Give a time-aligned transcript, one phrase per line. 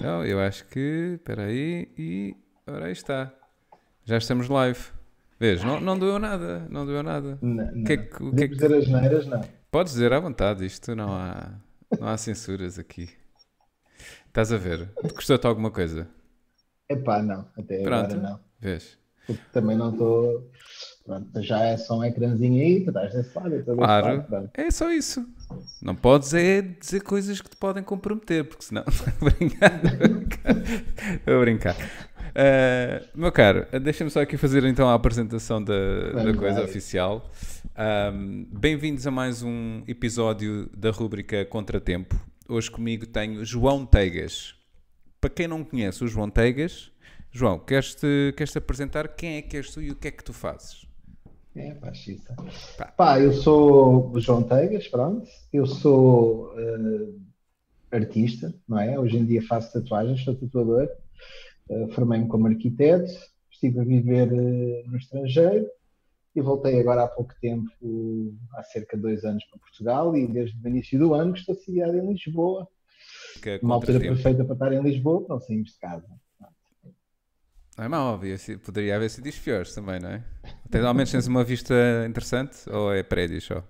[0.00, 1.16] Então, eu acho que.
[1.16, 1.88] Espera aí.
[1.98, 2.34] E.
[2.66, 3.30] Ora, aí está.
[4.04, 4.80] Já estamos live.
[5.38, 5.62] Vês?
[5.62, 6.66] Não, não doeu nada.
[6.70, 7.38] Não doeu nada.
[7.42, 7.84] Não, não.
[7.84, 9.42] que é que- o que é que- dizer as neiras, não.
[9.70, 10.64] Podes dizer à vontade.
[10.64, 11.52] Isto não há.
[11.98, 13.10] Não há censuras aqui.
[14.26, 14.90] Estás a ver?
[15.14, 16.08] Gostou-te alguma coisa?
[16.88, 17.46] Epá, não.
[17.58, 18.14] Até Pronto.
[18.14, 18.40] agora não.
[18.58, 18.98] Vês?
[19.26, 20.50] Porque também não estou.
[21.10, 24.24] Pronto, já é só um ecrãzinho aí, tu estás desse lado, desse Claro.
[24.30, 24.50] lado.
[24.54, 25.26] É só isso.
[25.82, 28.84] Não podes é dizer coisas que te podem comprometer, porque senão.
[28.86, 29.80] Estou brincar.
[31.16, 31.76] Estou a brincar.
[32.32, 37.28] Ah, meu caro, deixa-me só aqui fazer então a apresentação da, da coisa oficial.
[37.74, 42.14] Ahm, Bem-vindos a mais um episódio da rúbrica Contratempo.
[42.48, 44.54] Hoje comigo tenho João Teigas.
[45.20, 46.92] Para quem não conhece o João Teigas,
[47.32, 50.22] João, queres-te queres -te apresentar quem é que és tu e o que é que
[50.22, 50.88] tu fazes?
[51.60, 52.34] É, xiça.
[52.78, 52.86] Pá.
[52.96, 55.28] Pá, eu sou o João Teigas, pronto.
[55.52, 58.98] Eu sou eh, artista, não é?
[58.98, 60.88] Hoje em dia faço tatuagens, sou tatuador.
[61.68, 63.12] Eh, Formei-me como arquiteto,
[63.50, 65.66] estive a viver eh, no estrangeiro
[66.34, 67.68] e voltei agora há pouco tempo,
[68.54, 71.96] há cerca de dois anos, para Portugal e desde o início do ano estou sediado
[71.98, 72.68] em Lisboa.
[73.44, 76.06] É Uma altura perfeita para estar em Lisboa, não saímos de casa.
[77.80, 80.22] Não é mau, si- poderia haver sítios piores também, não é?
[80.66, 81.74] Até ao menos tens uma vista
[82.06, 83.64] interessante ou é prédios só?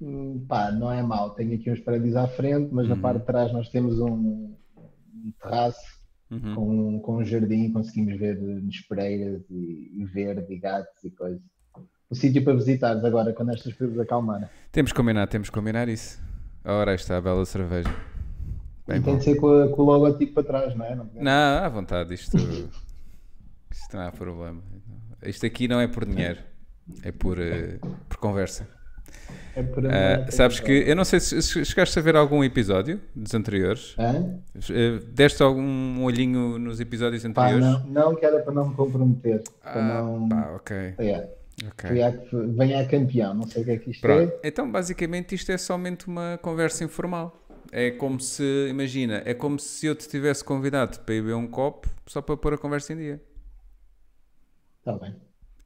[0.00, 1.28] Hum, Pá, não é mau.
[1.34, 5.32] Tenho aqui uns prédios à frente, mas na parte de trás nós temos um, um
[5.42, 5.94] terraço
[6.30, 6.54] Uhum.
[6.54, 8.38] com, com um jardim, conseguimos ver
[8.70, 11.40] espereiras e, e verde e gatos e coisas.
[12.08, 14.48] O sítio para visitares agora, quando estas coisas acalmarem.
[14.72, 16.18] Temos que combinar, temos que combinar isso.
[16.64, 17.94] Ora, está a bela cerveja.
[18.88, 19.18] Bem E tem bom.
[19.18, 20.94] de ser com, a- com o logotipo para trás, não é?
[20.96, 22.36] Não, Não, à vontade, isto,
[23.80, 24.62] isto não há problema.
[25.24, 26.38] Isto aqui não é por dinheiro,
[27.02, 28.68] é por, eh, por conversa.
[29.56, 33.00] é por amor, sabes que, eu não sei se se chegaste a ver algum episódio
[33.14, 33.94] dos anteriores.
[33.98, 37.64] Eh, Deste algum olhinho nos episódios Pá, anteriores?
[37.86, 39.42] não, não que era para não me comprometer.
[39.62, 40.28] Para Ah, não.
[40.28, 40.76] pá, ok.
[40.98, 41.28] É,
[41.68, 41.88] ok.
[41.90, 42.12] fui à-
[42.56, 44.32] venha a campeão, não sei o que é que isto Pronto.
[44.42, 44.48] é.
[44.48, 47.40] Então, basicamente, isto é somente uma conversa informal.
[47.72, 51.46] É como se, imagina, é como se eu te tivesse convidado para ir beber um
[51.46, 53.22] copo só para pôr a conversa em dia.
[54.86, 55.14] Está Tá bem.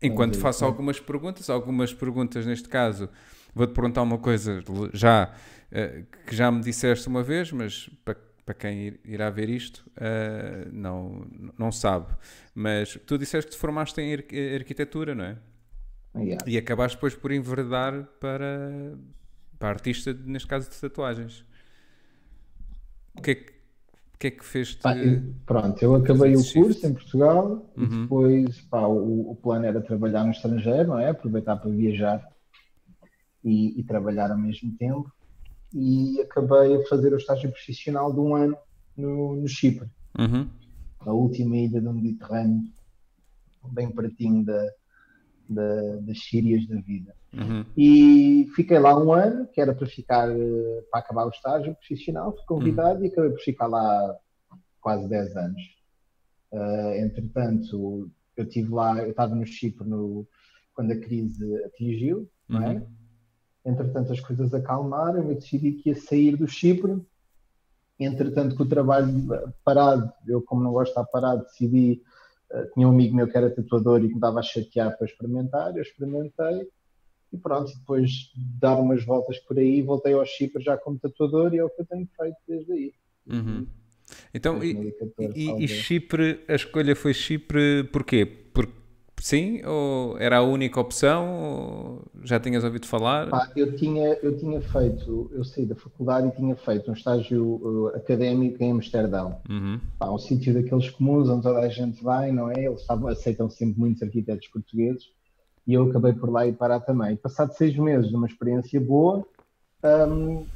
[0.01, 0.65] Enquanto ver, faço sim.
[0.65, 3.09] algumas perguntas, algumas perguntas neste caso,
[3.55, 4.63] vou-te perguntar uma coisa
[4.93, 5.35] já
[5.73, 9.85] eh, que já me disseste uma vez, mas para, para quem ir- irá ver isto
[9.97, 11.27] eh, não,
[11.59, 12.15] não sabe.
[12.55, 15.37] Mas tu disseste que te formaste em arqu- arquitetura, não é?
[16.15, 16.45] Yeah.
[16.47, 18.97] E acabaste depois por enverdar para,
[19.59, 21.45] para artista, neste caso de tatuagens.
[23.17, 23.53] O que é que,
[24.19, 24.83] o que, é que fez-te.
[24.83, 26.63] Pá, eu- pronto, eu acabei o esse shift.
[26.63, 28.03] curso em Portugal e Uhum.
[28.03, 31.11] depois pá, o, o plano era trabalhar no estrangeiro, não é?
[31.11, 32.23] Aproveitar para viajar
[33.45, 35.11] e, e trabalhar ao mesmo tempo.
[35.73, 38.57] E acabei a fazer o estágio profissional de um ano
[38.97, 40.49] no, no Chipre, Uhum,
[41.01, 42.63] a última ilha do Mediterrâneo,
[43.73, 44.61] bem pertinho da,
[45.49, 47.15] da- das Sírias da vida.
[47.33, 51.75] uhum, E fiquei lá um ano, que era para ficar, eh, para acabar o estágio
[51.75, 54.17] profissional, fui convidado e acabei por ficar lá
[54.81, 55.63] quase 10 anos.
[56.53, 60.27] Eh, entretanto, eu estive lá, eu estava no Chipre no,
[60.75, 62.75] quando a crise atingiu, não é?
[62.75, 62.87] Uhum.
[63.65, 67.03] Entretanto, as coisas acalmaram, eu decidi que ia sair do Chipre.
[68.01, 72.01] Entretanto, com o trabalho parado, eu, como não gosto de estar parado, decidi.
[72.53, 75.07] Eh, tinha um amigo meu que era tatuador e que me dava a chatear para
[75.07, 75.75] experimentar.
[75.77, 76.69] Eu experimentei
[77.33, 77.71] e pronto.
[77.71, 81.59] e Depois de dar umas voltas por aí, voltei ao Chipre já como tatuador e
[81.59, 82.93] é o que eu tenho feito desde aí.
[83.31, 83.67] uhum.
[84.33, 85.71] Então, e, 2014, e- e talvez.
[85.71, 88.48] Chipre, a escolha foi Chipre porquê?
[89.21, 89.61] Sim?
[89.67, 91.27] Ou era a única opção?
[91.43, 93.29] Ou já tinhas ouvido falar?
[93.29, 97.91] Pá, eu tinha, eu tinha feito, eu saí da faculdade e tinha feito um estágio
[97.95, 99.41] eh, académico em Amsterdão.
[99.49, 102.65] Uhum, Pá, um sítio daqueles comuns onde toda a gente vai, não é?
[102.65, 105.05] Eles estavam- aceitam sempre muitos arquitetos portugueses
[105.67, 107.17] e eu acabei por lá ir parar também.
[107.17, 109.27] Passado seis meses de uma experiência boa,
[110.09, 110.47] hum,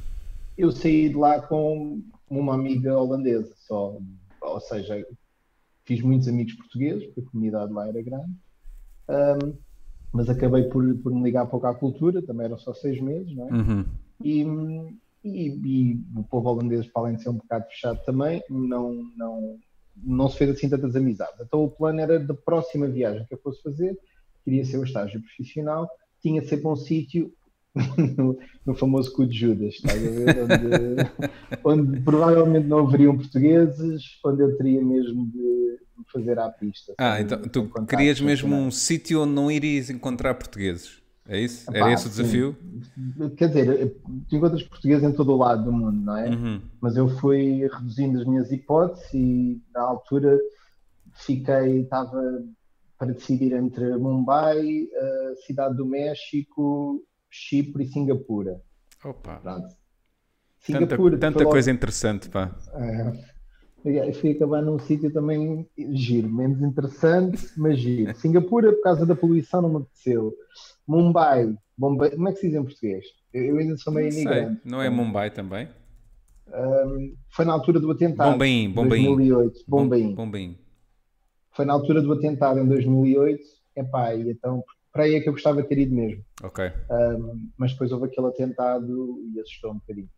[0.57, 3.97] eu saí de lá com uma amiga holandesa só,
[4.41, 5.05] ou seja,
[5.85, 8.31] fiz muitos amigos portugueses, porque a comunidade lá era grande,
[9.09, 9.53] hum,
[10.11, 13.49] mas acabei por, por me ligar pouco à cultura, também eram só seis meses, não
[13.49, 13.51] é?
[13.51, 13.85] uhum,
[14.23, 14.43] E,
[15.23, 19.57] e, e o povo holandês, para além de ser um bocado fechado também, não, não,
[19.97, 21.39] não se fez assim tantas amizades.
[21.41, 23.97] Então o plano era da próxima viagem que eu fosse fazer,
[24.43, 25.89] queria ser o estágio profissional,
[26.21, 27.33] tinha sempre um sítio
[28.17, 30.43] no, no famoso cu de Judas, estás a ver?
[30.43, 35.79] Onde, onde provavelmente não haveriam portugueses, onde eu teria mesmo de
[36.11, 36.93] fazer à pista.
[36.97, 41.01] Ah, então tu querias mesmo um sítio onde não irias encontrar portugueses?
[41.25, 41.69] É isso?
[41.69, 42.57] Epá, Era esse o desafio?
[42.93, 43.29] Sim.
[43.37, 43.95] Quer dizer,
[44.27, 46.29] tu encontras português em todo o lado do mundo, não é?
[46.29, 46.61] Uhum.
[46.81, 50.37] Mas eu fui reduzindo as minhas hipóteses e na altura
[51.13, 52.43] fiquei, estava
[52.97, 54.87] para decidir entre Mumbai,
[55.45, 58.61] Cidade do México, Chipre e Singapura.
[59.03, 59.37] Opa!
[59.37, 59.75] Pronto.
[60.59, 61.17] Singapura.
[61.17, 61.77] Tanta, tanta coisa logo...
[61.77, 62.55] interessante, pá.
[62.73, 63.32] É,
[64.19, 68.15] fui acabar num sítio também giro, menos interessante, mas giro.
[68.15, 70.33] Singapura, por causa da poluição, não me apeteceu.
[70.87, 73.05] Mumbai, Bombay, como é que se diz em português?
[73.33, 74.61] Eu ainda sou meio imigrante.
[74.63, 75.67] Não é Mumbai também?
[76.47, 78.31] Um, foi na altura do atentado.
[78.31, 79.05] Bombaim, Bombaim.
[79.05, 79.63] 2008.
[79.67, 80.15] Bombaim.
[80.15, 80.57] Bombaim.
[81.51, 83.43] Foi na altura do atentado em 2008.
[83.75, 86.23] Epá, e então para aí é que eu gostava de ter ido mesmo.
[86.43, 86.71] Ok.
[86.91, 90.09] Um, mas depois houve aquele atentado e assustou um bocadinho.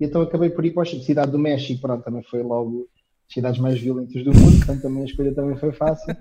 [0.00, 2.88] E então acabei por ir para a cidade do México, pronto, também foi logo
[3.28, 6.14] as cidades mais violentas do mundo, portanto também a escolha também foi fácil.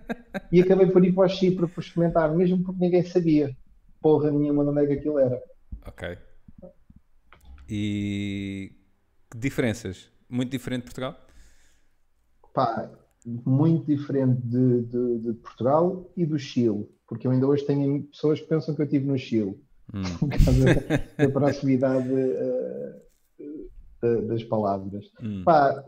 [0.52, 3.56] E acabei por ir para o Chipre para experimentar, mesmo porque ninguém sabia
[4.02, 5.42] porra nenhuma de onde é que aquilo era.
[5.88, 6.18] Ok.
[7.70, 8.72] E
[9.31, 10.10] que diferenças?
[10.30, 11.18] Muito diferente de Portugal?
[12.54, 12.92] Pá,
[13.26, 18.40] muito diferente de, de, de, Portugal e do Chile, porque eu ainda hoje tenho pessoas
[18.40, 19.58] que pensam que eu estive no Chile,
[19.94, 20.04] hum.
[20.19, 23.03] por causa da, da proximidade uh,
[24.28, 25.10] das palavras.
[25.22, 25.44] Hum.
[25.44, 25.84] Pá,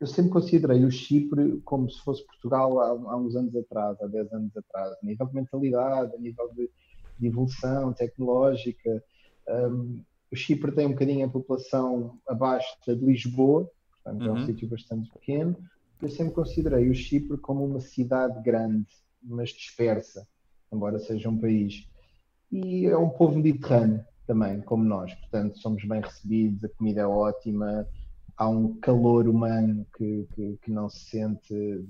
[0.00, 4.06] eu sempre considerei o Chipre como se fosse Portugal há, há, uns anos atrás, há
[4.06, 6.70] 10 anos atrás, a nível de mentalidade, a nível de,
[7.18, 9.04] de evolução tecnológica.
[9.46, 10.02] Um,
[10.32, 13.70] o Chipre tem um bocadinho a população abaixo da de Lisboa,
[14.02, 14.46] portanto é um uhum.
[14.46, 15.56] sítio bastante pequeno.
[16.00, 18.86] Eu sempre considerei o Chipre como uma cidade grande,
[19.22, 20.26] mas dispersa,
[20.72, 21.86] embora seja um país.
[22.50, 27.06] E é um povo mediterrâneo também, como nós, portanto somos bem recebidos, a comida é
[27.06, 27.84] ótima,
[28.36, 31.84] há um calor humano que, que, que não se sente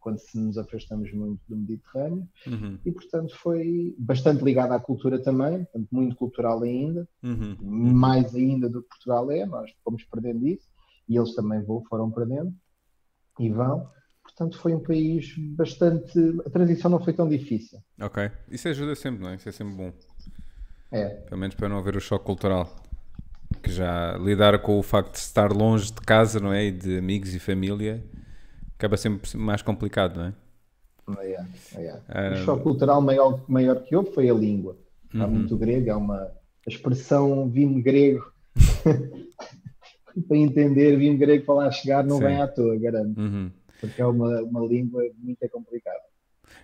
[0.00, 2.78] quando se nos afastamos muito do Mediterrâneo uhum.
[2.86, 7.58] e portanto foi bastante ligado à cultura também, portanto, muito cultural ainda, uhum.
[7.60, 10.66] mais ainda do que Portugal é, nós fomos perdendo isso
[11.06, 12.50] e eles também vão, foram perdendo
[13.38, 13.90] e vão.
[14.22, 16.18] Portanto, foi um país bastante.
[16.46, 17.78] A transição não foi tão difícil.
[18.00, 18.30] Ok.
[18.50, 19.34] Isso ajuda sempre, não é?
[19.34, 19.92] Isso é sempre bom.
[20.92, 21.06] É.
[21.08, 22.74] Pelo menos para não haver o choque cultural.
[23.62, 26.64] Que já lidar com o facto de estar longe de casa, não é?
[26.64, 28.04] E de amigos e família
[28.76, 30.34] acaba sempre mais complicado, não é?
[31.08, 32.32] Um...
[32.32, 34.76] O choque cultural maior, maior que houve foi a língua.
[35.14, 35.30] Há uhum.
[35.30, 36.30] muito grego, é uma
[36.66, 38.24] a expressão vim grego
[40.28, 42.24] para entender, vim grego para lá chegar não Sim.
[42.24, 43.20] vem à toa, garanto.
[43.20, 43.50] Uhum.
[43.80, 46.00] Porque é uma, uma língua muito complicada.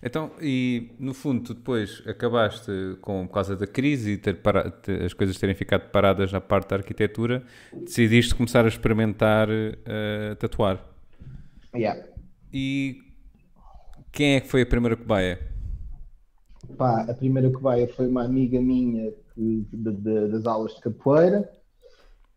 [0.03, 2.71] Então, e no fundo, tu depois acabaste
[3.03, 6.41] com, por causa da crise e ter para, ter, as coisas terem ficado paradas na
[6.41, 7.43] parte da arquitetura,
[7.73, 10.83] decidiste começar a experimentar uh, tatuar.
[11.75, 12.03] Yeah.
[12.51, 12.97] E
[14.11, 15.39] quem é que foi a primeira cobaia?
[16.79, 21.51] Pá, a primeira cobaia foi uma amiga minha que, de, de, das aulas de capoeira,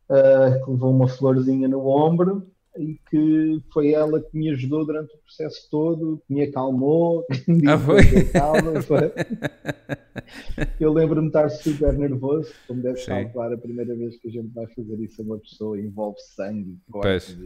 [0.10, 2.46] uh, que levou uma florzinha no ombro
[2.78, 7.52] e que foi ela que me ajudou durante o processo todo, que me acalmou, que
[7.52, 8.26] me ah, foi?
[8.32, 8.82] calma.
[8.84, 9.12] Foi.
[10.80, 14.54] Eu lembro-me de estar super nervoso, como deve calcular a primeira vez que a gente
[14.54, 17.38] vai fazer isso a uma pessoa, envolve sangue, cortes.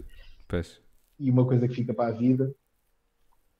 [0.47, 0.81] Pois.
[1.19, 2.53] E uma coisa que fica para a vida,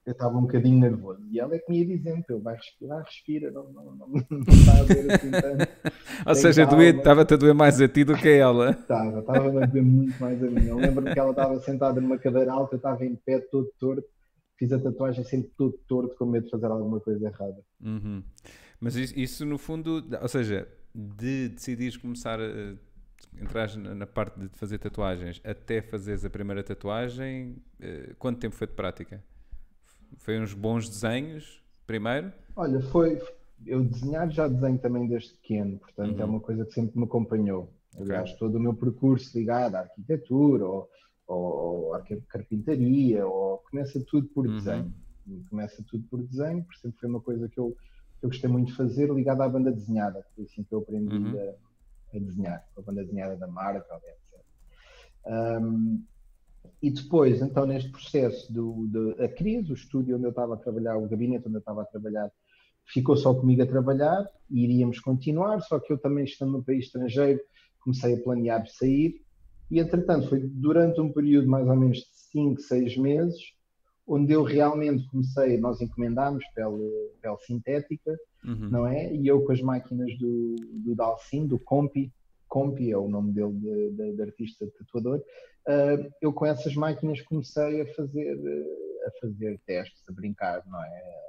[0.08, 1.22] eu estava um bocadinho nervoso.
[1.30, 4.40] E ela é que me ia dizendo, eu vai respirar, respira, não, não, não, não
[4.40, 5.68] está a ver assim tanto.
[6.26, 8.72] Ou seja, estava-te a doer mais a ti do que a ela.
[8.88, 10.66] Estava, estava a doer muito mais a mim.
[10.66, 14.08] Eu lembro-me que ela estava sentada numa cadeira alta, eu estava em pé todo torto,
[14.58, 17.62] fiz a tatuagem sempre todo torto, com medo de fazer alguma coisa errada.
[17.84, 18.24] Uhum.
[18.80, 22.76] Mas isso, isso, no fundo, ou seja, de decidires começar a
[23.42, 28.68] entrar na parte de fazer tatuagens até fazeres a primeira tatuagem, eh, quanto tempo foi
[28.68, 29.22] de prática?
[30.18, 32.32] Foi uns bons desenhos primeiro?
[32.56, 33.22] Olha, foi.
[33.66, 36.22] Eu desenhar já desenho também desde pequeno, portanto é uhum.
[36.22, 37.74] é uma coisa que sempre me acompanhou.
[38.00, 38.40] Aliás, okay.
[38.40, 40.90] todo o meu percurso ligado à arquitetura ou,
[41.26, 44.56] ou, à carpintaria, ou começa tudo por uhum.
[44.58, 44.94] desenho.
[45.50, 47.76] Começa tudo por desenho, por sempre foi uma coisa que eu,
[48.20, 50.24] que eu gostei muito de fazer, ligada à banda desenhada.
[50.36, 51.40] Foi assim que eu aprendi uhum.
[51.40, 54.40] a, a, desenhar, a banda desenhada da marca, etc.
[55.26, 56.04] Um,
[56.82, 60.58] e depois, então, neste processo do, de, a crise, o estúdio onde eu estava a
[60.58, 62.32] trabalhar, o gabinete onde eu estava a trabalhar,
[62.86, 66.86] ficou só comigo a trabalhar e iríamos continuar, só que eu também, estando no país
[66.86, 67.40] estrangeiro,
[67.80, 69.22] comecei a planear sair.
[69.72, 73.40] E, entretanto, foi durante um período mais ou menos de 5, 6 meses,
[74.06, 78.16] onde eu realmente comecei, nós encomendámos pele, pele sintética,
[78.46, 78.70] uhum.
[78.70, 79.14] não é?
[79.14, 82.14] E eu com as máquinas do, do Dalcin, do Compi,
[82.48, 87.22] Compi é o nome dele de, de, de artista tatuador, uh, eu com essas máquinas
[87.22, 91.28] comecei a fazer, uh, a fazer testes, a brincar, não é?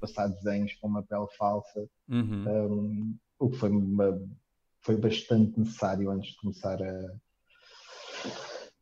[0.00, 2.44] passar desenhos com uma pele falsa, Uhum.
[2.48, 4.20] um, o que foi, uma-
[4.82, 7.10] foi bastante necessário antes de começar a.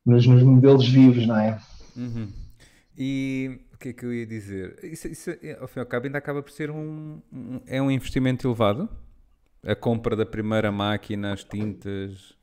[0.04, 1.60] Nos, nos modelos vivos, não é?
[1.96, 2.28] Uhum.
[2.96, 4.78] E o que é que eu ia dizer?
[4.82, 7.90] Isso, isso, ao fim e ao cabo, ainda acaba por ser um, um- é um
[7.90, 8.88] investimento elevado?
[9.64, 12.34] A compra da primeira máquina, as tintas,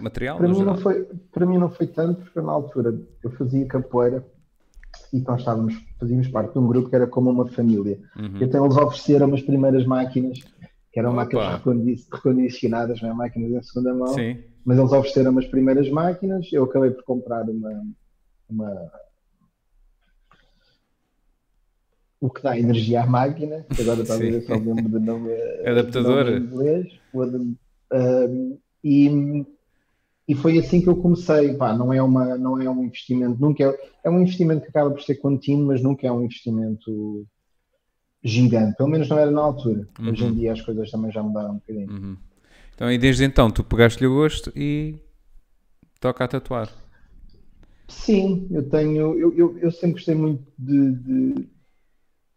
[0.00, 3.66] material Para mim, não foi, para mim não foi tanto, porque na altura eu fazia
[3.66, 4.26] capoeira
[5.12, 7.98] e nós estávamos, fazíamos parte de um grupo que era como uma família.
[8.16, 8.42] Uhum.
[8.42, 10.38] Então eles ofereceram as primeiras máquinas,
[10.92, 11.22] que eram Opa.
[11.24, 13.14] máquinas recondi- recondicionadas, não é?
[13.14, 14.38] máquinas em segunda mão, Sim.
[14.64, 17.82] mas eles ofereceram as primeiras máquinas, eu acabei por comprar uma,
[18.50, 18.90] uma
[22.20, 25.00] o que dá energia à máquina, que agora está a ver se eu lembro do
[25.00, 26.24] nome, eh, Adaptador.
[26.24, 29.44] do nome inglês, o um, e,
[30.28, 33.64] e foi assim que eu comecei, pá, não é, uma, não é um investimento, nunca
[33.64, 37.26] é, é um investimento que acaba por ser contínuo, mas nunca é um investimento
[38.22, 39.88] gigante, pelo menos não era na altura.
[40.06, 40.34] Hoje em Uhum.
[40.34, 41.88] dia as coisas também já mudaram um bocadinho.
[41.88, 42.16] Uhum.
[42.74, 44.96] Então, e desde então, tu pegaste-lhe o gosto e
[46.00, 46.68] toca a tatuar.
[47.88, 51.48] Sim, eu tenho, eu, eu, eu sempre gostei muito de, de- de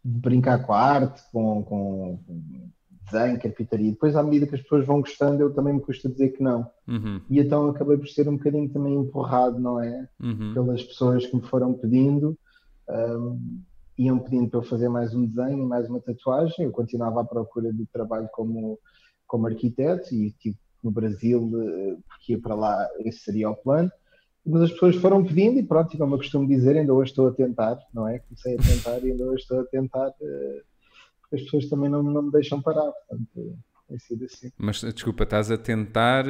[0.03, 2.69] brincar com a arte, com, com, com
[3.09, 3.91] desenho, carpintaria.
[3.91, 6.69] Depois, à medida que as pessoas vão gostando, eu também me custa dizer que não.
[6.87, 7.21] Uhum.
[7.29, 10.07] E então acabei por ser um bocadinho também empurrado, não é?
[10.19, 10.53] Uhum.
[10.53, 12.37] Pelas pessoas que me foram pedindo,
[12.89, 13.61] um,
[13.97, 16.65] iam pedindo para eu fazer mais um desenho, mais uma tatuagem.
[16.65, 18.79] Eu continuava à procura de trabalho como,
[19.27, 23.89] como arquiteto e tipo, no Brasil, eh, porque ia para lá, esse seria o plano.
[24.45, 27.27] Mas as pessoas foram pedindo e pronto, e como eu costumo dizer, ainda hoje estou
[27.27, 28.19] a tentar, não é?
[28.19, 30.61] Comecei a tentar e ainda hoje estou a tentar, eh,
[31.21, 33.57] porque as pessoas também não, não me deixam parar, portanto,
[33.87, 34.51] tem sido assim.
[34.57, 36.25] Mas desculpa, estás a tentar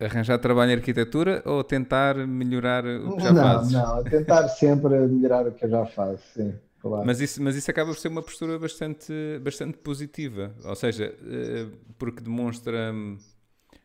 [0.00, 3.72] arranjar trabalho em arquitetura ou tentar melhorar o que já não, fazes?
[3.72, 7.06] não, a tentar sempre melhorar o que eu já faço, sim, claro.
[7.06, 11.68] Mas isso, mas isso acaba por ser uma postura bastante, bastante positiva, ou seja, eh,
[11.98, 13.18] porque demonstra hum,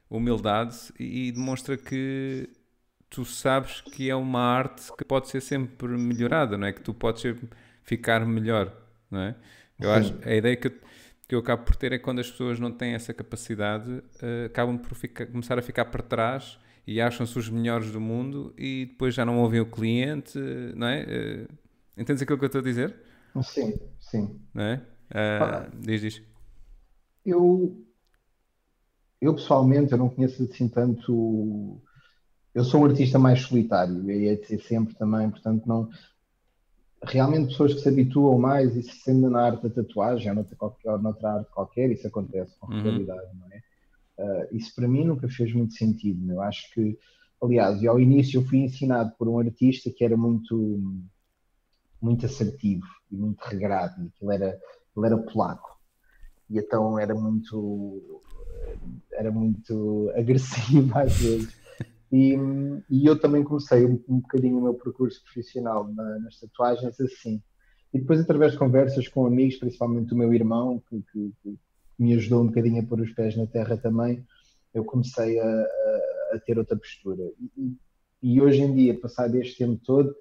[0.09, 2.49] humildade e demonstra que
[3.15, 6.73] tu sabes que é uma arte que pode ser sempre melhorada, não é?
[6.73, 7.23] Que tu podes
[7.83, 8.75] ficar melhor,
[9.09, 9.35] não é?
[9.79, 9.93] Eu Sim.
[9.93, 10.71] acho, a ideia que eu,
[11.27, 14.45] que eu acabo por ter é que quando as pessoas não têm essa capacidade, eh,
[14.45, 16.57] acabam por ficar- começar a ficar para trás
[16.87, 20.37] e acham-se os melhores do mundo e depois já não ouvem o cliente,
[20.75, 21.01] não é?
[21.07, 21.47] Eh,
[21.97, 22.95] entendes aquilo que eu estou a dizer?
[23.51, 24.45] Sim, sim.
[24.53, 24.81] Não é?
[25.13, 26.21] Ah, diz, diz.
[27.25, 27.75] Eu,
[29.21, 31.81] eu pessoalmente, eu não conheço assim tanto.
[32.55, 35.89] Eu sou um artista mais solitário, e é de ser sempre também, portanto, não.
[37.03, 40.55] Realmente, pessoas que se habituam mais e se sentem na arte da tatuagem ou noutra,
[40.55, 42.81] qualquer, noutra arte qualquer, isso acontece com Uhum.
[42.81, 43.61] regularidade, não é?
[44.17, 46.31] Ah, isso para mim nunca fez muito sentido.
[46.31, 46.97] Eu acho que,
[47.43, 50.79] aliás, eu ao início eu fui ensinado por um artista que era muito,
[52.01, 54.59] muito assertivo e muito regrado, e aquilo era,
[54.95, 55.75] ele era polaco
[56.49, 58.21] e então era muito
[59.13, 61.64] era muito agressivo às vezes
[62.11, 62.35] e,
[62.89, 67.41] e eu também comecei um, um bocadinho o meu percurso profissional na- nas tatuagens assim
[67.93, 71.57] e depois através de conversas com amigos principalmente o meu irmão que, que- que
[71.97, 74.23] me ajudou um bocadinho a pôr os pés na terra também
[74.73, 77.23] eu comecei a, a- a ter outra postura
[77.57, 77.75] e,
[78.21, 80.15] e- hoje em dia passado este tempo todo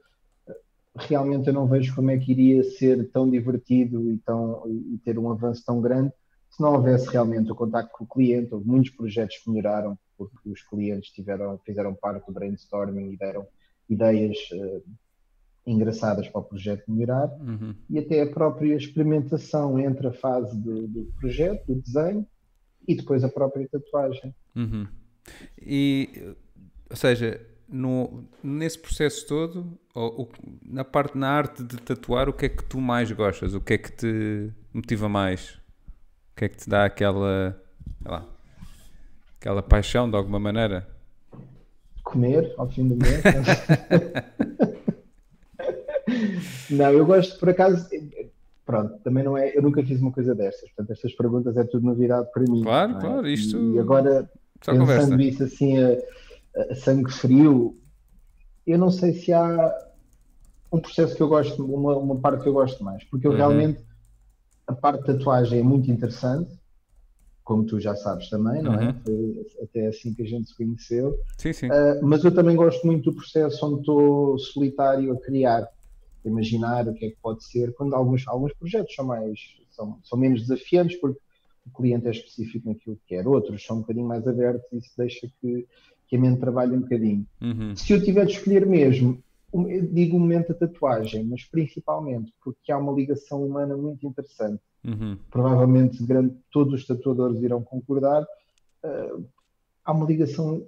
[0.97, 5.19] realmente eu não vejo como é que iria ser tão divertido e, tão, e ter
[5.19, 6.13] um avanço tão grande
[6.51, 8.55] se não houvesse realmente o contacto com o cliente.
[8.55, 13.47] Houve muitos projetos que melhoraram porque os clientes tiveram, fizeram parte do brainstorming e deram
[13.89, 14.83] ideias eh,
[15.67, 17.75] engraçadas para o projeto melhorar Uhum.
[17.89, 22.27] e até a própria experimentação entre a fase do, do projeto, do desenho
[22.87, 24.35] e depois a própria tatuagem.
[24.55, 24.87] Uhum.
[25.61, 26.35] E,
[26.91, 30.29] ou seja, no, nesse processo todo, ou, o-
[30.63, 33.55] na parte na arte de tatuar, o que é que tu mais gostas?
[33.55, 35.53] O que é que te motiva mais?
[36.33, 37.59] O que é que te dá aquela,
[38.05, 38.29] lá,
[39.45, 40.89] aquela paixão de alguma maneira?
[42.03, 43.23] comer ao fim do mês.
[46.71, 47.87] não, eu gosto, por acaso,
[48.65, 51.85] pronto, também não é, eu nunca fiz uma coisa destas, portanto, estas perguntas é tudo
[51.85, 52.63] novidade para mim.
[52.63, 53.01] Claro, é?
[53.01, 54.31] claro, isto- E agora,
[54.63, 55.03] Só conversa.
[55.09, 55.99] pensando isso assim a,
[56.71, 57.79] a sangue frio,
[58.67, 59.75] eu não sei se há
[60.73, 63.37] um processo que eu gosto, uma, uma parte que eu gosto mais, porque eu Uhum.
[63.37, 63.85] realmente,
[64.67, 66.51] a parte de tatuagem é muito interessante,
[67.45, 68.87] como tu já sabes também, não é?
[68.87, 68.95] Uhum.
[69.05, 71.19] Foi até assim que a gente se conheceu.
[71.39, 71.67] Sim, sim.
[71.67, 76.89] Uh, mas eu também gosto muito do processo onde estou solitário a criar, a imaginar
[76.89, 79.39] o que é que pode ser, quando alguns, alguns projetos são mais
[79.75, 81.21] são, são menos desafiantes porque
[81.67, 84.93] o cliente é específico naquilo que quer, outros são um bocadinho mais abertos e isso
[84.97, 85.67] deixa que,
[86.09, 87.27] que a mente trabalhe um bocadinho.
[87.41, 87.75] Uhum.
[87.77, 89.23] Se eu tiver de escolher mesmo,
[89.93, 94.61] digo o momento da tatuagem, mas principalmente porque há uma ligação humana muito interessante.
[94.85, 95.17] Uhum.
[95.31, 98.23] Provavelmente grande, todos os tatuadores irão concordar.
[98.85, 99.27] Uh,
[99.85, 100.67] há uma ligação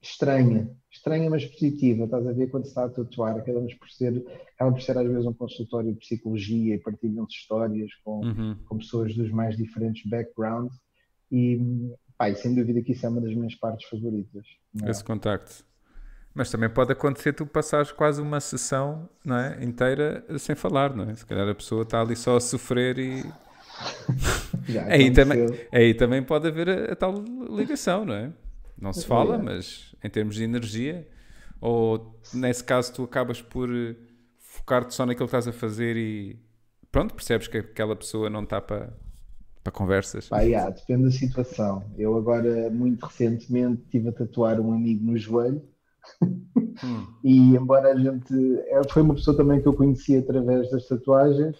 [0.00, 2.04] estranha, estranha mas positiva.
[2.04, 5.06] Estás a ver quando se está a tatuar, acabamos por ser, acaba por ser às
[5.06, 8.56] vezes um consultório de psicologia e partilham-se histórias com, uhum.
[8.64, 10.76] com pessoas dos mais diferentes backgrounds
[11.30, 11.60] e,
[12.16, 14.46] pá, e sem dúvida que isso é uma das minhas partes favoritas.
[14.82, 14.90] É?
[14.90, 15.68] Esse contacto.
[16.34, 21.10] Mas também pode acontecer tu passares quase uma sessão não é, inteira sem falar, não
[21.10, 21.14] é?
[21.14, 23.24] Se calhar a pessoa está ali só a sofrer e.
[24.88, 27.14] aí, também, aí também pode haver a, a, tal
[27.50, 28.32] ligação, não é?
[28.78, 29.38] Não se fala, é.
[29.38, 31.06] mas em termos de energia,
[31.60, 33.96] ou nesse caso tu acabas por eh,
[34.38, 36.38] focar-te só naquilo que estás a fazer e
[36.90, 38.92] pronto, percebes que aquela pessoa não está para,
[39.62, 40.28] para conversas.
[40.28, 41.84] Pá, yeah, depende da situação.
[41.98, 45.62] Eu agora, muito recentemente, estive a tatuar um amigo no joelho
[46.82, 47.06] Hum.
[47.22, 48.34] E embora a gente.
[48.90, 51.56] Foi uma pessoa também que eu conheci através das tatuagens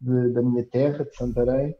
[0.00, 1.74] de, da minha terra, de Santarém,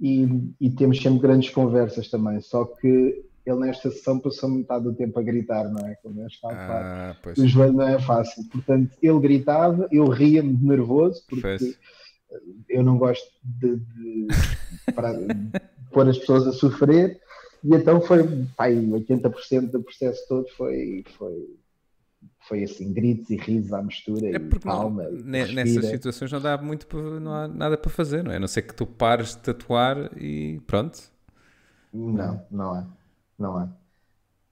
[0.00, 2.40] e, e, temos sempre grandes conversas também.
[2.40, 5.94] Só que ele nesta sessão passou metade do tempo a gritar, não é?
[6.02, 8.44] Como é ah, o joelho não é fácil.
[8.50, 11.78] Portanto, ele gritava, eu ria-me de nervoso, porque pois.
[12.68, 15.60] eu não gosto de, de, de
[15.92, 17.20] pôr as pessoas a sofrer
[17.66, 18.22] e então foi,
[18.56, 21.58] pai, 80% do processo todo foi, foi,
[22.48, 25.02] foi assim, gritos e risos à mistura é e palma.
[25.10, 28.36] Não, nessas situações não dá muito, não há nada para fazer, não é?
[28.36, 31.10] A não ser que tu pares de tatuar e pronto.
[31.92, 32.86] Não, não há.
[33.36, 33.68] Não há.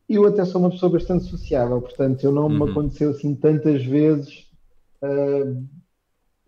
[0.08, 2.64] Eu até sou uma pessoa bastante sociável, portanto, eu não uhum.
[2.64, 4.50] me aconteceu assim tantas vezes
[5.00, 5.64] uh,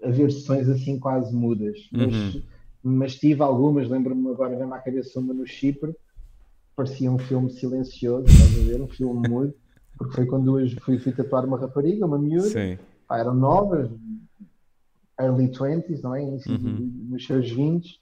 [0.02, 1.88] haver sessões assim quase mudas.
[1.92, 2.42] Mas, uhum.
[2.82, 5.94] mas tive algumas, lembro-me agora, vem-me à cabeça uma no Chipre,
[6.76, 8.80] parecia um filme silencioso, estás a ver?
[8.82, 9.54] Um filme mudo,
[9.96, 12.78] porque foi quando eu fui, fui tatuar uma rapariga, uma miúda, Sim.
[13.08, 13.90] Pá, eram novas,
[15.18, 16.22] early 20s, não é?
[16.22, 17.08] Início uhum.
[17.08, 17.98] nos seus 20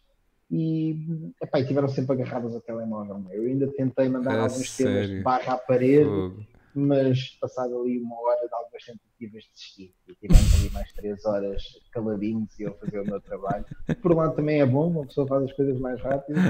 [0.51, 3.25] e, epá, e tiveram sempre agarradas ao telemóvel.
[3.31, 4.93] Eu ainda tentei mandar é alguns sério?
[4.93, 9.95] temas de barra à parede, mas passado ali uma hora de algumas tentativas desisti.
[10.09, 11.63] E tivemos ali mais três horas
[11.93, 13.65] caladinhos e eu fazer o meu trabalho.
[14.03, 16.41] Por um lado também é bom, uma pessoa faz as coisas mais rápido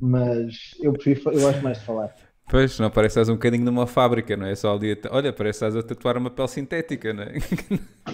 [0.00, 2.14] mas eu prefiro, eu gosto mais de falar.
[2.50, 4.56] Pois, não parece estás um bocadinho numa fábrica, não é?
[4.56, 7.34] Só ali, olha, parece que estás a tatuar uma pele sintética, não é?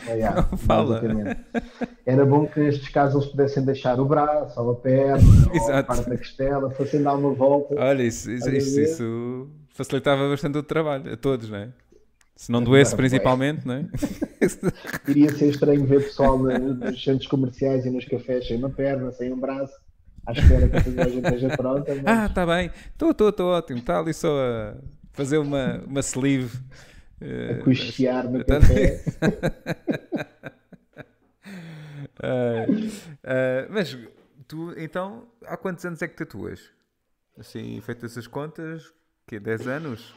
[0.09, 1.01] é não fala.
[2.05, 5.83] Era bom que nestes casos eles pudessem deixar o braço, ou a perna, ou a
[5.83, 7.75] parte da costela, fossem dar uma volta.
[7.79, 11.71] Olha, isso, isso, isso, isso facilitava bastante o trabalho, a todos, não é?
[12.35, 13.87] Se não doesse principalmente, não é?
[15.09, 19.33] Iria ser estranho ver pessoal nos centros comerciais e nos cafés sem uma perna, sem
[19.33, 19.73] um braço
[20.27, 21.95] à espera que a tatuagem esteja pronta.
[22.03, 22.07] Mas...
[22.07, 22.71] Ah, está bem.
[22.93, 23.79] Estou, estou, estou ótimo.
[23.79, 24.75] Está ali só a
[25.13, 26.59] fazer uma, uma sleeve.
[27.21, 29.03] A custear no café.
[32.21, 33.97] uh, uh, mas
[34.47, 36.71] tu, então, há quantos anos é que tatuas?
[37.39, 38.93] Assim, feitas as contas,
[39.27, 40.15] que 10 anos?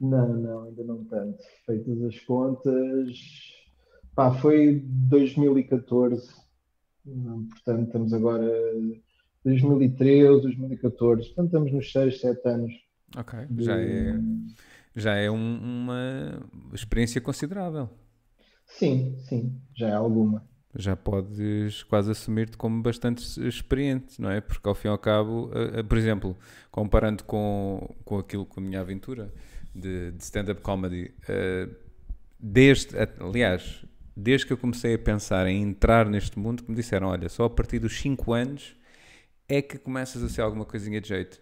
[0.00, 1.42] Não, não, ainda não tanto.
[1.64, 3.18] Feitas as contas,
[4.14, 6.46] pá, foi 2014.
[7.04, 8.50] Portanto, estamos agora
[9.46, 11.26] 2013, 2014.
[11.26, 12.72] Portanto, estamos nos 6, 7 anos.
[13.16, 13.64] Ok, de...
[13.64, 14.20] já é,
[14.94, 16.42] já é um, uma
[16.74, 17.88] experiência considerável.
[18.66, 20.44] Sim, sim, já é alguma.
[20.74, 24.40] Já podes quase assumir-te como bastante experiente, não é?
[24.40, 26.36] Porque ao fim e ao cabo, uh, uh, por exemplo,
[26.70, 29.32] comparando com, com aquilo com a minha aventura
[29.74, 31.72] de, de stand-up comedy, uh,
[32.38, 37.06] desde, aliás, desde que eu comecei a pensar em entrar neste mundo, que me disseram:
[37.06, 38.75] olha, só a partir dos 5 anos
[39.48, 41.40] é que começas a ser alguma coisinha de jeito.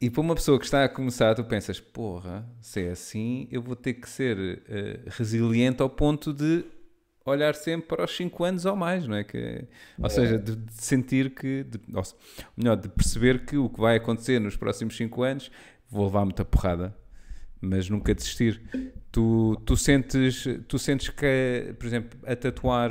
[0.00, 3.62] E para uma pessoa que está a começar, tu pensas, porra, se é assim, eu
[3.62, 6.64] vou ter que ser uh, resiliente ao ponto de
[7.24, 9.22] olhar sempre para os 5 anos ou mais, não é?
[9.22, 9.64] Que,
[9.96, 10.08] ou é.
[10.08, 12.02] seja, de, de, sentir que, de, ou
[12.56, 15.50] melhor, de perceber que o que vai acontecer nos próximos 5 anos
[15.88, 16.96] vou levar muita porrada,
[17.60, 18.60] mas nunca desistir.
[19.12, 22.90] Tu, tu, sentes, tu sentes que, por exemplo, a tatuar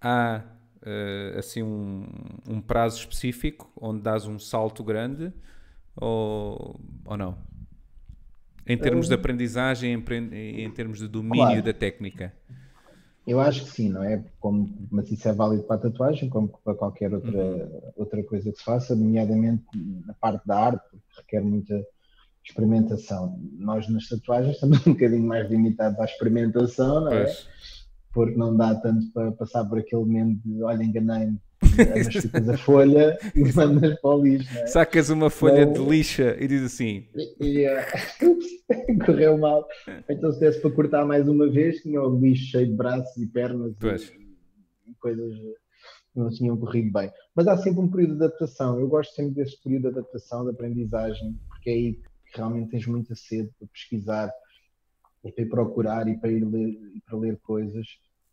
[0.00, 0.42] há
[0.82, 2.06] uh, assim um,
[2.48, 5.32] um, prazo específico onde dás um salto grande
[5.96, 7.36] ou, ou não?
[8.66, 11.62] Em termos de aprendizagem, em, em termos de domínio claro.
[11.62, 12.32] da técnica?
[13.26, 14.24] Eu acho que sim, não é?
[14.40, 17.92] Como, mas isso é válido para a tatuagem, como para qualquer outra, uhum.
[17.96, 19.64] outra coisa que se faça, nomeadamente
[20.06, 21.86] na parte da arte, porque requer muita
[22.44, 23.38] experimentação.
[23.58, 27.24] Nós nas tatuagens estamos um bocadinho mais limitados à experimentação, não é?
[27.24, 27.48] Pois
[28.12, 31.38] porque não dá tanto para passar por aquele momento de olha, enganei-me,
[32.32, 34.58] mas a folha e mandas para o lixo.
[34.58, 34.66] É?
[34.66, 37.06] Sacas uma folha então, de lixa e diz assim:
[37.40, 37.86] yeah.
[39.06, 39.66] correu mal.
[40.08, 43.26] Então, se desse para cortar mais uma vez, tinha o lixo cheio de braços e
[43.26, 45.32] pernas e, e coisas
[46.14, 47.10] não tinham corrido bem.
[47.34, 48.78] Mas há sempre um período de adaptação.
[48.78, 52.86] Eu gosto sempre desse período de adaptação, de aprendizagem, porque é aí que realmente tens
[52.86, 54.32] muita sede para pesquisar
[55.24, 57.86] e para ir procurar e para ir ler, e para ler coisas.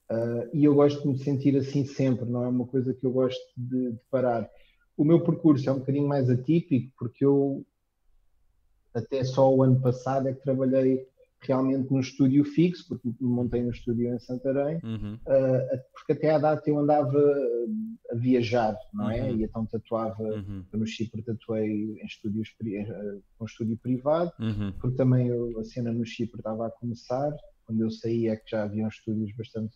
[0.09, 3.11] Uh, e eu gosto de me sentir assim sempre, não é uma coisa que eu
[3.11, 4.49] gosto de, de, parar.
[4.97, 7.63] O meu percurso é um bocadinho mais atípico, porque eu
[8.93, 11.07] até só o ano passado é que trabalhei
[11.41, 15.13] realmente num estúdio fixo, porque montei um estúdio em Santarém, uhum.
[15.15, 17.17] uh, porque até à data eu andava
[18.11, 19.23] a viajar, não é?
[19.23, 19.37] Uhum.
[19.37, 20.65] E então tatuava, uhum.
[20.73, 24.73] no Chipre tatuei em estúdios, uh, com estúdio privado, uhum.
[24.79, 27.33] porque também eu, a cena no Chipre estava a começar,
[27.65, 29.75] quando eu saí é que já havia estúdios bastante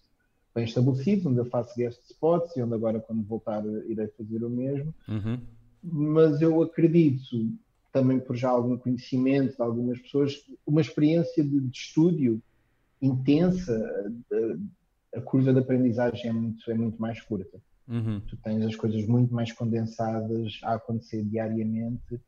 [0.54, 4.50] bem estabelecidos, onde eu faço guest spots e onde agora quando voltar irei fazer o
[4.50, 4.94] mesmo.
[5.08, 5.40] Uhum.
[5.82, 7.52] Mas eu acredito
[7.94, 12.42] também por já algum conhecimento de algumas pessoas, uma experiência de, de estúdio
[13.00, 14.12] intensa,
[15.14, 17.62] a, a, curva de aprendizagem é muito, é muito mais curta.
[17.88, 18.20] Uhum.
[18.22, 22.20] Tu tens as coisas muito mais condensadas a acontecer diariamente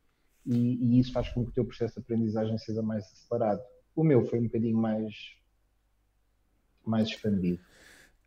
[0.46, 3.60] e, e, isso faz com que o teu processo de aprendizagem seja mais acelerado.
[3.96, 5.14] O meu foi um bocadinho mais,
[6.84, 7.58] mais expandido.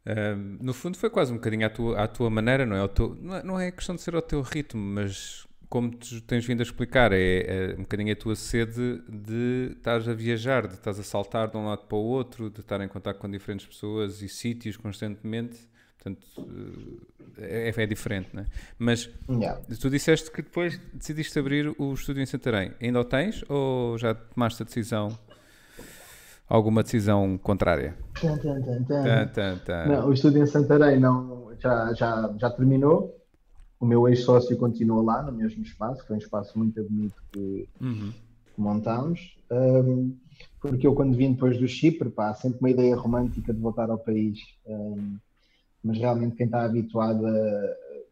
[0.06, 2.88] Um, no fundo foi quase um bocadinho à tua, à tua maneira, não é?
[2.90, 3.44] Teu, não é?
[3.44, 7.12] Não é questão de ser ao teu ritmo, mas como tu tens vindo a explicar,
[7.14, 11.50] é, é, um bocadinho a tua sede de estás a viajar, de estás a saltar
[11.50, 14.76] de um lado para o outro, de estar em contato com diferentes pessoas e sítios
[14.76, 15.70] constantemente.
[15.96, 16.26] Portanto,
[17.38, 18.46] eh, é, é diferente, não é?
[18.80, 19.62] Mas yeah.
[19.80, 22.74] tu disseste que depois decidiste abrir o estúdio em Santarém.
[22.82, 25.20] Ainda o tens ou já tomaste a decisão?
[26.48, 27.96] Alguma decisão contrária?
[28.20, 28.38] Tan,
[29.28, 33.19] tan, tan, não, o estúdio em Santarém não, já, já, já terminou
[33.80, 38.12] o meu ex-sócio continua lá no mesmo espaço, foi um espaço muito bonito que, uhum.
[38.54, 39.38] que montámos.
[39.50, 40.16] Um,
[40.60, 43.98] porque eu, quando vim depois do Chipre, pá, sempre uma ideia romântica de voltar ao
[43.98, 44.40] país.
[44.66, 45.18] Um,
[45.82, 47.32] mas realmente, quem está habituado a,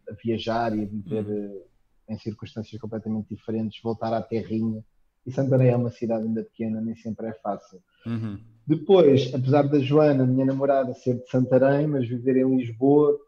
[0.09, 1.61] a viajar e a viver uhum.
[2.09, 4.81] em circunstâncias completamente diferentes, voltar à terrinha.
[5.25, 7.79] E Santarém é uma cidade ainda pequena, nem sempre é fácil.
[8.05, 8.39] Uhum.
[8.65, 13.19] Depois, apesar da Joana, minha namorada, ser de Santarém, mas viver em Lisboa,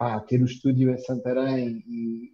[0.00, 2.32] pá, ter o estúdio em Santarém e,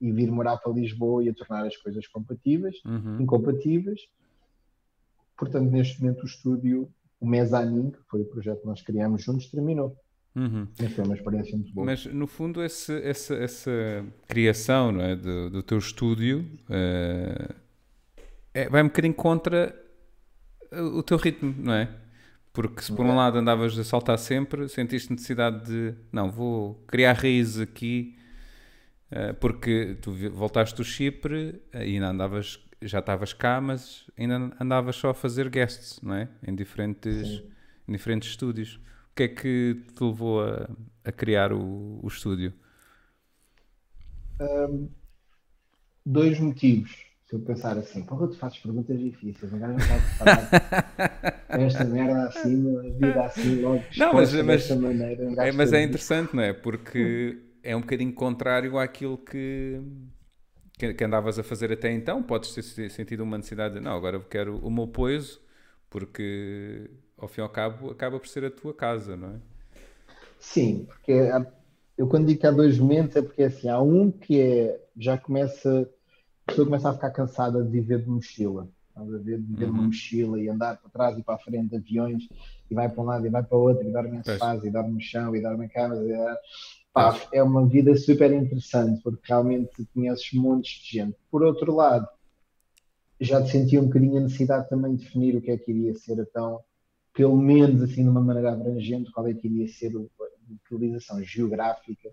[0.00, 3.20] e vir morar para Lisboa e a tornar as coisas compatíveis, uhum.
[3.20, 4.02] incompatíveis.
[5.36, 9.48] Portanto, neste momento o estúdio, o Mezanin, que foi o projeto que nós criamos juntos,
[9.48, 9.96] terminou.
[10.36, 10.68] Uhum.
[10.94, 11.84] Foi uma experiência muito boa.
[11.84, 17.54] Mas no fundo esse, essa, essa criação é, do, do teu estúdio uh,
[18.54, 19.76] é, vai um bocadinho contra
[20.70, 21.92] o teu ritmo, não é?
[22.52, 27.14] Porque se por um lado andavas a saltar sempre, sentiste necessidade de, não, vou criar
[27.14, 28.18] raízes aqui,
[29.10, 34.96] eh, porque tu voltaste do Chipre e ainda andavas, já estavas cá, mas ainda andavas
[34.96, 36.28] só a fazer guests, não é?
[36.46, 37.42] Em diferentes,
[37.88, 38.76] em diferentes estúdios.
[39.12, 40.68] O que é que te levou a,
[41.04, 42.52] a criar o, o estúdio?
[44.40, 44.90] Um,
[46.04, 50.02] dois motivos se eu pensar assim, porra, tu fazes perguntas difíceis, o gajo não sabe
[50.18, 55.24] falar esta merda assim, a vida assim, logo não, mas, mas, desta maneira.
[55.24, 56.52] Um é, mas é interessante, não é?
[56.52, 59.80] Porque é um bocadinho contrário àquilo que,
[60.74, 62.22] que, que, andavas a fazer até então.
[62.22, 65.40] Podes ter sentido uma necessidade de, não, agora eu quero o meu poiso,
[65.88, 69.36] porque ao fim e ao cabo acaba por ser a tua casa, não é?
[70.38, 71.30] Sim, porque
[71.96, 75.16] eu quando digo que há dois momentos é porque assim, há um que é, já
[75.16, 76.01] começa a
[76.46, 78.68] pessoa começa a ficar cansada de viver de mochila.
[78.94, 79.38] a ver?
[79.38, 79.70] De viver uhum.
[79.72, 82.28] uma mochila e andar para trás e para a frente de aviões
[82.70, 84.70] e vai para um lado e vai para o outro e dorme em sofás e
[84.70, 85.96] dorme no chão e dorme em cama.
[86.92, 91.16] Pá, é uma vida super interessante porque realmente conheces montes de gente.
[91.30, 92.06] Por outro lado,
[93.18, 95.94] já te sentia um bocadinho a necessidade também de definir o que é que iria
[95.94, 96.60] ser então,
[97.14, 100.00] pelo menos assim de uma maneira abrangente, qual é que iria ser a
[100.70, 102.10] localização geográfica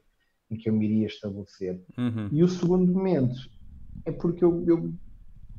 [0.49, 1.81] em que eu me iria estabelecer.
[1.97, 2.29] Uhum.
[2.31, 3.49] E o segundo momento
[4.05, 4.93] é porque eu, eu,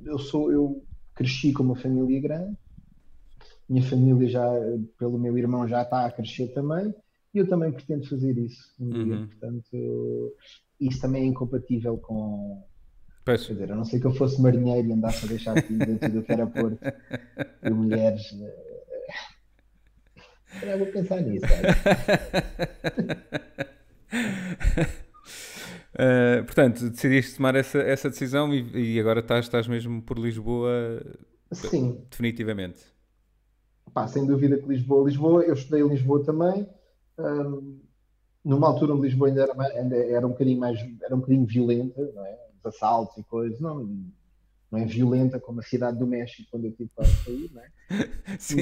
[0.05, 2.57] eu sou eu cresci com uma família grande,
[3.69, 4.47] minha família já,
[4.99, 6.93] pelo meu irmão, já está a crescer também,
[7.33, 9.17] e eu também pretendo fazer isso um dia.
[9.17, 9.29] Uhum.
[9.29, 10.35] Portanto,
[10.81, 12.67] isso também é incompatível com.
[13.25, 13.47] Pois.
[13.47, 16.11] Quer dizer, a não ser que eu fosse marinheiro e andasse a deixar aqui dentro
[16.11, 16.81] do que era Porto
[17.63, 18.35] e mulheres.
[20.63, 21.47] Eu vou pensar nisso.
[25.95, 31.03] Uh, portanto, decidiste tomar essa, essa decisão e, e, agora estás, estás mesmo por Lisboa
[31.53, 32.05] Sim.
[32.09, 32.81] definitivamente.
[33.93, 36.69] Pá, sem dúvida que Lisboa, Lisboa, eu estudei em Lisboa também.
[37.19, 37.81] Um,
[38.45, 42.11] numa altura onde Lisboa ainda era, ainda era um bocadinho mais, era um bocadinho violenta,
[42.15, 42.39] não é?
[42.59, 43.85] Os assaltos e coisas, não,
[44.71, 47.69] não é violenta como a cidade do México quando eu tive para sair, não é?
[48.39, 48.61] Sim.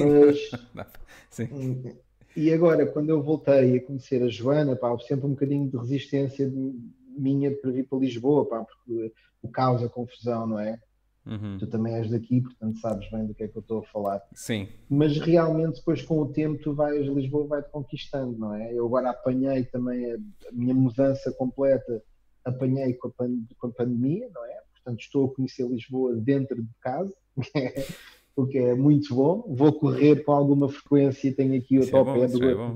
[0.73, 0.87] Mas,
[1.29, 1.95] Sim.
[2.35, 5.77] E agora, quando eu voltei a conhecer a Joana, pá, houve sempre um bocadinho de
[5.77, 6.73] resistência de,
[7.19, 10.79] minha para vir para Lisboa, pá, porque o caos, a confusão, não é?
[11.25, 11.57] Uhum.
[11.59, 14.21] Tu também és daqui, portanto sabes bem do que é que eu estou a falar.
[14.33, 14.67] Sim.
[14.89, 18.73] Mas realmente depois com o tempo tu vais, Lisboa vai-te conquistando, não é?
[18.73, 22.01] Eu agora apanhei também a, a minha mudança completa,
[22.43, 23.29] apanhei com a, pan,
[23.59, 24.59] com a pandemia, não é?
[24.73, 27.13] Portanto estou a conhecer Lisboa dentro de casa,
[28.35, 29.43] o que é muito bom.
[29.49, 32.73] Vou correr com alguma frequência e tenho aqui o isso top é do é.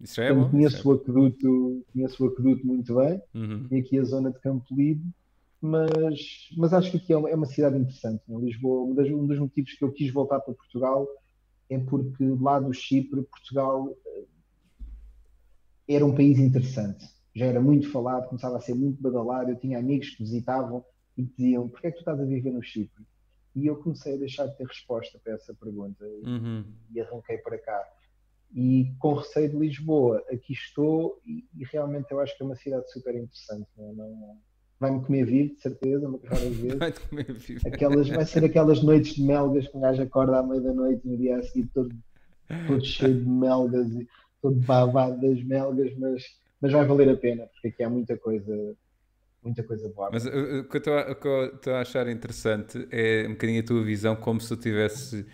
[0.00, 0.50] Isso é bom.
[0.50, 3.20] Conheço, é o aqueduto, conheço o aqueduto muito bem.
[3.34, 3.66] Uhum.
[3.70, 5.04] E aqui a zona de Campo Lido
[5.60, 8.22] mas, mas acho que aqui é uma, é uma cidade interessante.
[8.26, 8.38] Né?
[8.40, 11.06] Lisboa, um, das, um, dos motivos que eu quis voltar para Portugal
[11.68, 14.24] é porque lá do Chipre, Portugal eh,
[15.86, 17.06] era um país interessante.
[17.34, 19.50] Já era muito falado, começava a ser muito badalado.
[19.50, 20.84] Eu tinha amigos que visitavam
[21.16, 23.04] e diziam: Porquê é que tu estás a viver no Chipre?
[23.54, 26.64] E eu comecei a deixar de ter resposta para essa pergunta uhum.
[26.92, 27.84] e arranquei para cá.
[28.52, 32.56] E com receio de Lisboa, aqui estou e, e, realmente eu acho que é uma
[32.56, 33.68] cidade super interessante.
[33.76, 33.92] Não, é?
[33.94, 34.38] não
[34.80, 36.78] vai-me comer vivo, de certeza, uma carrada de vezes.
[36.78, 37.68] Vai-te comer vivo.
[37.68, 41.02] Aquelas, vai ser aquelas noites de melgas que um gajo acorda à meia da noite
[41.04, 41.94] e no dia a seguir todo,
[42.66, 44.08] todo cheio de melgas e
[44.40, 46.24] todo babado das melgas, mas,
[46.60, 48.74] mas vai valer a pena, porque aqui há muita coisa.
[49.42, 50.10] Muita coisa boa.
[50.12, 54.38] Mas o que eu estou a achar interessante é um bocadinho a tua visão, como
[54.38, 55.24] se tu tivesse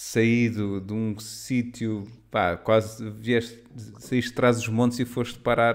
[0.00, 3.64] saído de um sítio, pá, quase vieste,
[3.98, 5.74] saíste trás dos montes e foste parar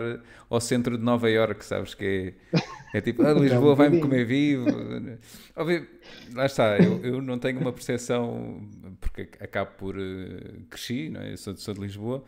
[0.50, 1.94] ao centro de Nova Iorque, sabes?
[1.94, 4.66] Que é, é tipo, ah, Lisboa vai-me comer vivo.
[5.58, 5.86] Óbvio,
[6.34, 8.66] lá está, eu, eu não tenho uma percepção,
[9.02, 11.34] porque acabo por uh, cresci, não é?
[11.34, 12.24] eu sou, sou de Lisboa,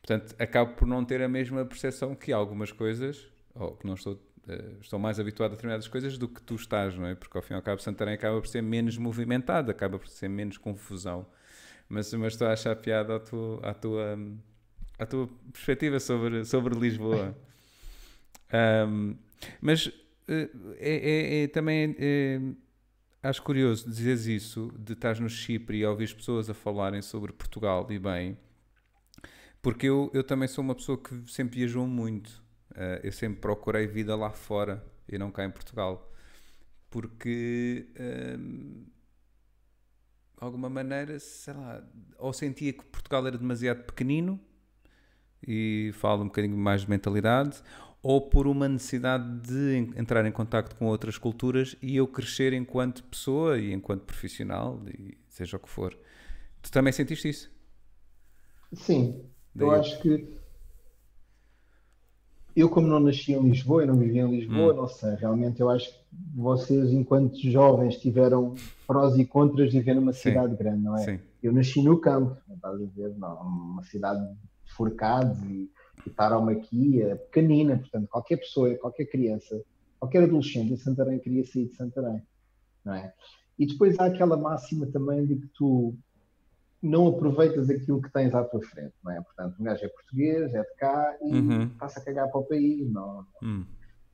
[0.00, 4.12] portanto, acabo por não ter a mesma percepção que algumas coisas, ou que não estou
[4.14, 7.16] uh, estou mais habituado a determinadas coisas do que tu estás, não é?
[7.16, 10.28] Porque ao fim e ao cabo Santarém acaba por ser menos movimentado, acaba por ser
[10.28, 11.26] menos confusão
[11.90, 14.18] mas, mas estou a achar piada à tua, à tua,
[14.96, 17.36] à tua perspectiva sobre, sobre Lisboa.
[18.88, 19.16] Um,
[19.60, 19.92] mas
[20.28, 20.48] eh,
[20.78, 22.40] é, é, é também é,
[23.22, 27.86] acho curioso dizeres isso, de estar no Chipre e ouvir pessoas a falarem sobre Portugal
[27.90, 28.38] e bem,
[29.60, 32.28] porque eu, eu também sou uma pessoa que sempre viajou muito.
[32.70, 36.08] Uh, eu sempre procurei vida lá fora e não cá em Portugal.
[36.88, 38.99] Porque de
[40.40, 41.82] alguma maneira, sei lá,
[42.18, 44.40] ou sentia que Portugal era demasiado pequenino
[45.46, 47.62] e falo um bocadinho mais de mentalidade,
[48.02, 53.04] ou por uma necessidade de entrar em contato com outras culturas e eu crescer enquanto
[53.04, 55.96] pessoa e enquanto profissional, e seja o que for.
[56.62, 57.52] Tu também sentiste isso?
[58.72, 59.22] Sim,
[59.54, 60.40] Daí eu acho que
[62.54, 64.76] eu, como não nasci em Lisboa e não vivi em Lisboa, hum.
[64.76, 65.99] não sei, realmente eu acho que
[66.34, 68.54] vocês, enquanto jovens, tiveram
[68.86, 70.30] prós e contras de viver numa Sim.
[70.30, 71.04] cidade grande, não é?
[71.04, 71.20] Sim.
[71.42, 73.16] Eu nasci no campo, estás a ver?
[73.16, 75.70] Não, uma cidade de forcados e,
[76.06, 79.62] e taromaquia, pequenina, portanto, qualquer pessoa, qualquer criança,
[79.98, 82.22] qualquer adolescente em Santarém queria sair de Santarém,
[82.84, 83.12] não é?
[83.58, 85.94] E depois há aquela máxima também de que tu
[86.82, 89.20] não aproveitas aquilo que tens à tua frente, não é?
[89.20, 91.68] Portanto, um gajo é português, é de cá e uhum.
[91.70, 93.26] passa a cagar para o país, não.
[93.42, 93.66] Uhum.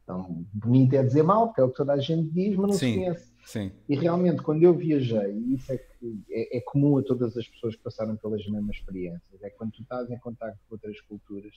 [0.07, 2.73] Então, bonito é dizer mal, porque é o que toda a gente diz, mas não
[2.73, 3.33] sim, se conhece.
[3.45, 3.73] Sim.
[3.89, 7.49] E realmente, quando eu viajei, e isso é, que é, é, comum a todas as
[7.49, 11.53] pessoas que passaram pelas mesmas experiências, é quando tu estás em contato com outras culturas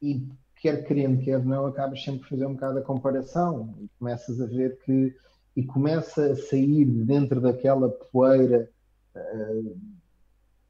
[0.00, 4.40] e quer querendo, quer não, acabas sempre por fazer um bocado a comparação e começas
[4.40, 5.14] a ver que
[5.54, 8.70] e começa a sair de dentro daquela poeira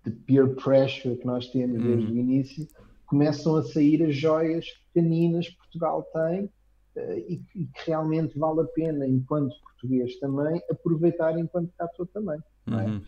[0.04, 2.12] de peer pressure que nós temos desde uhum.
[2.12, 2.68] o início,
[3.06, 4.66] começam a sair as joias
[4.96, 11.38] pequeninas que Portugal tem uh, e, que realmente vale a pena, enquanto português também, aproveitar
[11.38, 12.38] enquanto cá estou também.
[12.66, 12.80] Uhum.
[12.80, 13.02] É?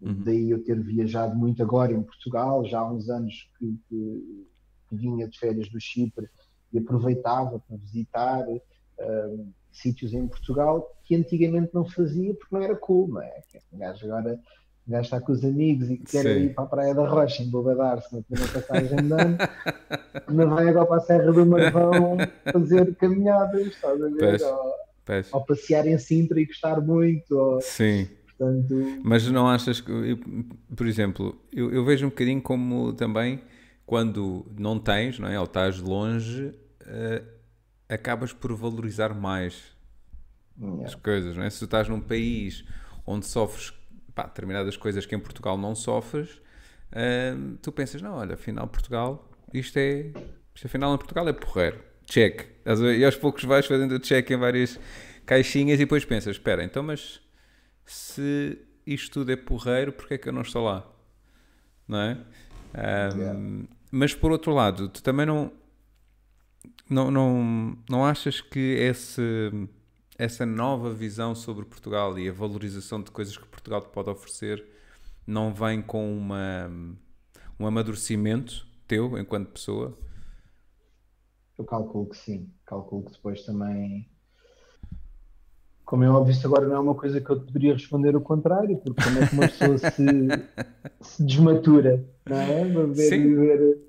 [0.00, 0.22] Uhum.
[0.24, 4.46] Daí eu ter viajado muito agora em Portugal, já há uns anos que, que,
[4.88, 6.28] que vinha de férias do Chipre
[6.72, 12.76] e aproveitava para visitar uh, sítios em Portugal que antigamente não fazia porque não era
[12.76, 13.42] cool, não é?
[13.72, 14.40] Um gajo agora
[14.88, 17.50] o gajo está com os amigos e quer ir para a Praia da Rocha, em
[17.50, 19.36] Bobadar-se, na primeira passagem andando,
[20.30, 22.16] não vai agora para a Serra do Marvão
[22.50, 24.42] fazer caminhadas, estás a ver?
[24.42, 24.74] Ou,
[25.32, 27.36] ou, passear em Sintra e gostar muito.
[27.36, 28.08] Ou, Sim.
[28.38, 29.00] Portanto...
[29.04, 30.18] Mas não achas que, eu,
[30.74, 33.42] por exemplo, eu, eu, vejo um bocadinho como também
[33.84, 35.38] quando não tens, não é?
[35.38, 37.24] Ou estás longe, uh,
[37.88, 39.76] acabas por valorizar mais
[40.58, 40.86] yeah.
[40.86, 41.50] as coisas, não é?
[41.50, 42.64] Se tu estás num país
[43.06, 43.72] onde sofres
[44.18, 46.40] pá, determinadas coisas que em Portugal não sofres,
[46.90, 50.10] uh, tu pensas, não, olha, afinal Portugal isto é,
[50.52, 51.78] isto afinal em Portugal é porreiro.
[52.04, 52.46] Check.
[52.96, 54.80] E aos poucos vais fazendo o check em várias
[55.24, 57.20] caixinhas e depois pensas, espera, então mas
[57.84, 60.84] se isto tudo é porreiro, porque é que eu não estou lá?
[61.86, 62.18] Não é?
[62.74, 63.40] Um, yeah.
[63.92, 65.52] Mas por outro lado, tu também não,
[66.90, 69.22] não, não, não achas que esse,
[70.18, 74.64] essa nova visão sobre Portugal e a valorização de coisas que Portugal te pode oferecer
[75.26, 76.70] não vem com uma,
[77.60, 79.96] um amadurecimento teu enquanto pessoa?
[81.58, 82.48] Eu calculo que sim.
[82.64, 84.08] Calculo que depois também.
[85.84, 88.78] Como é óbvio, isso agora não é uma coisa que eu poderia responder o contrário,
[88.78, 90.04] porque como é que uma pessoa se,
[91.00, 92.86] se desmatura, não é?
[92.86, 93.34] Ver, sim.
[93.34, 93.87] Ver,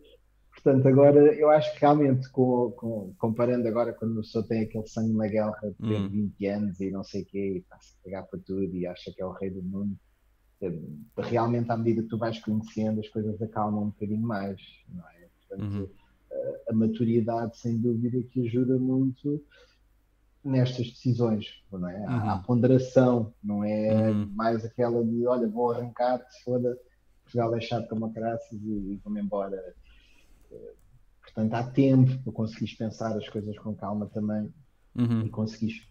[0.62, 4.86] Portanto, agora eu acho que realmente, com, com, comparando agora quando uma pessoa tem aquele
[4.88, 6.10] sangue na guerra de hum.
[6.10, 9.12] 20 anos e não sei o quê, e está-se a pegar para tudo e acha
[9.12, 9.98] que é o rei do mundo,
[10.62, 10.74] eh,
[11.18, 15.28] realmente à medida que tu vais conhecendo, as coisas acalmam um bocadinho mais, não é?
[15.48, 15.88] Portanto, uhum.
[16.30, 19.42] a, eh, a maturidade, sem dúvida, que ajuda muito
[20.44, 22.00] nestas decisões, não é?
[22.00, 22.08] Uhum.
[22.10, 24.30] A, a ponderação, não é uhum.
[24.36, 26.78] mais aquela de, olha, vou arrancar, se foda,
[27.24, 29.56] Portugal é chato como a caraças e, e vou-me embora
[31.22, 34.52] Portanto, há tempo para conseguires pensar as coisas com calma também
[34.96, 35.26] uhum.
[35.26, 35.88] e conseguires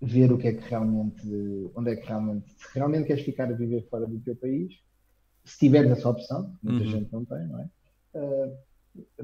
[0.00, 1.26] ver o que é que realmente,
[1.74, 4.74] onde é que realmente, se realmente queres ficar a viver fora do teu país,
[5.44, 6.90] se tiveres essa opção, muita uhum.
[6.90, 7.70] gente não tem, não é?
[8.14, 8.58] Uh,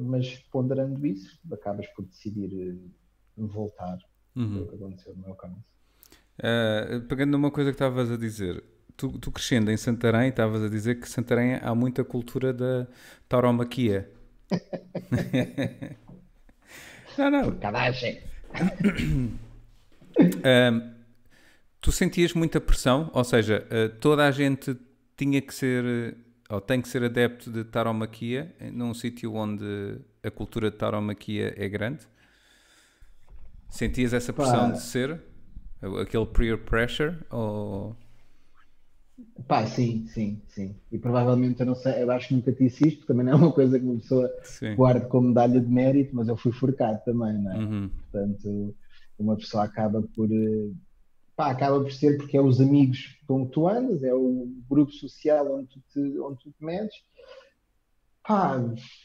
[0.00, 2.74] mas ponderando isso, acabas por decidir
[3.36, 3.98] uh, voltar.
[4.36, 4.52] Uhum.
[4.52, 5.56] Foi o que aconteceu no meu caso.
[6.38, 8.62] Uh, pegando numa coisa que estavas a dizer,
[9.02, 12.86] tu, tu crescendo em Santarém, estavas a dizer que Santarém há muita cultura da
[13.28, 14.08] tauromaquia.
[17.18, 17.44] não, não.
[17.44, 18.20] Porcadagem.
[20.20, 20.92] um,
[21.80, 23.10] tu sentias muita pressão?
[23.12, 24.76] Ou seja, uh, toda a gente
[25.16, 26.16] tinha que ser
[26.48, 31.68] ou tem que ser adepto de tauromaquia num sítio onde a cultura de tauromaquia é
[31.68, 32.06] grande?
[33.68, 34.76] Sentias essa pressão Pá.
[34.76, 35.20] de ser?
[36.00, 37.16] Aquele peer pressure?
[37.30, 37.96] Ou...
[39.46, 40.74] Pá, sim, sim, sim.
[40.90, 43.52] E provavelmente eu não sei, eu acho que nunca te disse também não é uma
[43.52, 44.74] coisa que uma pessoa sim.
[44.74, 47.58] guarde como medalha de mérito, mas eu fui forcado também, não é?
[47.58, 47.88] Uhum.
[47.88, 48.74] Portanto,
[49.18, 50.30] uma pessoa acaba por.
[50.32, 50.70] Eh,
[51.36, 54.92] pá, acaba por ser porque é os amigos com que tu andas, é o grupo
[54.92, 56.96] social onde tu te, onde tu te metes.
[58.26, 58.58] Pá,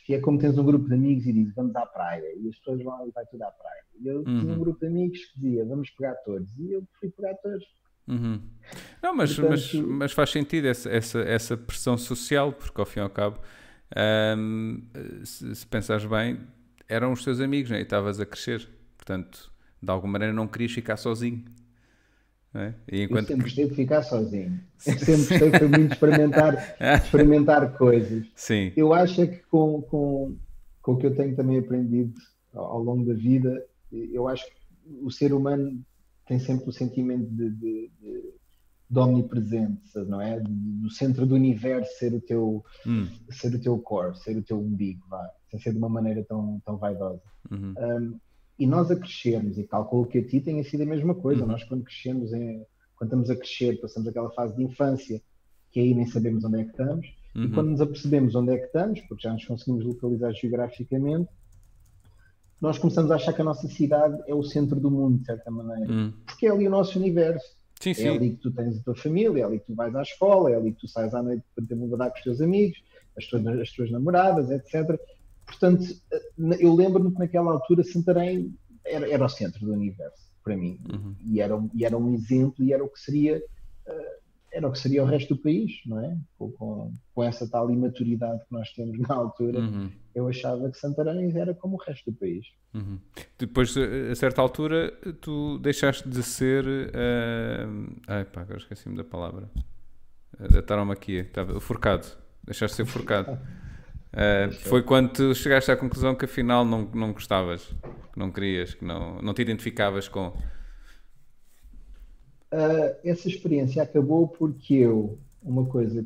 [0.07, 2.57] e é como tens um grupo de amigos e dizes vamos à praia, e as
[2.57, 3.83] pessoas vão e vai tudo à praia.
[3.99, 4.23] E eu uhum.
[4.23, 4.59] tinha um uhum.
[4.59, 7.65] grupo de amigos que dizia vamos pegar todos, e eu fui pegar todos
[8.07, 8.39] Uhum.
[9.01, 12.99] Não, mas, Portanto, mas, mas, faz sentido essa, essa, essa pressão social, porque ao fim
[12.99, 13.39] e ao cabo,
[15.23, 16.39] se, se pensares bem,
[16.87, 17.79] eram os teus amigos né?
[17.79, 18.67] e estavas a crescer.
[18.97, 21.43] Portanto, de alguma maneira não querias ficar sozinho.
[22.53, 22.73] É?
[22.91, 23.29] E enquanto...
[23.29, 24.59] Eu sempre gostei de ficar sozinho.
[24.85, 28.25] Eu sempre gostei de muito experimentar, experimentar coisas.
[28.35, 28.71] Sim.
[28.75, 30.35] Eu acho é que com, com,
[30.81, 32.13] com o que eu tenho também aprendido
[32.53, 34.51] ao longo da vida, eu acho que
[35.01, 35.85] o ser humano
[36.27, 38.33] tem sempre o sentimento de, de, de,
[38.89, 40.39] de omnipresença, não é?
[40.39, 43.07] Do centro do universo ser o teu, hum.
[43.31, 46.61] ser o teu core, ser o teu umbigo, vá, sem ser de uma maneira tão,
[46.65, 47.21] tão vaidosa.
[47.49, 47.73] Uhum.
[47.77, 48.19] Um,
[48.59, 51.47] e nós a crescermos, e calculo que a ti tenha sido a mesma coisa, uhum.
[51.47, 55.21] nós quando crescemos, em, quando estamos a crescer, passamos aquela fase de infância,
[55.71, 57.43] que aí nem sabemos onde é que estamos, uhum.
[57.43, 61.29] e quando nos apercebemos onde é que estamos, porque já nos conseguimos localizar geograficamente,
[62.59, 65.51] nós começamos a achar que a nossa cidade é o centro do mundo, de certa
[65.51, 65.91] maneira.
[65.91, 66.13] Hum.
[66.25, 67.45] Porque é ali o nosso universo.
[67.79, 68.07] Sim, sim.
[68.07, 70.51] É ali que tu tens a tua família, é ali que tu vais à escola,
[70.51, 72.77] é ali que tu sais à noite para ter mudar com os teus amigos,
[73.15, 74.99] as tuas, as tuas namoradas, etc.
[75.45, 75.85] Portanto,
[76.59, 80.79] eu lembro-me que naquela altura Santarém era, era o centro do universo, para mim.
[80.91, 81.15] Uhum.
[81.23, 84.26] E, era, e era um exemplo e era o que seria uh,
[84.57, 86.17] era o que seria o resto do país, não é?
[86.37, 89.91] Com, com, com essa tal imaturidade que nós temos na altura, uhum.
[90.15, 92.43] eu achava que Santarém era como o resto do país.
[92.73, 92.99] Uhum.
[93.37, 94.91] Depois, a certa altura,
[95.21, 96.65] tu deixaste de ser.
[96.65, 97.95] Uh...
[98.07, 99.47] Ai pá, agora esqueci-me da palavra.
[100.51, 102.17] Da taromaquia, estava forcado.
[102.43, 103.37] Deixaste de ser forcado.
[104.07, 108.73] Uh, foi quando tu chegaste à conclusão que afinal não, não gostavas, que não querias,
[108.73, 110.33] que não, não te identificavas com
[112.57, 116.05] uh, essa experiência acabou porque eu, uma coisa,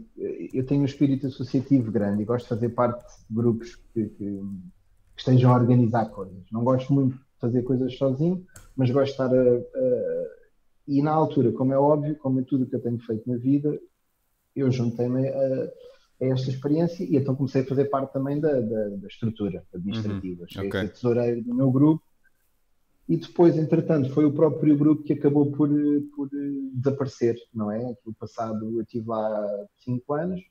[0.54, 4.16] eu tenho um espírito associativo grande e gosto de fazer parte de grupos que, que,
[4.18, 4.42] que
[5.18, 6.44] estejam a organizar coisas.
[6.52, 8.46] Não gosto muito de fazer coisas sozinho,
[8.76, 10.42] mas gosto de estar a, a
[10.88, 13.80] e na altura, como é óbvio, como é tudo que eu tenho feito na vida,
[14.56, 15.72] eu juntei-me a, a,
[16.20, 20.42] esta experiência e então comecei a fazer parte também da, da, da estrutura administrativa.
[20.42, 20.48] Uhum.
[20.50, 20.82] Cheguei okay.
[20.82, 22.04] a tesoureiro do meu grupo
[23.10, 25.70] e depois, entretanto, foi o próprio grupo que acabou por,
[26.16, 26.30] por
[26.74, 27.94] desaparecer, não é?
[28.06, 29.48] No passado eu estive lá
[29.84, 30.42] cinco anos,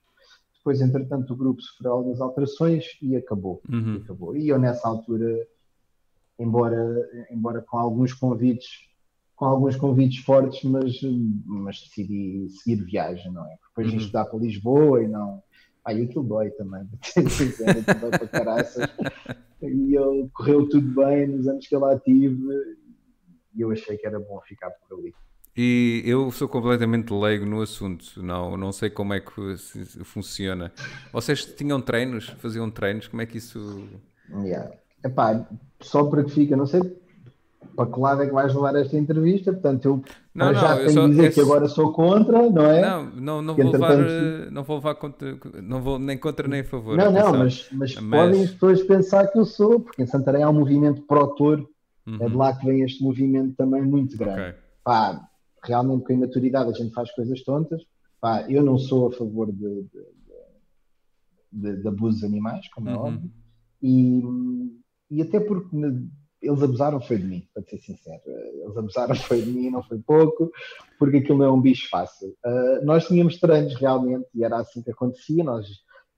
[0.58, 3.62] Depois, entretanto, o grupo sofreu algumas alterações e acabou.
[3.66, 3.94] Uhum.
[3.94, 4.36] E acabou.
[4.36, 5.46] E eu, nessa altura,
[6.38, 8.68] embora, embora com alguns convites,
[9.34, 11.00] com alguns convites fortes, mas,
[11.46, 13.56] mas decidi seguir viagem, não é?
[13.68, 13.96] Depois Uhum.
[13.96, 15.42] de estudar para Lisboa e não.
[15.88, 16.86] E aquilo dói também,
[18.00, 18.90] dói para caraças.
[19.62, 22.40] E ele correu tudo bem nos anos que eu lá tive
[23.54, 25.14] e eu achei que era bom ficar por ali.
[25.56, 29.56] E eu sou completamente leigo no assunto, não, não sei como é que
[30.04, 30.72] funciona.
[31.12, 33.84] Vocês tinham treinos, faziam treinos, como é que isso.
[34.30, 34.72] Yeah.
[35.04, 35.46] Epá,
[35.80, 36.80] só para que fica, não sei
[37.76, 40.02] para que lado é que vais levar esta entrevista, portanto eu
[40.34, 42.80] Não, já tenho só- dizer esse- que agora sou contra, não é?
[42.80, 46.48] Não, não, não Que, vou levar, eh, não vou levar contra, não vou nem contra
[46.48, 46.96] nem a favor.
[46.96, 50.42] Não, não, mas, mas, Mas- podem as pessoas pensar que eu sou, porque em Santarém
[50.42, 51.68] há um movimento pró-touro,
[52.06, 54.40] é de Uhum, lá que vem este movimento também muito grande.
[54.50, 54.54] ok.
[54.82, 55.20] Pá,
[55.62, 57.82] realmente com a imaturidade a gente faz coisas tontas.
[58.20, 59.88] Pá, eu não sou a favor de, de,
[61.52, 63.00] de, de abusos de animais, como é Uhum.
[63.00, 63.30] óbvio,
[63.82, 64.22] e,
[65.10, 65.76] e até porque
[66.42, 68.20] eles abusaram foi de mim, para ser sincero.
[68.26, 70.50] Eles abusaram foi de mim, não foi pouco,
[70.98, 72.34] porque aquilo não é um bicho fácil.
[72.44, 75.66] Ah, nós tínhamos treinos realmente, e era assim que acontecia, nós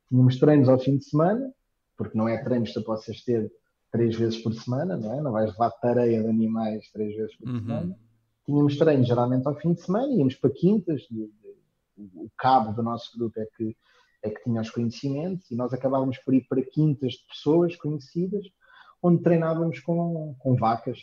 [0.08, 1.52] tínhamos treinos ao fim de semana,
[1.96, 3.50] porque não é treinos que tu possas ter
[3.90, 5.20] três vezes por semana, não é?
[5.20, 7.60] Não vais levar tareia de animais três vezes por Uhum.
[7.60, 7.98] semana.
[8.46, 11.26] Tínhamos treinos geralmente ao fim de semana, íamos para quintas, de-
[11.96, 13.76] de- o cabo do nosso grupo é que,
[14.22, 18.44] é que tinha os conhecimentos, e nós acabávamos por ir para quintas de pessoas conhecidas,
[19.02, 20.98] onde treinávamos com, com vacas.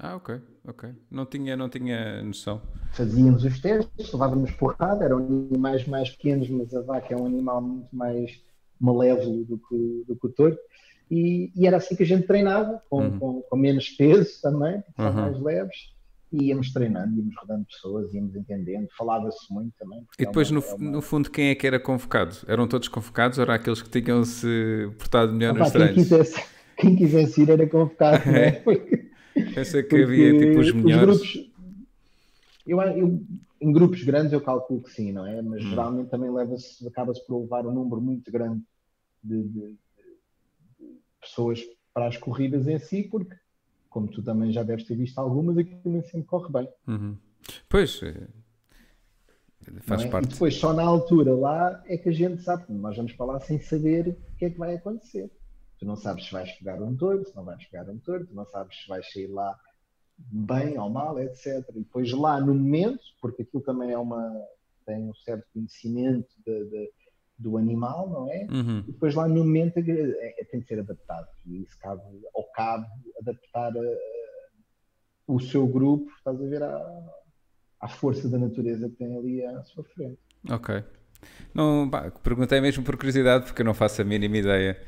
[0.00, 0.90] Ah, ok, ok.
[1.10, 2.62] Não tinha, não tinha noção.
[2.92, 7.60] Fazíamos os testes, levávamos porrada, eram animais mais pequenos, mas a vaca é um animal
[7.60, 8.40] muito mais
[8.80, 10.56] malévolo do que, do que o touro.
[11.10, 13.18] E, e era assim que a gente treinava, com, Uhum.
[13.18, 15.12] com, com menos peso também, porque Uhum.
[15.12, 15.76] mais leves,
[16.30, 20.00] e íamos treinando, íamos rodando pessoas, íamos entendendo, falava-se muito também.
[20.18, 22.36] E é depois, uma- no, é uma- no fundo, quem é que era convocado?
[22.46, 24.46] Eram todos convocados ou eram aqueles que tinham-se
[24.98, 25.94] portado melhor Opa, nos quem, treinos?
[25.94, 26.44] quisesse,
[26.78, 28.52] quem quisesse ir era convocado, é?
[28.52, 29.08] Porque-
[29.54, 31.18] Pensei que havia tipo os melhores.
[31.20, 31.52] grupos,
[32.66, 33.22] eu, eu-
[33.60, 35.40] em grupos grandes eu calculo que sim, não é?
[35.42, 35.68] Mas Hum.
[35.70, 38.62] geralmente também leva-se, acaba-se por levar um número muito grande
[39.22, 39.76] de, de-
[40.78, 40.86] de
[41.20, 41.60] pessoas
[41.94, 43.34] para as corridas em si, porque,
[43.90, 46.68] como tu também já deves ter visto algumas, aquilo nem sempre corre bem.
[46.86, 47.16] Uhum.
[47.68, 48.26] Pois, eh,
[49.82, 50.06] faz é?
[50.06, 50.28] E parte.
[50.28, 53.60] depois, só na altura lá é que a gente sabe, nós vamos para lá sem
[53.60, 55.30] saber o que é que vai acontecer.
[55.78, 58.34] Tu não sabes se vais pegar um touro, se não vais pegar um touro, tu
[58.34, 59.56] não sabes se vais sair lá
[60.18, 61.64] bem ou mal, etc.
[61.70, 64.32] E depois lá no momento, porque aquilo também é uma
[64.86, 66.90] tem um certo conhecimento de- de-
[67.38, 68.46] do animal, não é?
[68.50, 68.78] Uhum.
[68.88, 71.28] E depois lá no momento é, é- tem que ser adaptado.
[71.46, 72.02] E isso cabe
[72.34, 72.86] ao cabo
[73.20, 73.96] adaptar a-
[75.26, 77.08] o seu grupo, estás a ver, à,
[77.80, 80.18] à força da natureza que tem ali à sua frente.
[80.50, 80.82] Ok.
[81.54, 84.80] Não, pá, perguntei mesmo por curiosidade, porque eu não faço a mínima ideia.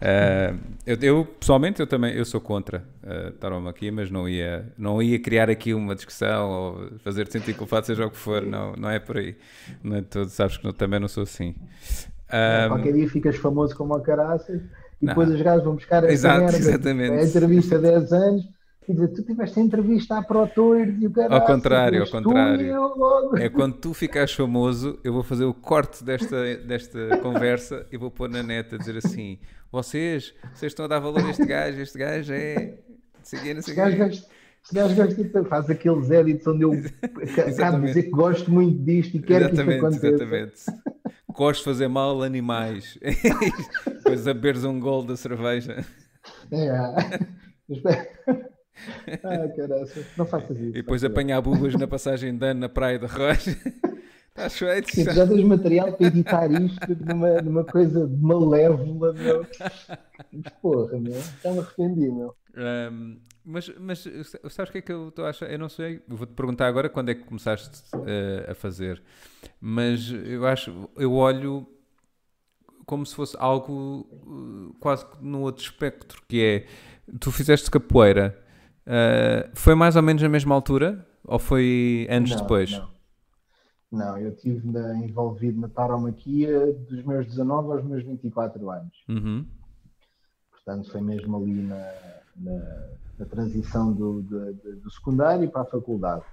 [0.00, 0.54] Ah,
[0.86, 5.02] eu, eu, pessoalmente, eu também eu sou contra uh, estar aqui, mas não ia, não
[5.02, 8.42] ia criar aqui uma discussão ou fazer sentir culpado, seja o que for.
[8.42, 9.36] Não, não é por aí.
[9.82, 11.54] Não é todo, sabes que não- também não sou assim.
[12.28, 14.62] Ah, Qualquer dia ficas famoso como a caraças
[15.00, 15.08] e Não.
[15.08, 17.12] depois os gajos vão buscar essa Exato, exatamente.
[17.12, 18.44] a entrevista há 10 anos
[18.88, 22.66] e dizer, tu tiveste a entrevista à Pro Tours e o contrário, ao contrário.
[22.66, 23.36] eu logo.
[23.36, 28.10] É quando tu ficares famoso, eu vou fazer o corte desta, desta conversa e vou
[28.10, 29.38] pôr na neta a dizer assim:
[29.70, 32.78] vocês, vocês estão a dar valor a este gajo, este gajo é.
[33.18, 34.28] não sei o quê, não sei Este o gajo quê." gosta-
[34.72, 36.72] gajo faz aqueles edits onde eu
[37.02, 37.86] acabo de Exatamente.
[37.88, 40.06] dizer que gosto muito disto e quero que isto Exatamente, aconteça.
[40.08, 40.54] exatamente.
[41.32, 42.98] Gosto de fazer mal a animais.
[43.86, 45.84] Depois a beberes um gol da cerveja.
[46.50, 46.68] É.
[49.24, 50.70] ah, não faças isso.
[50.70, 53.56] E depois apanhar bubas na passagem de ano na Praia da Rocha.
[54.38, 54.94] Estás feito?
[54.94, 59.44] Sim, já tens material para editar isto numa, numa coisa malévola, meu.
[60.62, 61.20] Porra, meu.
[61.42, 62.36] Já me arrependi, meu.
[62.56, 64.00] Um, mas, mas
[64.50, 65.50] sabes o que é que eu estou a achar?
[65.50, 69.02] Eu não sei, vou-te perguntar agora quando é que começaste uh, a fazer,
[69.60, 71.66] mas eu acho, eu olho
[72.84, 76.66] como se fosse algo uh, quase que no outro espectro, que é,
[77.18, 78.38] tu fizeste capoeira,
[78.88, 81.06] uh, foi mais ou menos na mesma altura?
[81.24, 82.70] Ou foi anos Não, depois?
[82.70, 82.98] Não.
[83.90, 84.66] Não, eu estive
[85.02, 88.92] envolvido na tauromaquia dos meus 19 aos meus 24 anos.
[89.08, 89.46] Uhum.
[90.50, 91.92] Portanto, foi mesmo ali na,
[92.36, 92.86] na,
[93.18, 96.24] na transição do, do, do- secundário para a faculdade.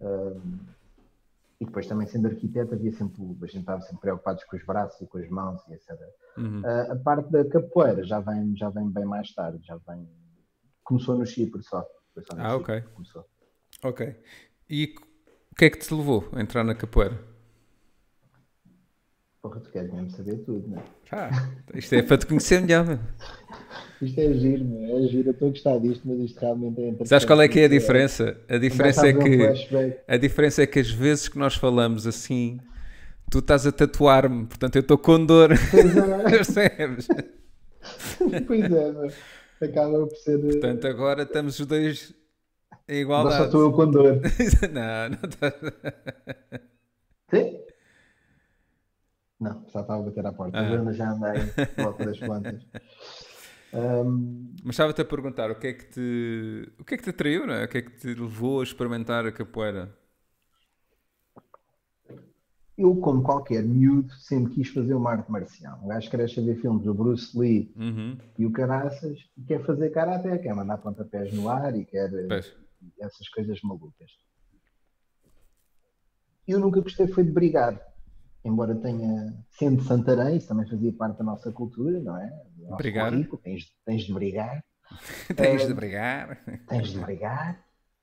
[0.00, 0.58] Ahm,
[1.60, 4.98] e depois também sendo arquiteto havia sempre, a gente estava sempre preocupados com os braços
[5.02, 5.90] e com as mãos e etc.
[6.38, 6.62] Uhum.
[6.64, 10.08] Ah, a parte da capoeira já vem, já vem bem mais tarde, já vem.
[10.90, 11.86] Começou no Chipre só.
[12.26, 12.80] Só no Ah, Chipre ok.
[12.94, 13.24] Começou.
[13.84, 14.16] Ok.
[14.68, 14.92] E
[15.52, 17.16] o que é que te levou a entrar na capoeira?
[19.40, 20.82] Porra, tu queres mesmo saber tudo, não é?
[21.12, 21.30] Ah,
[21.74, 22.84] isto é para te conhecer melhor.
[22.86, 22.98] meu.
[24.02, 24.96] Isto é giro, meu.
[24.98, 25.28] é giro.
[25.28, 27.08] Eu estou a gostar disto, mas isto realmente é interessante.
[27.10, 28.40] Sabes qual é que é a diferença?
[28.48, 31.54] A diferença é a haver um que a diferença é que as vezes que nós
[31.54, 32.58] falamos assim,
[33.30, 35.50] tu estás a tatuar-me, portanto eu estou com dor.
[35.70, 37.08] Pois é, Percebes?
[38.46, 39.12] pois é, meu.
[39.64, 40.38] Acaba por ser.
[40.44, 42.14] eh, Portanto, agora estamos os dois
[42.88, 43.44] em Agora só igualdade.
[43.44, 44.20] estou eu com dor.
[44.72, 45.52] não, não está.
[47.30, 47.60] Sim?
[49.40, 50.58] Não, só estava a bater à porta.
[50.58, 50.92] Ah.
[50.92, 52.66] Já andei em volta das plantas.
[53.72, 56.72] Ahm, Mas estava-te a perguntar o que é que te.
[56.78, 57.64] O que é que te atraiu, não é?
[57.64, 59.96] O que é que te levou a experimentar a capoeira?
[62.80, 65.78] Eu, como qualquer miúdo, sempre quis fazer uma arte marcial.
[65.82, 68.16] Um gajo cresce a ver filmes do Bruce Lee Uhum.
[68.38, 72.26] e o Caraças e quer fazer karaté, quer mandar pontapés no ar e quer eh,
[72.28, 72.52] Pois.
[73.00, 74.10] essas coisas malucas.
[76.46, 77.80] Eu nunca gostei foi de brigar.
[78.44, 82.26] Embora tenha, sendo de Santarém, isso também fazia parte da nossa cultura, não é?
[82.56, 83.10] Do nosso Brigar.
[83.12, 84.64] currículo, Tens, tens de brigar.
[85.36, 86.42] Tens Eh, de brigar.
[86.66, 87.62] tens de brigar,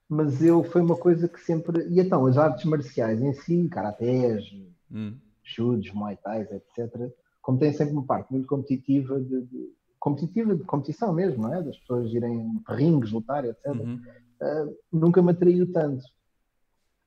[0.09, 1.85] mas eu foi uma coisa que sempre.
[1.89, 4.43] E então, as artes marciais em si, karatés,
[4.91, 5.15] Hum.
[5.43, 10.63] judos, muay thais, etc., como tem sempre uma parte muito competitiva, de, de- competitiva de
[10.63, 11.61] competição mesmo, não é?
[11.61, 13.99] Das pessoas irem a rings, lutar, etc., Uhum.
[14.41, 16.03] ah, nunca me atraiu tanto.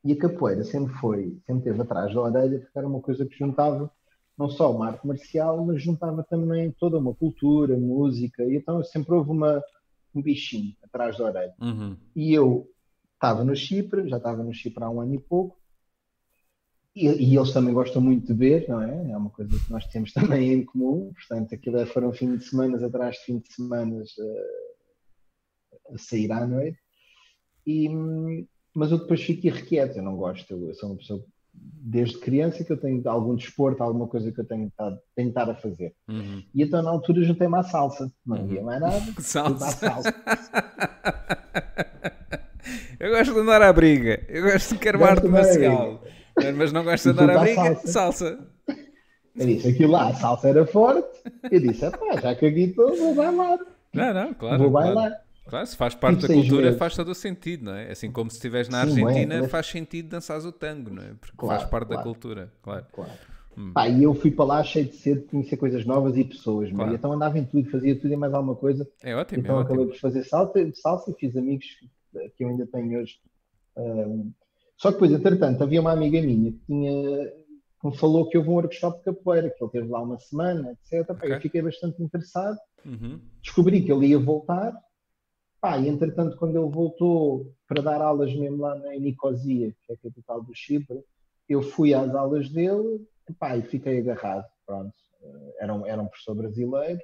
[0.04, 3.36] E a capoeira sempre foi, sempre teve atrás da orelha, porque era uma coisa que
[3.38, 3.90] juntava
[4.38, 9.14] não só uma arte marcial, mas juntava também toda uma cultura, música, e então sempre
[9.14, 9.62] houve uma,
[10.14, 11.54] um bichinho atrás da orelha.
[11.60, 11.96] Uhum.
[12.16, 12.66] E eu
[13.20, 15.60] estava no Chipre, já estava no Chipre há um ano e pouco,
[16.96, 19.10] e, e eles também gostam muito de beber, não é?
[19.12, 22.44] É uma coisa que nós temos também em comum, portanto, aquilo é- foram fim de
[22.44, 24.02] semana atrás de fim de semana
[25.92, 26.78] a sair à noite.
[27.66, 27.88] E,
[28.74, 32.72] mas eu depois fico irrequieto, eu não gosto, eu, sou uma pessoa desde criança que
[32.72, 35.94] eu tenho algum desporto, alguma coisa que eu tenho estado, tenho estado a fazer.
[36.08, 36.42] Uhum.
[36.54, 39.70] E então na altura juntei-me à salsa, não havia mais nada, Salsa.
[39.70, 40.14] salsa.
[43.00, 44.22] Eu gosto de andar à briga.
[44.28, 46.04] Eu gosto de à marcial.
[46.56, 47.74] Mas não gosto de andar à briga.
[47.76, 47.88] salsa.
[47.88, 48.38] Salsa.
[49.34, 51.08] Eu disse, aquilo lá, a salsa era forte.
[51.50, 53.58] Eu disse, pá, já que aqui estou, vou bailar.
[53.94, 54.58] Não, não, claro.
[54.58, 54.94] vou claro.
[54.94, 55.20] bailar.
[55.48, 56.78] Claro, se faz parte Tive da cultura, meses.
[56.78, 57.90] faz todo o sentido, não é?
[57.90, 61.02] Assim como se estiveres na Sim, Argentina, é, mas- faz sentido dançares o tango, não
[61.02, 61.08] é?
[61.20, 62.10] Porque Claro, faz parte da claro.
[62.10, 62.86] cultura, claro.
[62.92, 63.10] Claro.
[63.58, 63.72] Hum.
[63.72, 66.70] Pá, e eu fui para lá cheio de sede de conhecer coisas novas e pessoas.
[66.70, 66.92] Claro.
[66.92, 68.86] E então andava em tudo, fazia tudo e mais alguma coisa.
[69.02, 69.92] É ótimo, Então é acabei ótimo.
[69.94, 71.66] por fazer salsa, salsa e fiz amigos
[72.36, 73.18] que eu ainda tenho hoje.
[73.76, 74.32] Ahm,
[74.76, 77.30] só que depois, entretanto, havia uma amiga minha que tinha
[77.80, 80.72] que me falou que houve um workshop de capoeira, que ele teve lá uma semana,
[80.72, 81.06] etc.
[81.06, 81.32] Pá, Ok.
[81.32, 82.58] Eu fiquei bastante interessado.
[82.84, 83.20] Uhum.
[83.42, 84.74] descobri que ele ia voltar.
[85.60, 89.94] Pá, e entretanto, quando ele voltou para dar aulas mesmo lá na Nicosia, que é
[89.94, 91.02] a capital do Chipre,
[91.48, 93.06] eu fui às aulas dele
[93.38, 94.46] pá, e fiquei agarrado.
[94.66, 94.94] Pronto.
[95.58, 97.00] Era um, era um professor brasileiro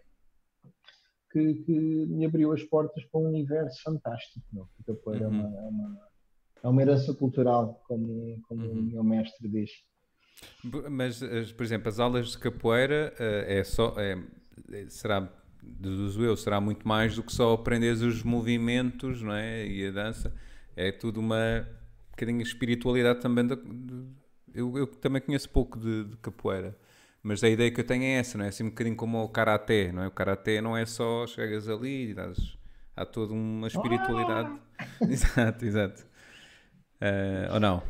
[1.36, 1.72] que, que
[2.06, 4.44] me abriu as portas para um universo fantástico.
[4.52, 4.66] Meu.
[4.80, 5.34] A capoeira é, Uhum.
[5.46, 5.98] uma, é, uma,
[6.62, 8.78] é uma herança cultural, como, como Uhum.
[8.78, 9.70] o meu mestre diz.
[10.90, 13.94] Mas, as- por exemplo, as aulas de capoeira eh, é só.
[13.98, 14.22] é-
[14.72, 15.30] é- será,
[15.62, 19.66] deduzo eu, será muito mais do que só aprenderes os movimentos não é?
[19.66, 20.34] e a dança.
[20.74, 21.66] É tudo uma
[22.10, 23.46] bocadinho de espiritualidade também.
[23.46, 24.06] da- de-
[24.54, 26.74] eu, eu também conheço pouco de, de capoeira.
[27.22, 28.48] Mas a ideia que eu tenho é essa, não é?
[28.48, 30.06] Assim um bocadinho como o karaté, não é?
[30.08, 32.56] O karaté não é só chegas ali e dás,
[32.96, 34.50] há toda uma espiritualidade.
[35.08, 36.06] Exato, exato.
[37.00, 37.82] Eh, ou não?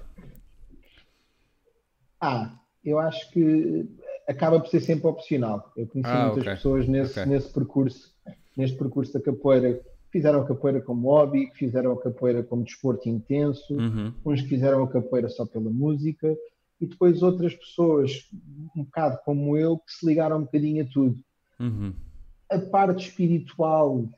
[2.20, 3.86] Ah, eu acho que
[4.28, 5.72] acaba por ser sempre opcional.
[5.76, 6.54] Eu conheci Ah, muitas ok.
[6.56, 7.32] pessoas nesse, Ok.
[7.32, 8.14] nesse percurso,
[8.56, 12.64] neste percurso da capoeira, que fizeram a capoeira como hobby, que fizeram a capoeira como
[12.64, 14.14] desporto intenso, Uhum.
[14.24, 16.34] uns que fizeram a capoeira só pela música,
[16.80, 18.28] e depois outras pessoas,
[18.76, 21.24] um bocado como eu, que se ligaram um bocadinho a tudo.
[21.58, 21.94] Uhum.
[22.50, 24.08] A parte espiritual,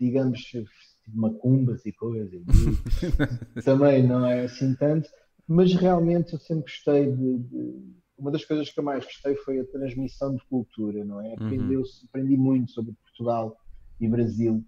[0.00, 0.68] digamos, tipo
[1.14, 2.42] macumbas e coisas,
[3.64, 5.08] também não é assim tanto,
[5.46, 9.60] mas realmente eu sempre gostei de, de- Uma das coisas que eu mais gostei foi
[9.60, 11.34] a transmissão de cultura, não é?
[11.34, 13.56] Aprendeu-se- aprendi muito sobre Portugal
[14.00, 14.64] e Brasil,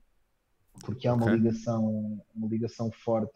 [0.84, 1.36] porque há uma Ok.
[1.36, 3.34] ligação, uma ligação forte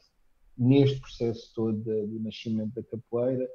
[0.57, 3.49] neste processo todo do nascimento da capoeira.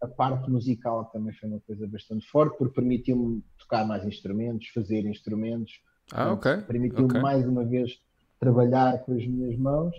[0.00, 5.04] A parte musical também foi uma coisa bastante forte, porque permitiu-me tocar mais instrumentos, fazer
[5.06, 5.80] instrumentos,
[6.12, 6.62] Ah, ok.
[6.62, 7.20] Permitiu-me ok.
[7.20, 8.00] mais uma vez
[8.38, 9.94] trabalhar com as minhas mãos.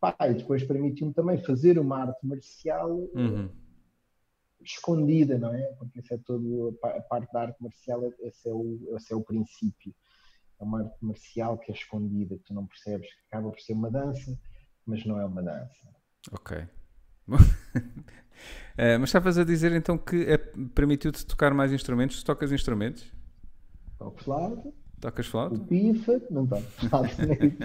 [0.00, 3.48] Pá, e depois permitiu-me também fazer uma arte marcial Uhum.
[4.60, 5.62] escondida, não é?
[5.78, 9.22] Porque isso é todo a parte da arte marcial, esse é o, esse é o
[9.22, 9.94] princípio.
[10.60, 13.72] É uma arte marcial que é escondida, que tu não percebes, que acaba por ser
[13.72, 14.38] uma dança,
[14.86, 15.88] mas não é uma dança.
[16.32, 16.56] Ok.
[17.28, 17.36] Uh,
[19.00, 20.36] mas estavas a dizer então que é,
[20.74, 22.22] permitiu-te tocar mais instrumentos?
[22.22, 23.12] Tu tocas instrumentos?
[23.98, 24.72] Toco flauta.
[25.00, 25.54] Tocas flauta?
[25.54, 27.56] O pifa, não toco flauta nem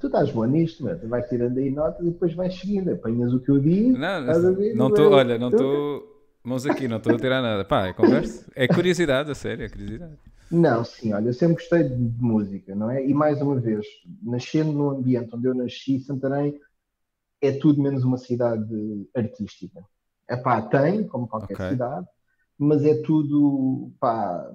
[0.00, 0.98] Tu estás bom nisto, mano.
[0.98, 2.90] Tu vais tirando aí notas e depois vais seguindo.
[2.92, 3.96] Apanhas o que eu digo.
[3.96, 4.20] Não,
[4.74, 6.10] não estou, olha, não estou.
[6.42, 7.64] Mãos aqui, não estou a tirar nada.
[7.64, 8.50] Pá, é conversa.
[8.56, 10.16] É curiosidade, a sério, é curiosidade.
[10.50, 13.06] Não, sim, olha, eu sempre gostei de, de música, não é?
[13.06, 13.86] E mais uma vez,
[14.22, 16.58] nascendo no ambiente onde eu nasci, Santarém
[17.40, 19.82] é tudo menos uma cidade artística.
[20.28, 21.70] É pá, tem, como qualquer okay.
[21.70, 22.06] cidade,
[22.58, 24.52] mas é tudo, pá,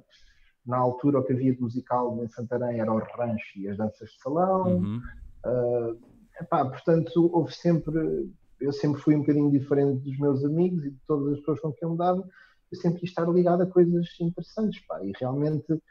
[0.66, 4.10] na altura o que havia de musical em Santarém era o rancho e as danças
[4.10, 4.78] de salão.
[4.78, 5.02] Uhum.
[5.46, 6.00] Uh,
[6.40, 8.30] epá, portanto, houve sempre,
[8.60, 11.72] eu sempre fui um bocadinho diferente dos meus amigos e de todas as pessoas com
[11.72, 12.28] quem eu me dava,
[12.76, 15.82] sempre quis estar ligado a coisas interessantes, pá, e realmente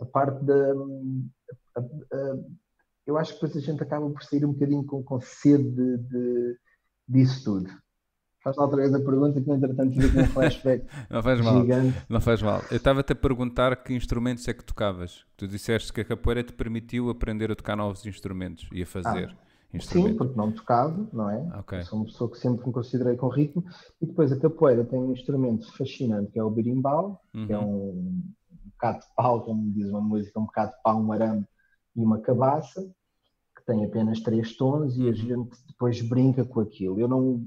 [0.00, 0.72] a parte da.
[1.76, 2.38] A, a,
[3.06, 5.98] eu acho que depois a gente acaba por sair um bocadinho com, com sede de,
[5.98, 6.58] de,
[7.08, 7.70] disso tudo.
[8.42, 12.04] Faz outra vez a pergunta que, entretanto, tive um flashback não faz mal, gigante.
[12.08, 12.62] Não faz mal.
[12.70, 15.24] Eu estava-te a perguntar que instrumentos é que tocavas.
[15.36, 19.30] Tu disseste que a capoeira te permitiu aprender a tocar novos instrumentos e a fazer.
[19.30, 21.58] Ah, sim, porque não tocava, não é?
[21.60, 21.82] Okay.
[21.82, 23.64] Sou uma pessoa que sempre me considerei com ritmo.
[24.00, 27.46] E depois a capoeira tem um instrumento fascinante que é o berimbau, uhum.
[27.46, 27.64] que é uhum.
[27.64, 31.44] um, um bocado de pau, como diz uma música, um bocado de pau, um arame
[31.96, 32.82] e uma cabaça,
[33.56, 35.14] que tem apenas três tons e a uhum.
[35.14, 37.00] gente depois brinca com aquilo.
[37.00, 37.46] Eu não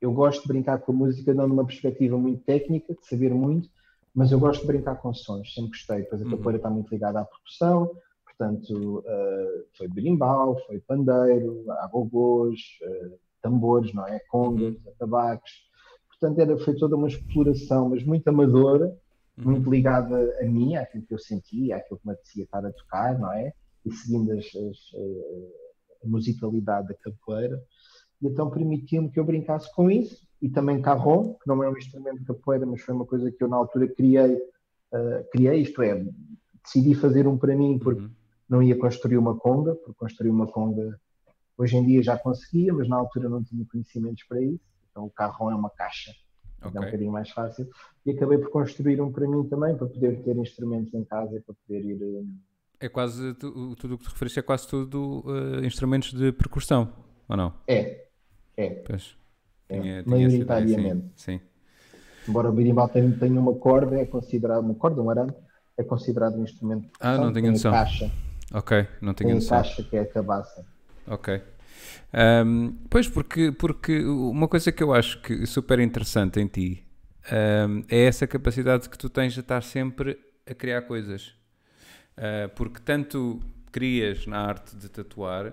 [0.00, 3.70] eu gosto de brincar com a música não numa perspectiva muito técnica, de saber muito,
[4.14, 6.02] mas eu gosto de brincar com sons, sempre gostei.
[6.02, 6.30] Depois a uhum.
[6.32, 7.90] capoeira está muito ligada à percussão,
[8.36, 14.18] portanto, uh, foi berimbau, foi pandeiro, agogôs, uh, tambores, não é?
[14.28, 15.38] Congas, uhum.
[16.08, 18.86] Portanto, era, foi toda uma exploração, mas muito amadora,
[19.38, 19.52] uhum.
[19.52, 23.18] muito ligada a mim, àquilo que eu sentia, àquilo que me apetecia estar a tocar,
[23.18, 23.52] não é?
[23.84, 24.78] E seguindo as, as,
[26.02, 27.62] a musicalidade da capoeira
[28.24, 31.76] e então permitiu-me que eu brincasse com isso e também carrom, que não é um
[31.76, 35.82] instrumento de capoeira, mas foi uma coisa que eu na altura criei, uh, criei isto
[35.82, 36.04] é,
[36.64, 38.10] decidi fazer um para mim porque uhum.
[38.48, 40.98] Não ia construir uma conga, porque construir uma conga
[41.56, 45.10] hoje em dia já conseguia, mas na altura não tinha conhecimentos para isso, então o
[45.10, 46.12] carrom é uma caixa,
[46.58, 46.72] okay.
[46.74, 47.68] é um bocadinho mais fácil,
[48.04, 51.40] e acabei por construir um para mim também, para poder ter instrumentos em casa e
[51.40, 52.02] para poder ir...
[52.02, 56.92] Eh, é quase, tudo o que te referiste é quase tudo uh, instrumentos de percussão,
[57.28, 57.54] ou não?
[57.66, 58.08] É,
[58.56, 58.70] é.
[58.86, 59.16] Pois.
[59.68, 61.06] É, tinha, maioritariamente.
[61.16, 61.40] Sim, sim.
[62.28, 65.32] Embora o berimbau tenha, tenha uma corda, é considerado uma corda, um arame,
[65.76, 66.88] é considerado um instrumento.
[67.00, 67.72] Ah, não tenho noção.
[67.72, 68.10] caixa.
[68.52, 69.58] Ok, não tenho noção.
[69.58, 70.64] caixa que é a cabaça.
[71.06, 71.40] Ok.
[72.12, 76.86] Um, pois, porque, porque uma coisa que eu acho que super interessante em ti
[77.32, 80.18] um, é essa capacidade que tu tens de estar sempre
[80.48, 81.34] a criar coisas.
[82.16, 83.40] Uh, porque tanto
[83.72, 85.52] crias na arte de tatuar,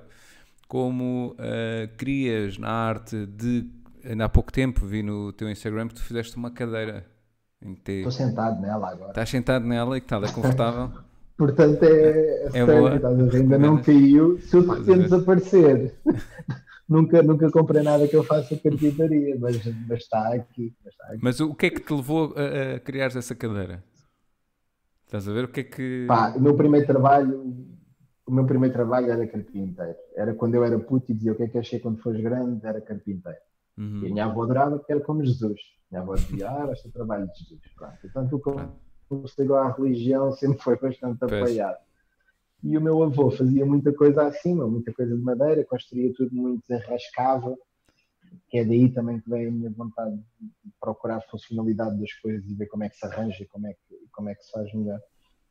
[0.68, 3.68] como uh, crias na arte de.
[4.04, 7.06] Ainda há pouco tempo vi no teu Instagram que tu fizeste uma cadeira.
[7.88, 9.10] Estou sentado nela agora.
[9.10, 10.24] Estás sentado nela e que tal?
[10.24, 10.92] É confortável?
[11.42, 12.92] Portanto, é, é, é boa.
[13.34, 14.38] ainda não caiu.
[14.42, 15.96] Se eu de repente desaparecer,
[16.88, 21.20] nunca, nunca comprei nada que eu faça carpintaria, mas, mas, está aqui, mas está aqui.
[21.20, 23.84] Mas o que é que te levou a, a criar essa cadeira?
[25.04, 25.46] Estás a ver?
[25.46, 26.06] O que é que.
[26.08, 27.72] Pá, o meu primeiro trabalho
[28.28, 29.96] o meu primeiro trabalho era carpinteiro.
[30.16, 32.64] Era quando eu era puto e dizia o que é que achei quando fores grande,
[32.64, 33.40] era carpinteiro.
[33.80, 34.04] Uhum.
[34.04, 35.60] E a minha avó adorava porque era como Jesus.
[35.90, 37.60] A minha avó dizia, ah, este o trabalho de Jesus.
[37.76, 37.98] Pronto.
[38.00, 38.50] Portanto, o que
[39.38, 41.78] ligou à religião sempre foi bastante apoiado.
[42.64, 46.64] E o meu avô fazia muita coisa acima, muita coisa de madeira, construía tudo muito,
[46.68, 47.58] desenrascava,
[48.50, 52.48] que é daí também que vem a minha vontade de procurar a funcionalidade das coisas
[52.50, 54.74] e ver como é que se arranja, como é que, como é que se faz
[54.74, 55.02] melhor.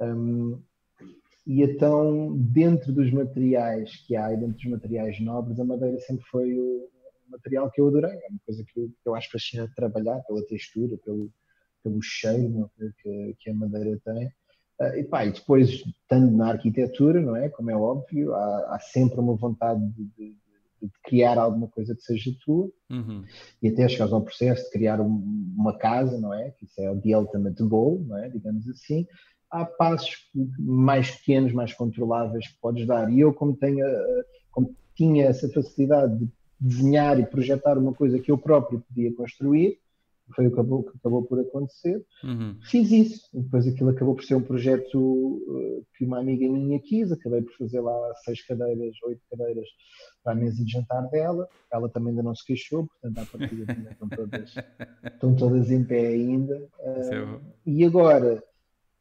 [0.00, 0.62] Um,
[1.46, 6.24] e então, dentro dos materiais que há, e dentro dos materiais nobres, a madeira sempre
[6.26, 6.88] foi o
[7.28, 8.12] material que eu adorei.
[8.12, 11.30] É uma coisa que eu, que eu acho fascinante trabalhar, pela textura, pelo,
[11.82, 12.70] pelo cheiro
[13.02, 14.26] que, que a madeira tem.
[14.80, 17.48] Uh, e, pá, e depois, estando na arquitetura, não é?
[17.48, 20.36] Como é óbvio, há, há sempre uma vontade de, de,
[20.82, 23.24] de, criar alguma coisa que seja tua uhum.
[23.62, 26.50] e até chegares ao processo de criar um, uma casa, não é?
[26.52, 28.28] Que isso é o the ultimate goal, não é?
[28.30, 29.06] Digamos assim
[29.50, 33.12] há passos mais pequenos, mais controláveis que podes dar.
[33.12, 33.84] E eu, como, tenho,
[34.50, 36.28] como tinha essa facilidade de
[36.60, 39.78] desenhar e projetar uma coisa que eu próprio podia construir,
[40.34, 42.56] foi o que acabou, que acabou por acontecer, uhum.
[42.62, 43.28] fiz isso.
[43.32, 47.52] Depois aquilo acabou por ser um projeto eh, que uma amiga minha quis, acabei por
[47.56, 49.66] fazer lá seis cadeiras, oito cadeiras
[50.22, 51.48] para a mesa de jantar dela.
[51.72, 54.54] Ela também ainda não se queixou, portanto, à partida estão todas,
[55.04, 56.56] estão todas em pé ainda.
[56.80, 58.42] Uh, e agora,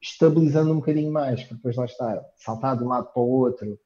[0.02, 3.78] estabilizando um bocadinho mais, para depois lá estar, saltar de um lado para o outro,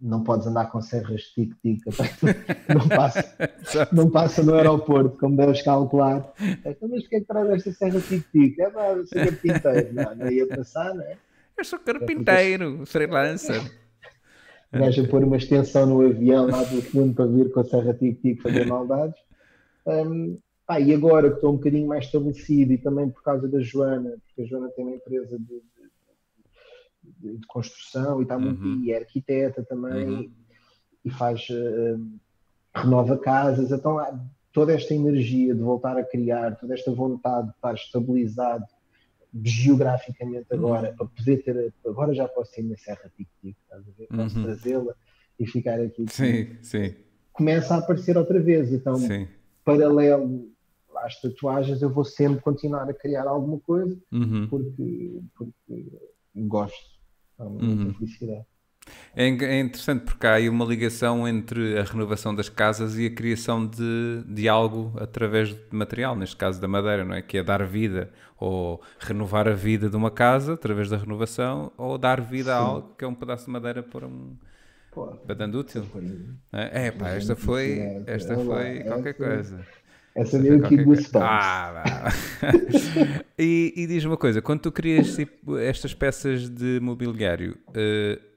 [0.00, 1.80] não podes andar com serras tic-tic,
[2.68, 6.32] não passa, não passa no aeroporto, como deves calcular.
[6.64, 8.58] Então, mas que é que traz esta serra tic-tic?
[8.58, 9.94] É para ser carpinteiro.
[9.94, 11.16] Não, não ia passar, não é?
[11.56, 13.62] Eu sou carpinteiro, é freelancer.
[14.72, 17.94] Gajo a pôr uma extensão no avião lá do fundo para vir com a serra
[17.94, 19.18] tic-tic fazer maldades.
[19.86, 23.60] Um, ah, e agora que estou um bocadinho mais estabelecido e também por causa da
[23.60, 25.62] Joana, porque a Joana tem uma empresa de,
[27.20, 28.82] de, de construção e, está muito, uhum.
[28.84, 30.30] e é arquiteta também uhum.
[31.04, 32.20] e faz uh,
[32.74, 34.18] renova casas, então há
[34.52, 38.64] toda esta energia de voltar a criar, toda esta vontade de estar estabilizado
[39.42, 40.58] geograficamente uhum.
[40.58, 40.96] agora, uhum.
[40.96, 44.06] para poder ter, agora já posso ter minha serra tic-tic, estás a ver?
[44.06, 44.44] Posso uhum.
[44.44, 44.94] trazê-la
[45.38, 46.06] e ficar aqui.
[46.08, 46.94] Sim, sim.
[47.32, 49.26] Começa a aparecer outra vez, então sim.
[49.64, 50.48] paralelo
[50.96, 54.46] às tatuagens eu vou sempre continuar a criar alguma coisa uhum.
[54.48, 55.92] porque, porque
[56.34, 56.93] gosto,
[57.38, 57.94] uhum.
[59.16, 63.10] É, é interessante porque há aí uma ligação entre a renovação das casas e a
[63.10, 67.22] criação de, de algo através de material, neste caso da madeira, não é?
[67.22, 71.96] Que é dar vida ou renovar a vida de uma casa através da renovação ou
[71.96, 72.50] dar vida Sim.
[72.50, 74.36] a algo que é um pedaço de madeira para um
[75.36, 75.84] dando útil.
[76.52, 79.66] É, é pá, esta foi, esta foi qualquer coisa.
[80.14, 81.14] Essa meio que goosebumps.
[81.20, 82.08] Ah,
[83.38, 88.34] e, e diz uma coisa, quando tu crias tipo, estas peças de mobiliário, uh,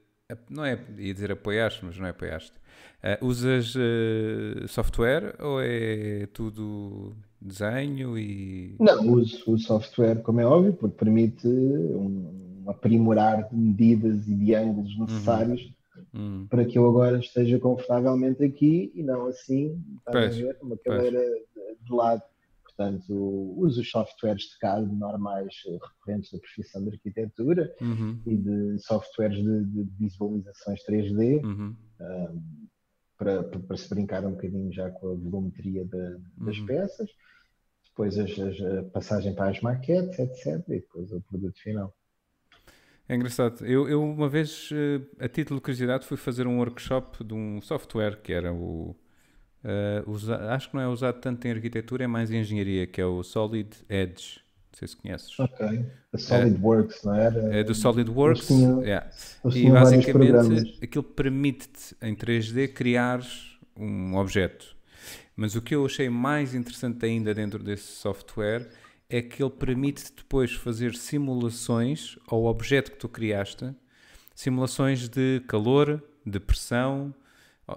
[0.50, 2.52] não é, ia dizer apoiaste, mas não é apoiaste.
[2.98, 8.74] Uh, usas uh, software ou é tudo desenho e.
[8.80, 14.54] Não, uso, o software, como é óbvio, porque permite um, aprimorar de medidas e de
[14.54, 15.04] ângulos uhum.
[15.04, 15.72] necessários uhum.
[16.48, 19.82] Para que eu agora esteja confortavelmente aqui e não assim,
[20.30, 22.22] ver, uma cadeira de, de lado.
[22.64, 23.12] Portanto,
[23.56, 28.20] uso os softwares de CAD normais eh, recorrentes da profissão de arquitetura uhum.
[28.24, 31.74] e de softwares de, de visualizações 3D uhum.
[32.00, 32.68] um,
[33.18, 36.66] para, para, se brincar um bocadinho já com a volumetria das uhum.
[36.66, 37.10] peças.
[37.88, 40.62] Depois as, as, a passagem para as maquetes, etc.
[40.68, 41.92] E depois o produto final.
[43.08, 43.64] É engraçado.
[43.64, 47.60] Eu, eu, uma vez, eh, a título de curiosidade, fui fazer um workshop de um
[47.60, 48.94] software que era o
[49.64, 53.00] Uh, usa, acho que não é usado tanto em arquitetura, é mais em engenharia, que
[53.00, 54.40] é o Solid Edge.
[54.70, 55.40] Não sei se conheces.
[55.40, 55.86] Ok.
[56.12, 57.56] A SolidWorks, uh, não era?
[57.56, 58.46] É do SolidWorks.
[58.46, 59.10] Tinha, yeah.
[59.52, 63.20] E basicamente aquilo permite-te em 3D criar
[63.76, 64.76] um objeto.
[65.34, 68.68] Mas o que eu achei mais interessante ainda dentro desse software
[69.08, 73.74] é que ele permite depois fazer simulações ao objeto que tu criaste,
[74.34, 77.14] simulações de calor, de pressão,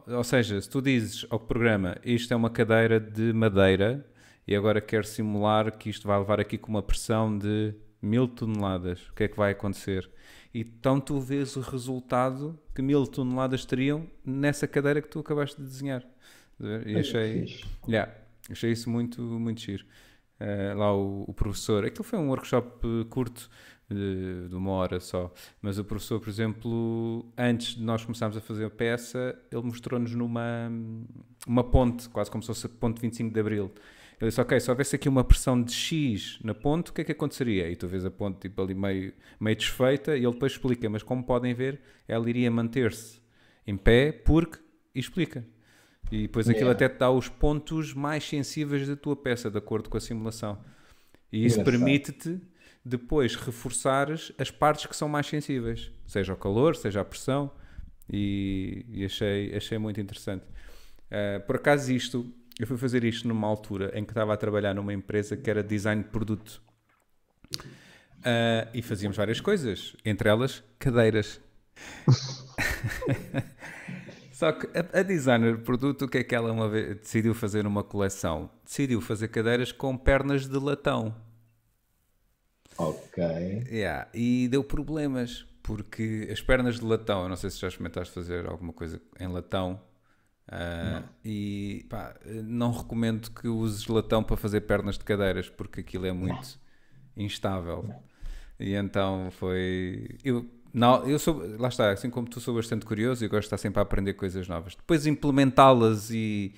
[0.07, 4.05] ou seja, se tu dizes ao programa isto é uma cadeira de madeira
[4.47, 9.07] e agora quero simular que isto vai levar aqui com uma pressão de mil toneladas,
[9.09, 10.09] o que é que vai acontecer?
[10.53, 15.61] E então tu vês o resultado que mil toneladas teriam nessa cadeira que tu acabaste
[15.61, 16.03] de desenhar.
[16.85, 18.11] E achei, yeah,
[18.49, 19.85] achei isso muito, muito giro.
[20.41, 23.47] Uh, lá o, o, professor, aquilo foi um workshop curto,
[23.87, 25.31] de, de, uma hora só.
[25.61, 30.15] Mas o professor, por exemplo, antes de nós começarmos a fazer a peça, ele mostrou-nos
[30.15, 30.71] numa
[31.45, 33.71] uma ponte, quase como se fosse a ponte 25 de Abril.
[34.19, 37.03] Ele disse, ok, se houvesse aqui uma pressão de X na ponte, o que é
[37.03, 37.69] que aconteceria?
[37.69, 41.03] E tu vês a ponte tipo, ali meio, meio desfeita e ele depois explica, mas
[41.03, 43.21] como podem ver, ela iria manter-se
[43.65, 44.59] em pé porque...
[44.93, 45.45] E explica.
[46.11, 46.85] E depois aquilo yeah.
[46.85, 50.61] até te dá os pontos mais sensíveis da tua peça, de acordo com a simulação.
[51.31, 52.41] E isso permite-te
[52.83, 57.49] depois reforçares as partes que são mais sensíveis, seja o calor, seja a pressão,
[58.11, 60.43] e, e achei, achei muito interessante.
[60.45, 64.73] Uh, por acaso, isto, eu fui fazer isto numa altura em que estava a trabalhar
[64.73, 66.61] numa empresa que era design de produto.
[68.19, 71.39] Uh, e fazíamos várias coisas, entre elas cadeiras.
[74.41, 77.31] Só que a, a, designer de produto, o que é que ela uma vez decidiu
[77.35, 78.49] fazer numa coleção?
[78.65, 81.15] Decidiu fazer cadeiras com pernas de latão.
[82.75, 83.23] Ok.
[83.69, 84.09] Yeah.
[84.11, 88.47] E deu problemas, porque as pernas de latão, eu não sei se já experimentaste fazer
[88.47, 89.79] alguma coisa em latão.
[90.47, 96.07] Uh, e pá, não recomendo que uses latão para fazer pernas de cadeiras, porque aquilo
[96.07, 96.59] é muito
[97.15, 97.93] instável.
[98.59, 100.17] E então foi.
[100.23, 103.45] Eu, não, eu sou, lá está, assim como tu sou bastante curioso e gosto de
[103.47, 104.75] estar sempre a aprender coisas novas.
[104.75, 106.53] Depois implementá-las e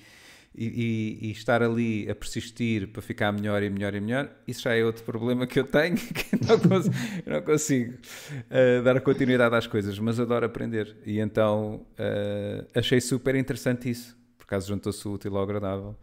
[0.56, 4.74] e, e, estar ali a persistir para ficar melhor e melhor e melhor, isso já
[4.74, 6.94] é outro problema que eu tenho, que não consigo,
[7.26, 10.96] não consigo uh, dar continuidade às coisas, mas adoro aprender.
[11.04, 15.96] E então uh, achei super interessante isso, por acaso juntou-se útil ao agradável,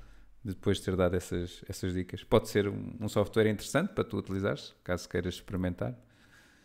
[0.43, 2.23] depois de ter dado essas, essas dicas.
[2.23, 5.95] Pode ser um, um software interessante para tu utilizares, caso queiras experimentar.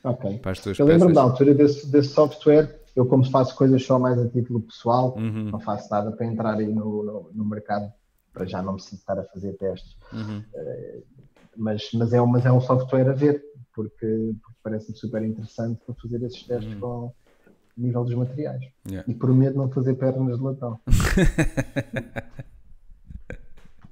[0.06, 0.38] Ok.
[0.38, 3.98] para as tuas Eu lembro-me da altura desse, desse software, eu como faço coisas só
[3.98, 7.92] mais a título pessoal, Uhum, não faço nada para entrar aí no, no, no mercado,
[8.32, 9.96] para já não me estar a fazer testes.
[10.12, 10.42] uhum.
[11.56, 13.42] Mas, mas, é, um- mas é um software a ver,
[13.74, 16.80] porque, porque parece-me super interessante para fazer esses testes Uhum.
[16.80, 17.12] com
[17.76, 18.62] nível dos materiais.
[18.88, 19.10] Yeah.
[19.10, 20.78] E prometo não fazer pernas de latão.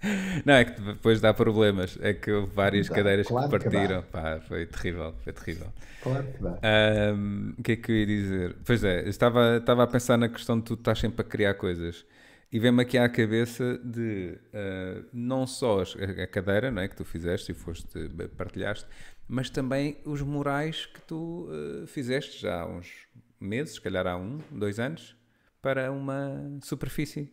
[0.45, 1.99] Não, é que depois dá problemas.
[2.01, 4.03] É que houve várias Dá, cadeiras claro que que partiram.
[4.03, 5.73] Pá, foi terrível, foi terrível.
[6.03, 6.59] Claro que dá.
[6.63, 8.57] Ahm, o que é que eu ia dizer?
[8.65, 12.05] Pois é, estava, estava a pensar na questão de tu estás sempre a criar coisas.
[12.53, 17.05] E vem-me aqui à cabeça de ah, não só a, cadeira não é, que tu
[17.05, 18.87] fizeste e foste partilhaste,
[19.27, 23.09] mas também os murais que tu ah, fizeste já há uns
[23.41, 25.17] meses, se calhar há um, dois anos,
[25.61, 27.33] para uma superfície.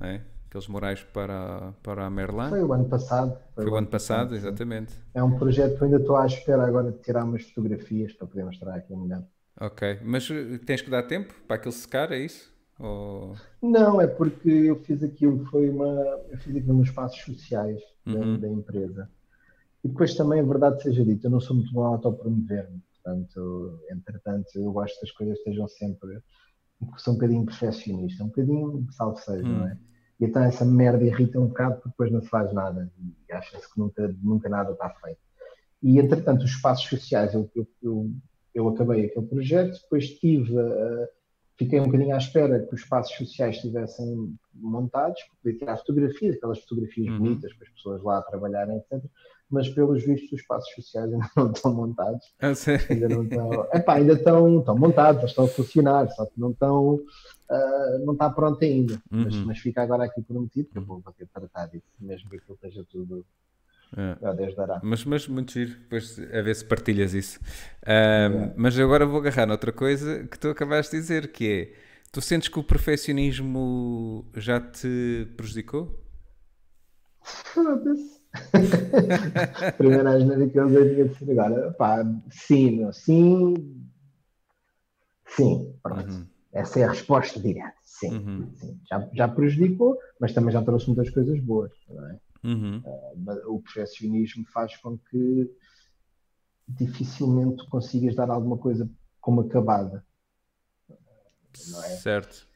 [0.00, 0.22] Não é?
[0.54, 2.48] Aqueles murais para, para a Merlin.
[2.48, 3.36] Foi o ano passado.
[3.56, 4.36] Foi o ano passado, sim.
[4.36, 4.94] exatamente.
[5.12, 8.44] É um projeto que ainda estou à espera agora de tirar umas fotografias para poder
[8.44, 9.24] mostrar aqui melhor.
[9.60, 12.54] Ok, mas eh, tens que dar tempo para aquilo secar, é isso?
[12.78, 13.34] Ou...
[13.60, 15.86] Não, é porque eu fiz aquilo, foi uma.
[16.30, 18.38] Eu fiz aquilo nos espaços sociais da, Uhum.
[18.38, 19.10] da empresa.
[19.82, 22.80] E depois também, a verdade seja dita, eu não sou muito bom a autopromover-me.
[23.02, 26.22] Portanto, entretanto, eu gosto que as coisas estejam sempre.
[26.98, 29.58] Sou um bocadinho perfeccionista, um bocadinho salve seja, Hum.
[29.58, 29.76] não é?
[30.24, 32.90] E então essa merda irrita um bocado porque depois não se faz nada
[33.28, 35.18] e acha-se que nunca, nunca nada está feito.
[35.82, 38.10] E entretanto, os espaços sociais, eu, eu, eu,
[38.54, 40.58] eu acabei aquele projeto, depois tive.
[40.58, 41.08] a-
[41.56, 46.58] fiquei um bocadinho à espera que os espaços sociais estivessem montados, poder tirar fotografias, aquelas
[46.60, 47.18] fotografias Uhum.
[47.18, 49.04] bonitas para as pessoas lá trabalharem, etc.
[49.54, 52.52] Mas pelos vistos os espaços sociais ainda não estão montados, Ah,
[52.90, 56.50] ainda não estão, epá, ainda estão, estão montados, eles estão a funcionar, só que não
[56.50, 57.00] estão,
[57.50, 59.00] ah, não está pronto ainda.
[59.10, 59.44] Mas, Uhum.
[59.46, 62.36] mas fica agora aqui prometido que eu vou, vou ter de tratar disso, mesmo que
[62.36, 63.24] aquilo esteja tudo
[63.96, 64.34] É.
[64.34, 64.80] Deus dará.
[64.82, 67.38] Mas, mas muito giro, depois a ver se partilhas isso.
[67.86, 71.74] Ahm, Mas agora vou agarrar noutra coisa que tu acabaste de dizer, que é,
[72.10, 76.02] tu sentes que o perfeccionismo já te prejudicou?
[77.22, 78.23] Foda-se.
[79.78, 81.72] Primeira asneira que eu usei tinha de ser agora.
[81.72, 83.54] Pá, sim, meu, sim.
[85.26, 86.08] Sim, pronto.
[86.10, 86.26] Uhum.
[86.52, 87.74] Essa é a resposta direta.
[87.84, 88.48] Sim, Uhum.
[88.56, 88.80] sim.
[88.88, 91.72] Já, já prejudicou, mas também já trouxe muitas coisas boas.
[91.88, 92.20] Não é?
[92.44, 92.82] Uhum.
[93.16, 95.50] Mas O perfeccionismo faz com que
[96.68, 98.88] dificilmente consigas dar alguma coisa
[99.20, 100.04] como acabada.
[101.68, 101.88] Não é?
[101.88, 102.46] Certo.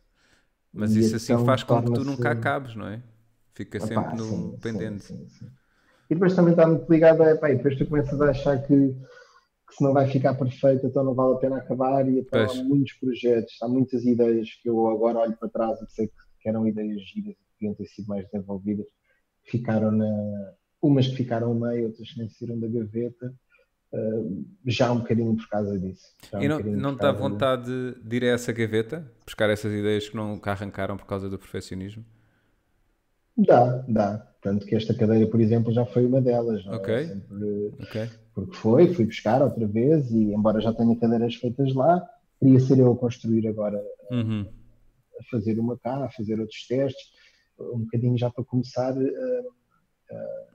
[0.72, 3.02] Mas E isso assim então faz com que tu nunca acabes, não é?
[3.54, 5.04] Fica sempre Epá, no sim, pendente.
[5.04, 5.50] sim, sim.
[6.10, 8.66] E depois também está muito ligado a, epá, e depois tu começas a achar que,
[9.68, 12.08] que se não vai ficar perfeito, então não vale a pena acabar.
[12.08, 15.90] E então há muitos projetos, há muitas ideias que eu agora olho para trás e
[15.92, 18.86] sei que, que eram ideias giras e que podiam ter sido mais desenvolvidas.
[19.44, 20.06] Ficaram na.
[20.80, 23.34] Umas que ficaram a meio, outras que nem saíram da gaveta.
[23.92, 23.98] ah,
[24.66, 26.06] já um bocadinho por causa disso.
[26.34, 29.12] Um E não, não te dá causa de- vontade de ir a essa gaveta?
[29.24, 32.04] Buscar essas ideias que que arrancaram por causa do perfeccionismo?
[33.38, 34.18] Dá, dá.
[34.42, 36.64] Tanto que esta cadeira, por exemplo, já foi uma delas.
[36.66, 36.70] é?
[36.70, 37.06] Ok.
[37.06, 38.08] Sempre- Ok?
[38.34, 42.04] porque foi, fui buscar outra vez e embora já tenha cadeiras feitas lá,
[42.38, 43.82] queria ser eu a construir agora,
[44.12, 44.46] Uhum.
[45.20, 47.02] a fazer uma cá, a fazer outros testes,
[47.58, 49.42] um bocadinho já para começar eh,
[50.10, 50.46] eh,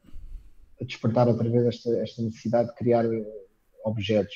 [0.82, 3.26] a despertar outra vez esta, esta necessidade de criar eh,
[3.84, 4.36] objetos.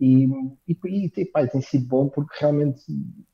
[0.00, 0.24] E,
[0.66, 2.82] e, e, e, pá, tem sido bom porque realmente,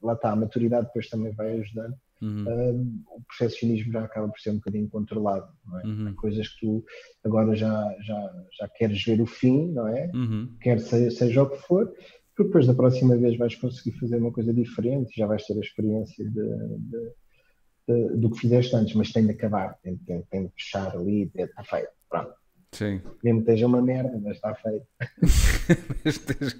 [0.02, 1.94] lá está, a maturidade depois também vai ajudando.
[2.22, 2.44] Uhum.
[2.48, 2.72] Eh,
[3.16, 5.86] o perfeccionismo já acaba por ser um bocadinho controlado, não é?
[5.86, 6.08] Uhum.
[6.08, 6.84] Há coisas que tu
[7.24, 10.10] agora já, já, já queres ver o fim, não é?
[10.14, 10.56] Uhum.
[10.60, 11.86] quer seja, seja o que for,
[12.34, 15.60] porque depois da próxima vez vais conseguir fazer uma coisa diferente, já vais ter a
[15.60, 16.32] experiência de,
[16.78, 17.12] de-
[17.88, 21.30] de- do que fizeste antes, mas tem de acabar, tem, tem, tem de fechar ali,
[21.34, 22.32] está feito, pronto.
[22.72, 23.00] Sim.
[23.22, 24.86] Mesmo que esteja uma merda, mas está feito.
[26.04, 26.56] Esteja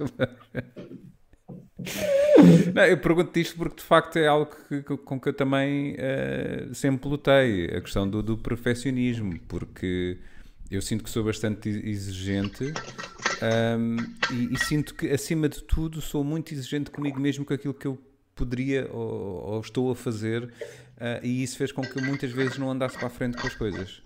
[2.75, 5.95] Não, eu pergunto isto porque de facto é algo que- que- com que eu também
[5.99, 10.19] eh, sempre lutei, a questão do, do perfeccionismo, porque
[10.71, 12.73] eu sinto que sou bastante exigente
[13.43, 13.97] ahm,
[14.33, 17.87] e, e sinto que acima de tudo sou muito exigente comigo mesmo com aquilo que
[17.87, 17.99] eu
[18.35, 20.53] poderia ou, ou estou a fazer
[20.99, 23.47] ah, e isso fez com que eu muitas vezes não andasse para a frente com
[23.47, 24.03] as coisas.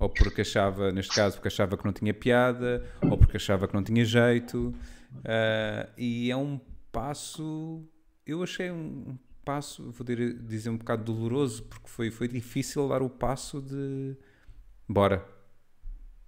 [0.00, 3.74] Ou porque achava, neste caso, porque achava que não tinha piada, ou porque achava que
[3.74, 4.72] não tinha jeito.
[5.24, 6.60] Ah, e é um
[6.98, 7.88] passo,
[8.26, 13.08] eu achei um, passo, vou dizer um bocado doloroso, porque foi, foi difícil dar o
[13.08, 14.16] passo de
[14.88, 15.24] bora.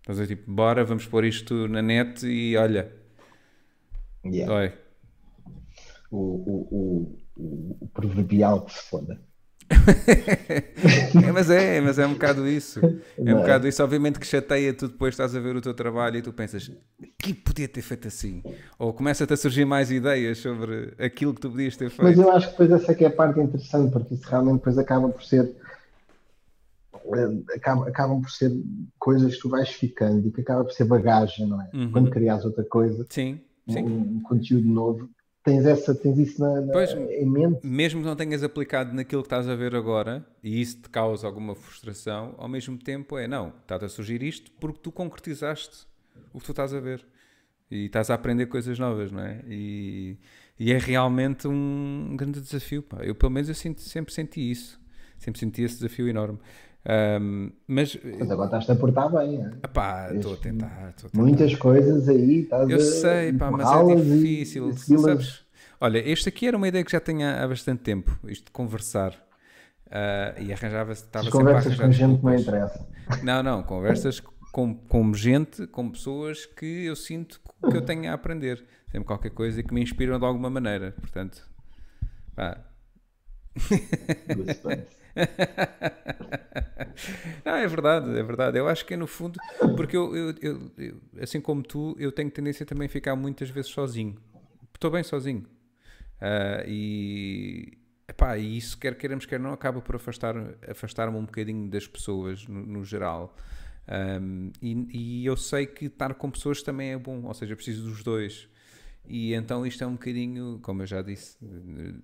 [0.00, 2.92] Estás a dizer, tipo, bora, vamos pôr isto na net e olha,
[4.24, 4.46] Yeah.
[4.46, 4.72] dói.
[6.10, 9.20] O, o, o, o proverbial que se foda.
[11.22, 12.80] É, mas é, mas é um bocado isso.
[13.18, 13.40] É um é?
[13.40, 13.82] bocado isso.
[13.82, 16.70] Obviamente que chateia tu depois estás a ver o teu trabalho e tu pensas,
[17.18, 18.42] que podia ter feito assim?
[18.78, 22.02] Ou começa-te a surgir mais ideias sobre aquilo que tu podias ter feito?
[22.02, 25.08] Mas eu acho que depois essa é a parte interessante, porque isso realmente depois acaba
[25.08, 25.54] por ser
[27.54, 28.52] acabam, acabam por ser
[28.98, 31.68] coisas que tu vais ficando e que acaba por ser bagagem, não é?
[31.74, 31.92] Uhum.
[31.92, 33.82] Quando crias outra coisa, sim, sim.
[33.82, 35.10] Um, um, conteúdo novo,
[35.45, 37.66] tens, essa, tens isso na, na, pois, em mente.
[37.66, 41.26] Mesmo que não tenhas aplicado naquilo que estás a ver agora e isso te causa
[41.26, 45.86] alguma frustração, ao mesmo tempo é não, está-te a surgir isto porque tu concretizaste
[46.32, 47.05] o que tu estás a ver
[47.70, 49.43] e estás a aprender coisas novas, não é?
[49.47, 50.18] E,
[50.59, 52.82] e é realmente um grande desafio.
[52.82, 52.99] Pá.
[53.03, 54.80] Eu, pelo menos, eu sinto, sempre senti isso.
[55.18, 56.38] Sempre senti esse desafio enorme.
[56.88, 59.44] Um, mas, mas agora estás-te a portar bem.
[60.16, 60.94] Estou a tentar.
[61.12, 62.42] Muitas coisas aí.
[62.42, 64.72] Estás eu sei, pá, mas é difícil.
[64.76, 65.44] Sabes?
[65.80, 69.12] Olha, este aqui era uma ideia que já tinha há bastante tempo, isto de conversar.
[69.86, 71.04] Uh, e arranjava-se.
[71.30, 72.86] Conversas com gente que não interessa.
[73.22, 74.20] Não, não, conversas
[74.52, 78.64] com, com gente, com pessoas que eu sinto que eu tenho a aprender.
[78.90, 80.92] Sempre qualquer coisa que me inspiram de alguma maneira.
[80.92, 81.42] Portanto,
[82.34, 82.58] pá.
[87.44, 88.58] Não, é verdade, é verdade.
[88.58, 89.38] Eu acho que é no fundo,
[89.76, 93.50] porque eu, eu, eu, eu, assim como tu, eu tenho tendência também a ficar muitas
[93.50, 94.16] vezes sozinho.
[94.74, 95.46] Estou bem sozinho.
[96.20, 101.68] Uh, e, epá, e isso, quer queiramos, quer não, acaba por afastar-me afastar um bocadinho
[101.70, 103.34] das pessoas no, no geral.
[103.88, 107.88] Um, e, e, eu sei que estar com pessoas também é bom, ou seja, preciso
[107.88, 108.48] dos dois.
[109.07, 111.36] E então isto é um bocadinho, como eu já disse,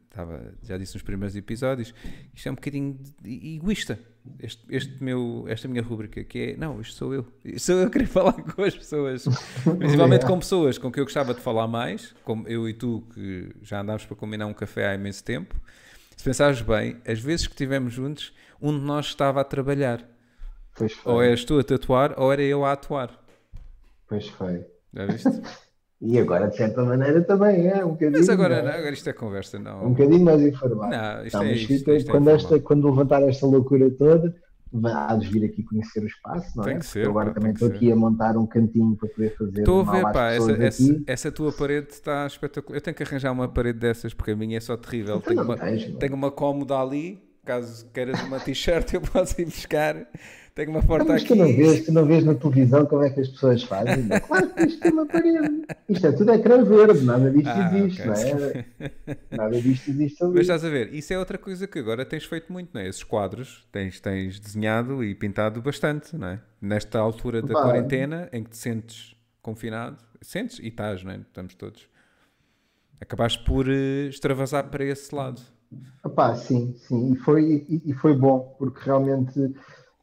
[0.04, 1.94] estava, já disse nos primeiros episódios,
[2.34, 3.98] isto é um bocadinho egoísta.
[4.40, 7.24] Este, este meu, esta minha rubrica, que é, não, isto sou eu.
[7.44, 9.24] Isto sou eu a querer falar com as pessoas.
[9.78, 13.54] Principalmente com pessoas com quem eu gostava de falar mais, como eu e tu, que
[13.62, 15.54] já andámos para combinar um café há imenso tempo.
[16.16, 20.04] Se pensares bem, as vezes que estivemos juntos, um de nós estava a trabalhar.
[21.04, 23.24] Ou és tu a tatuar, ou era eu a atuar.
[24.08, 24.66] Pois foi.
[24.92, 25.28] Já viste?
[26.00, 28.18] E agora, de certa maneira, também é um bocadinho.
[28.18, 29.86] Mas agora, não, agora isto é conversa, não.
[29.86, 30.90] Um bocadinho mais informado.
[30.90, 34.34] Não, isto não, é isto, isto, isto quando, é esta, quando levantar esta loucura toda,
[34.84, 36.66] há de vir aqui conhecer o espaço, não é?
[36.68, 37.06] Tem que ser.
[37.06, 39.60] Eu agora pá, também estou aqui a montar um cantinho para poder fazer.
[39.60, 42.76] Estou a ver, pá, essa, essa, essa, tua parede está espetacular.
[42.76, 45.16] Eu tenho que arranjar uma parede dessas porque a minha é só terrível.
[45.16, 49.46] Então tenho uma, tens, tenho uma cómoda ali, caso queiras uma t-shirt, eu posso ir
[49.46, 49.96] buscar.
[50.56, 51.28] Tenho uma porta mas aqui.
[51.28, 54.08] Tu não, vês, tu não vês na televisão como é que as pessoas fazem?
[54.26, 55.66] Claro que isto é uma parede.
[55.86, 58.32] Isto é tudo ecrã verde, nada disto ah, existe, okay.
[58.32, 59.18] não é?
[59.36, 60.32] Nada disto existe ali.
[60.32, 62.88] Mas estás a ver, isso é outra coisa que agora tens feito muito, não é?
[62.88, 66.40] Esses quadros tens, tens desenhado e pintado bastante, não é?
[66.58, 71.16] Nesta altura da quarentena, em que te sentes confinado, sentes e estás, não é?
[71.16, 71.86] Estamos todos.
[72.98, 75.42] Acabaste por uh, extravasar para esse lado.
[76.02, 79.52] Opá, sim, sim, e foi, e, e foi bom, porque realmente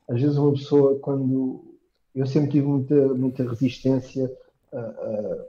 [0.07, 1.73] às vezes uma pessoa quando
[2.13, 4.31] eu sempre tive muita, muita resistência
[4.71, 5.45] a, a,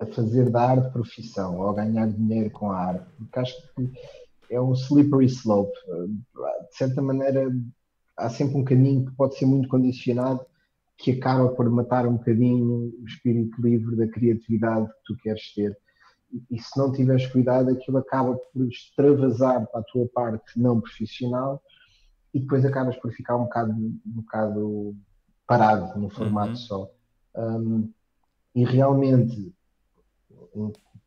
[0.00, 3.92] a fazer da arte profissão ou a ganhar dinheiro com a arte, porque acho que
[4.50, 5.72] é um slippery slope.
[6.70, 7.50] De certa maneira,
[8.16, 10.44] há sempre um caminho que pode ser muito condicionado
[10.98, 15.76] que acaba por matar um bocadinho o espírito livre da criatividade que tu queres ter.
[16.50, 21.60] E, se não tiveres cuidado, aquilo acaba por extravasar para a tua parte não profissional
[22.34, 24.96] e depois acabas por ficar um bocado, um bocado
[25.46, 26.56] parado no formato uhum.
[26.56, 26.90] só.
[27.36, 27.90] Um,
[28.54, 29.54] e realmente,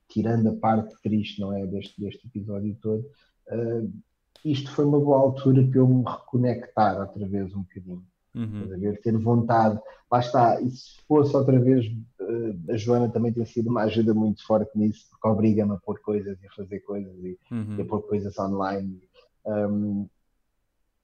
[0.07, 3.05] tirando a parte triste não é, deste, deste episódio todo,
[3.51, 3.91] uh,
[4.43, 8.05] isto foi uma boa altura para eu me reconectar outra vez um bocadinho.
[8.35, 8.67] Uhum.
[8.79, 9.79] Ver, ter vontade,
[10.11, 11.85] lá está, e se fosse outra vez,
[12.19, 15.99] uh, a Joana também tem sido uma ajuda muito forte nisso, porque obriga-me a pôr
[16.01, 17.77] coisas e a fazer coisas e, uhum.
[17.77, 19.01] e a pôr coisas online.
[19.45, 20.07] Um,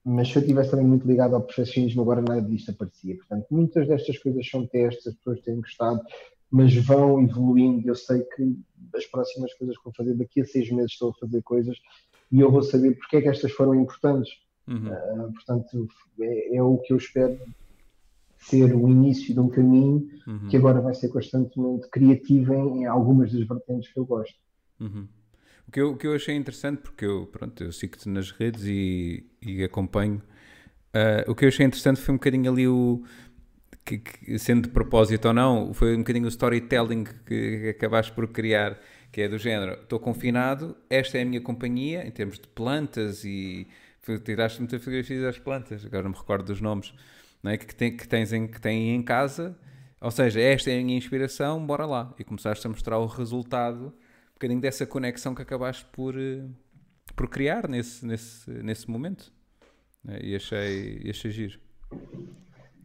[0.04, 3.16] mas se eu estivesse também muito ligado ao perfeccionismo, agora nada disto aparecia.
[3.16, 6.00] Portanto, muitas destas coisas são testes, as pessoas têm gostado,
[6.50, 7.88] mas vão evoluindo.
[7.88, 8.58] Eu sei que
[8.94, 11.76] as próximas coisas que vou fazer, daqui a seis meses estou a fazer coisas
[12.30, 14.32] e eu vou saber porque é que estas foram importantes.
[14.66, 14.88] Uhum.
[14.88, 15.88] Uh, portanto,
[16.20, 17.38] é, é, o que eu espero
[18.38, 20.48] ser o início de um caminho uhum.
[20.48, 24.34] que agora vai ser constantemente criativo em, em, algumas das vertentes que eu gosto.
[24.80, 25.06] Uhum.
[25.66, 28.64] O que eu, o que eu achei interessante, porque eu, pronto, eu sigo-te nas redes
[28.64, 30.22] e, e acompanho,
[30.94, 33.02] uh, o que eu achei interessante foi um bocadinho ali o.
[33.84, 38.28] Que, que, sendo de propósito ou não, foi um bocadinho o storytelling que, acabaste por
[38.28, 38.78] criar,
[39.10, 43.24] que é do género: estou confinado, esta é a minha companhia, em termos de plantas,
[43.24, 43.66] e
[44.24, 46.92] tiraste muitas fotografias das plantas, agora não me recordo dos nomes,
[47.42, 47.56] não é?
[47.56, 49.56] que, tem, que, tens em, que têm em casa.
[50.00, 52.12] Ou seja, esta é a minha inspiração, bora lá.
[52.18, 53.94] E começaste a mostrar o resultado
[54.42, 56.44] bocadinho dessa conexão que acabaste por, eh,
[57.14, 59.32] por criar nesse, nesse, nesse momento.
[60.08, 61.60] Eh, e achei, achei giro.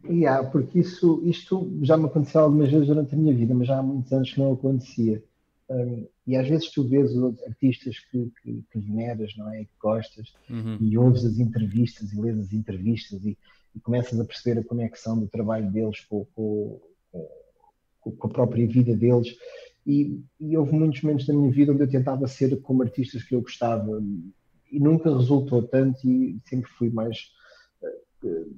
[0.04, 3.78] Yeah, porque isso, isto já me aconteceu algumas vezes durante a minha vida, mas já
[3.78, 5.22] há muitos anos que não acontecia.
[5.68, 9.64] Um, e às vezes tu vês os artistas que, que, que veneras, não é?
[9.64, 10.78] Que gostas, uhum.
[10.80, 13.36] e ouves as entrevistas e lês as entrevistas e,
[13.74, 16.80] e, começas a perceber a conexão do trabalho deles com, com,
[18.00, 19.36] com, com a própria vida deles.
[19.88, 23.34] E, e, houve muitos momentos da minha vida onde eu tentava ser como artistas que
[23.34, 24.02] eu gostava
[24.70, 27.32] e nunca resultou tanto e sempre fui mais.
[28.22, 28.54] Uh,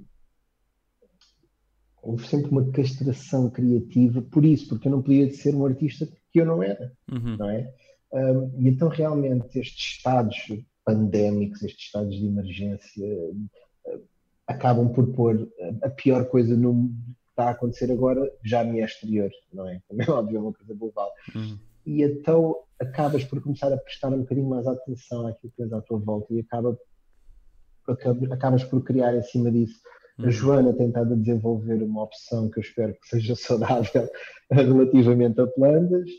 [2.03, 6.41] houve sempre uma castração criativa por isso, porque eu não podia ser um artista que
[6.41, 7.37] eu não era, uhum.
[7.37, 7.73] não é?
[8.13, 10.37] Um, e então realmente estes estados
[10.85, 14.03] pandémicos, estes estados de emergência uh,
[14.49, 15.49] acabam por pôr
[15.83, 16.91] a pior coisa no
[17.41, 19.81] está a acontecer agora já me é exterior, não é?
[19.89, 21.11] Como é óbvio, é uma coisa global.
[21.35, 21.59] Uhum.
[21.87, 25.81] E então acabas por começar a prestar um bocadinho mais atenção àquilo que tens à
[25.81, 26.79] tua volta e acaba,
[28.31, 29.81] acabas por criar em cima disso
[30.19, 30.31] a uhum.
[30.31, 34.09] Joana tem estado a desenvolver uma opção que eu espero que seja saudável
[34.51, 36.11] relativamente a plantas.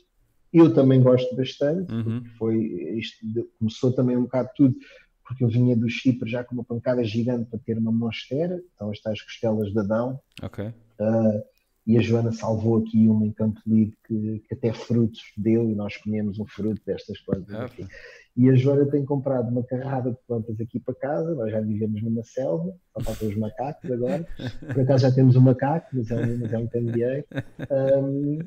[0.52, 2.24] Eu também gosto bastante, uhum.
[2.38, 2.58] foi,
[2.98, 3.18] isto
[3.58, 4.76] começou também um bocado tudo,
[5.24, 8.92] porque eu vinha do Chipre já com uma pancada gigante para ter uma monstera, então
[8.92, 10.20] estas costelas de Adão.
[10.42, 10.74] Ok.
[11.02, 11.42] Uh,
[11.86, 15.76] e a Joana salvou aqui uma em Campo Lido que, que, até frutos deu e
[15.76, 17.56] nós comemos um fruto destas plantas.
[17.56, 17.70] Ah,
[18.38, 22.02] e a Joana tem comprado uma carrada de plantas aqui para casa, nós já vivemos
[22.04, 24.26] numa selva, só faltam os macacos agora.
[24.74, 27.26] Por acaso já temos um macaco, mas é um, mas é um candeeiro.
[27.72, 28.40] Um,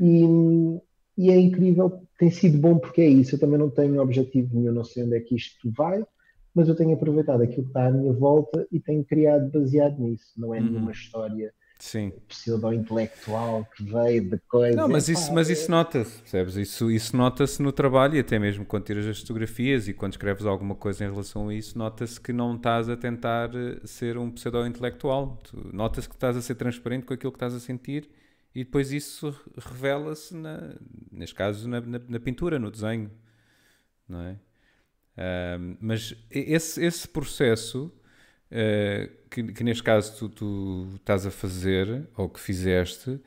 [0.00, 0.80] e,
[1.18, 3.34] e, é incrível, tem sido bom porque é isso.
[3.34, 6.02] Eu também não tenho objetivo nenhum, não sei onde é que isto vai,
[6.54, 10.32] mas eu tenho aproveitado aquilo que está à minha volta e tenho criado baseado nisso.
[10.36, 10.66] Não é uhum.
[10.66, 12.12] nenhuma história Sim.
[12.26, 14.76] pseudo-intelectual que veio de coisa.
[14.76, 16.56] Não, mas isso, mas isso nota-se, percebes?
[16.56, 20.44] Isso, isso nota-se no trabalho e até mesmo quando tiras as fotografias e quando escreves
[20.44, 24.30] alguma coisa em relação a isso, nota-se que não estás a tentar eh, ser um
[24.30, 25.38] pseudo-intelectual.
[25.72, 28.10] Nota-se que estás a ser transparente com aquilo que estás a sentir
[28.54, 30.34] e depois isso revela-se,
[31.12, 33.08] neste caso, na, na, na, pintura, no desenho.
[34.08, 34.36] Não é?
[35.58, 37.92] Um, mas esse, esse processo
[38.52, 43.20] uh, que, que, neste caso tu, tu, estás a fazer, ou que fizeste,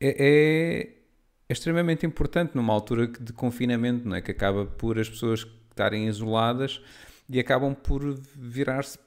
[0.00, 0.80] é, é,
[1.48, 4.20] é, extremamente importante numa altura de confinamento, não é?
[4.20, 6.80] Que acaba por as pessoas estarem isoladas
[7.28, 8.02] e acabam por
[8.36, 8.98] virar-se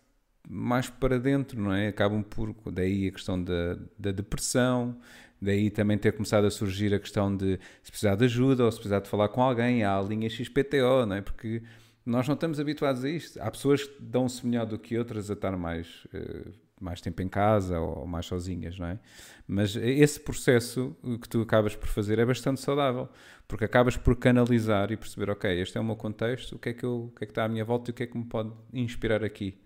[0.48, 1.88] mais para dentro, não é?
[1.88, 2.54] Acabam por.
[2.72, 4.98] Daí a questão da, da depressão,
[5.42, 8.78] daí também ter começado a surgir a questão de se precisar de ajuda ou se
[8.78, 11.22] precisar de falar com alguém, há a linha XPTO, não é?
[11.22, 11.62] Porque
[12.06, 13.40] nós não estamos habituados a isto.
[13.42, 17.30] Há pessoas que dão-se melhor do que outras a estar mais, uh, mais tempo em
[17.30, 19.00] casa ou mais sozinhas, não é?
[19.48, 23.08] Mas esse processo que tu acabas por fazer é bastante saudável,
[23.48, 26.74] porque acabas por canalizar e perceber, ok, este é o meu contexto, o que é
[26.74, 28.18] que, eu, o que, é que está à minha volta e o que é que
[28.18, 29.58] me pode inspirar aqui.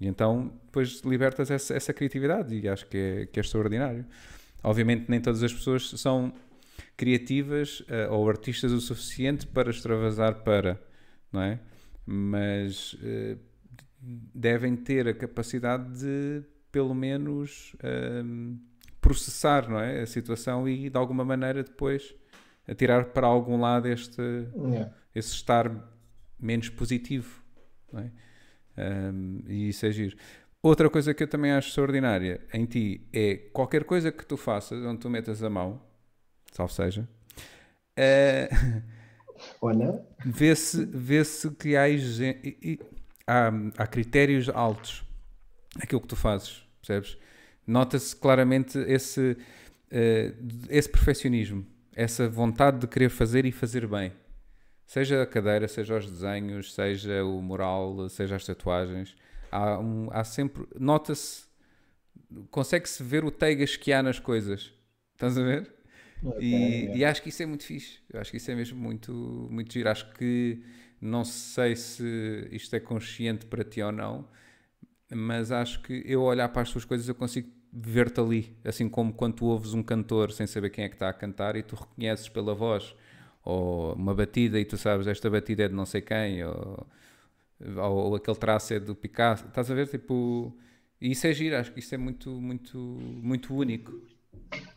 [0.00, 4.04] E então depois libertas essa, essa criatividade e acho que é, que é extraordinário.
[4.62, 6.32] Obviamente nem todas as pessoas são
[6.96, 10.80] criativas uh, ou artistas o suficiente para extravasar para
[11.32, 11.58] não é?
[12.04, 13.38] Mas uh,
[14.00, 18.58] devem ter a capacidade de, pelo menos, uh,
[19.00, 20.02] processar, não é?
[20.02, 22.14] A situação e, de alguma maneira, depois
[22.68, 24.92] atirar para algum lado este, yeah.
[25.14, 25.70] esse estar
[26.38, 27.42] menos positivo,
[27.92, 28.10] não é?
[28.78, 30.16] Um, e isso é giro.
[30.62, 34.84] Outra coisa que eu também acho extraordinária em ti é qualquer coisa que tu faças,
[34.84, 35.80] onde tu metas a mão,
[36.52, 37.08] salvo seja,
[37.98, 38.82] uh,
[39.60, 40.04] Olha.
[40.24, 41.22] Vê-se vê
[41.58, 41.84] que há,
[43.26, 45.04] há, há critérios altos
[45.76, 47.18] naquilo que tu fazes, percebes?
[47.66, 54.12] Nota-se claramente esse, uh, esse perfeccionismo, essa vontade de querer fazer e fazer bem.
[54.86, 59.16] Seja a cadeira, seja os desenhos, seja o mural, seja as tatuagens.
[59.50, 60.64] Há, um, há sempre.
[60.78, 61.44] Nota-se.
[62.50, 64.72] Consegue-se ver o teigas que há nas coisas.
[65.14, 65.75] Estás a ver?
[66.40, 67.98] E, e, acho que isso é muito fixe.
[68.12, 69.12] Eu acho que isso é mesmo muito,
[69.50, 69.88] muito giro.
[69.88, 70.62] Acho que
[71.00, 74.26] não sei se isto é consciente para ti ou não,
[75.10, 78.56] mas acho que eu olhar para as tuas coisas eu consigo ver-te ali.
[78.64, 81.56] Assim como quando tu ouves um cantor sem saber quem é que está a cantar
[81.56, 82.94] e tu reconheces pela voz
[83.44, 86.86] ou uma batida e tu sabes esta batida é de não sei quem ou,
[87.76, 89.46] ou, ou aquele traço é do Picasso.
[89.46, 89.86] Estás a ver?
[89.88, 90.56] Tipo,
[91.00, 91.56] e isso é giro.
[91.56, 94.00] Acho que isso é muito, muito, muito único.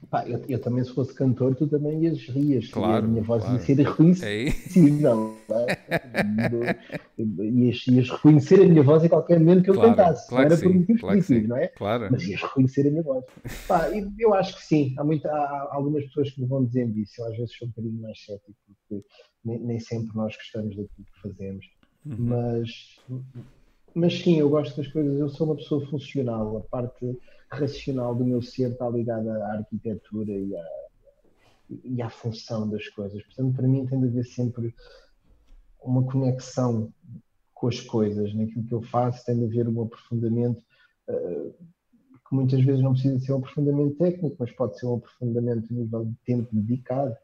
[0.10, 2.70] Pá, eu, eu, também, se fosse cantor, tu também ias rias.
[2.70, 3.60] Claro, a minha voz claro.
[3.60, 5.38] ia ser reconhecível.
[5.52, 5.78] É?
[7.22, 10.28] ias, ias reconhecer a minha voz em qualquer momento que eu claro, cantasse.
[10.28, 11.68] Claro não era por motivos claro positivos, não é?
[11.68, 12.08] Claro.
[12.10, 13.24] Mas ias reconhecer a minha voz.
[13.68, 13.88] Pá,
[14.18, 14.96] eu acho que sim.
[14.98, 17.22] Há, muita, há algumas pessoas que me vão dizendo isso.
[17.22, 19.06] Eu às vezes sou um bocadinho mais cético, porque
[19.46, 21.66] nem, nem sempre nós gostamos daquilo que fazemos.
[22.06, 22.16] Uhum.
[22.18, 23.00] Mas
[23.94, 27.18] mas sim, eu gosto das coisas, eu sou uma pessoa funcional, a parte
[27.52, 30.66] racional do meu ser está ligada à arquitetura e à,
[31.84, 33.24] e à função das coisas.
[33.24, 34.74] Portanto, para mim tem de haver sempre
[35.82, 36.94] uma conexão
[37.54, 40.64] com as coisas, naquilo que eu faço, tem de haver um aprofundamento
[41.10, 41.54] uh,
[42.30, 45.74] que muitas vezes não precisa ser um aprofundamento técnico, mas pode ser um aprofundamento a
[45.74, 47.16] nível de tempo dedicado,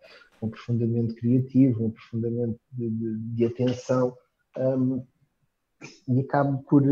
[0.42, 4.18] um aprofundamento criativo, um aprofundamento de, de, de atenção.
[4.58, 5.06] Um,
[6.08, 6.84] e acabo por,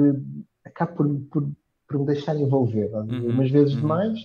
[0.63, 1.51] acabo por, por,
[1.93, 3.81] por me deixar envolver, uhum, umas vezes uhum.
[3.81, 4.19] de mais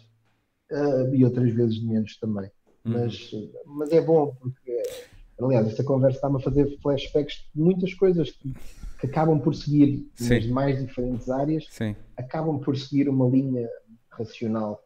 [0.72, 2.50] uh, e outras vezes de menos também.
[2.84, 2.94] Uhum.
[2.94, 3.30] Mas,
[3.66, 4.82] mas é bom porque,
[5.38, 8.54] aliás, esta conversa está-me a fazer flashbacks de muitas coisas que,
[8.98, 10.34] que acabam por seguir Sim.
[10.34, 11.94] nas mais diferentes áreas, Sim.
[12.16, 13.68] acabam por seguir uma linha
[14.10, 14.82] racional.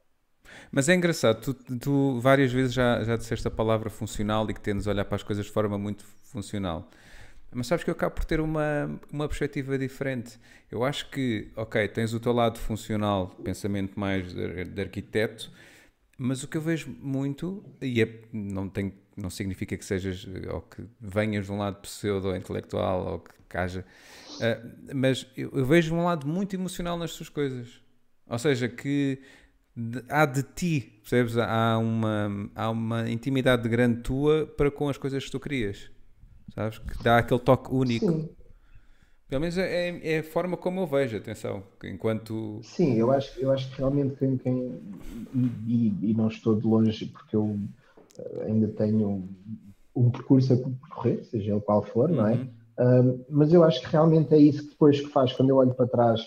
[0.72, 4.60] Mas é engraçado, tu, tu várias vezes já, já disseste a palavra funcional e que
[4.60, 6.90] tendes a olhar para as coisas de forma muito funcional.
[7.54, 10.38] Mas sabes que eu acabo por ter uma, uma perspectiva diferente.
[10.70, 15.52] Eu acho que, ok, tens o teu lado funcional, pensamento mais de, arquiteto,
[16.16, 20.62] mas o que eu vejo muito, e é, não, tem, não significa que sejas, ou
[20.62, 23.84] que venhas de um lado pseudo-intelectual, ou que haja,
[24.36, 27.82] uh, mas eu, eu, vejo um lado muito emocional nas tuas coisas.
[28.26, 29.20] Ou seja, que
[29.76, 31.36] de, há de ti, percebes?
[31.36, 35.91] Há uma, há uma intimidade grande tua para com as coisas que tu crias
[36.54, 36.78] sabes?
[36.78, 38.10] Que dá aquele toque único.
[38.10, 38.28] Sim.
[39.32, 42.60] Pelo menos é, é, a forma como eu vejo, atenção, enquanto...
[42.62, 44.36] Sim, eu acho, eu acho que realmente quem...
[44.36, 44.78] quem
[45.66, 47.58] e, e, não estou de longe, porque eu
[48.18, 49.26] eh, ainda tenho
[49.96, 52.16] um percurso a percorrer, seja ele qual for, uhum.
[52.16, 52.34] não é?
[52.78, 55.72] Uh, mas eu acho que realmente é isso que depois que faz, quando eu olho
[55.72, 56.20] para trás,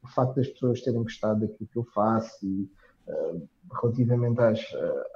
[0.00, 2.70] o facto das pessoas terem gostado daquilo que eu faço e
[3.08, 3.48] uh,
[3.80, 4.60] relativamente às,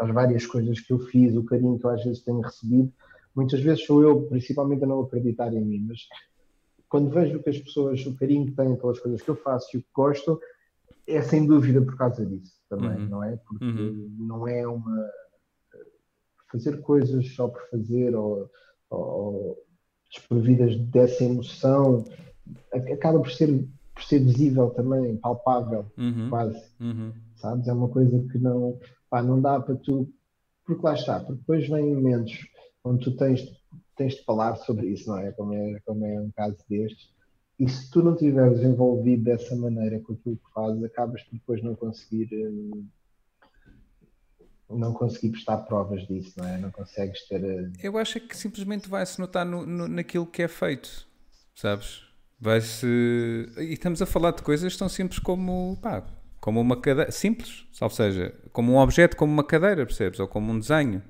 [0.01, 2.93] às várias coisas que eu fiz, o carinho que eu às vezes tenho recebido,
[3.37, 6.01] muitas vezes sou eu, principalmente, a não acreditar em mim, mas
[6.89, 9.79] quando vejo que as pessoas, o carinho que têm pelas coisas que eu faço e
[9.79, 10.41] o que gosto,
[11.07, 13.09] é sem dúvida por causa disso também, uhum.
[13.09, 13.37] não é?
[13.37, 14.17] Porque uhum.
[14.19, 15.09] não é uma.
[16.51, 18.51] fazer coisas só por fazer ou,
[18.91, 19.63] ou
[20.11, 22.05] desprovidas dessa emoção,
[22.73, 26.29] acaba por ser, por ser visível também, palpável, uhum.
[26.31, 26.63] quase.
[26.81, 27.13] Uhum.
[27.37, 27.69] Sabes?
[27.69, 28.79] É uma coisa que não,
[29.11, 30.11] pá, não dá para tu.
[30.65, 32.45] Porque lá está, porque depois vêm momentos
[32.87, 33.45] onde tu tens,
[33.97, 35.33] tens de falar sobre isso, não é?
[35.33, 37.11] Como é, como é um caso destes.
[37.59, 41.63] E se tu não estiveres envolvido dessa maneira com aquilo que fazes, acabas por depois
[41.63, 42.87] não conseguir hum,
[44.69, 46.59] não conseguir prestar provas disso, não é?
[46.59, 47.43] Não consegues ter.
[47.43, 51.07] Hum, Eu acho que simplesmente vai-se notar no, no, naquilo que é feito,
[51.55, 52.03] sabes?
[52.39, 52.87] Vai-se.
[53.59, 55.79] E estamos a falar de coisas tão simples como.
[55.81, 56.05] Pá,
[56.41, 57.11] como uma cadeira.
[57.11, 60.21] Simples, ou seja, como um objeto, como uma cadeira, percebes?
[60.21, 61.03] Ou como um desenho.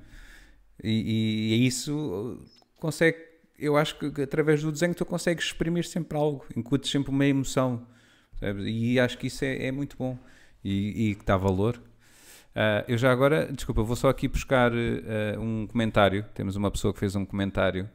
[0.83, 2.39] E, e, isso
[2.79, 3.17] consegue,
[3.57, 7.85] eu acho que através do desenho tu consegues exprimir sempre algo, incutes sempre uma emoção.
[8.41, 10.17] E acho que isso é, é muito bom
[10.63, 11.81] e, e que dá valor.
[12.57, 16.25] Uh, eu já agora, desculpa, vou só aqui buscar uh, um comentário.
[16.33, 17.87] Temos uma pessoa que fez um comentário.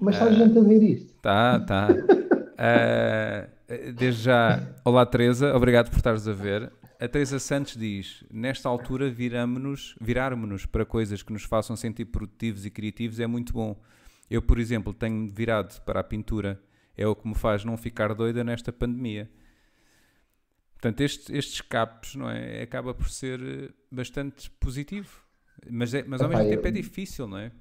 [0.00, 1.12] Mas está uh, a gente a ver isto.
[1.20, 1.88] Tá, tá.
[3.94, 6.72] desde já, olá Teresa, obrigado por estares a ver.
[7.00, 12.70] A Teresa Santos diz: Nesta altura, virarmos-nos para coisas que nos façam sentir produtivos e
[12.70, 13.80] criativos é muito bom.
[14.28, 16.60] Eu, por exemplo, tenho virado para a pintura.
[16.96, 19.30] É o que me faz não ficar doida nesta pandemia.
[20.72, 25.22] Portanto, este, estes escapes não é, acaba por ser eh, bastante positivo.
[25.70, 27.52] Mas, é, mas ao mesmo tempo é difícil, não é?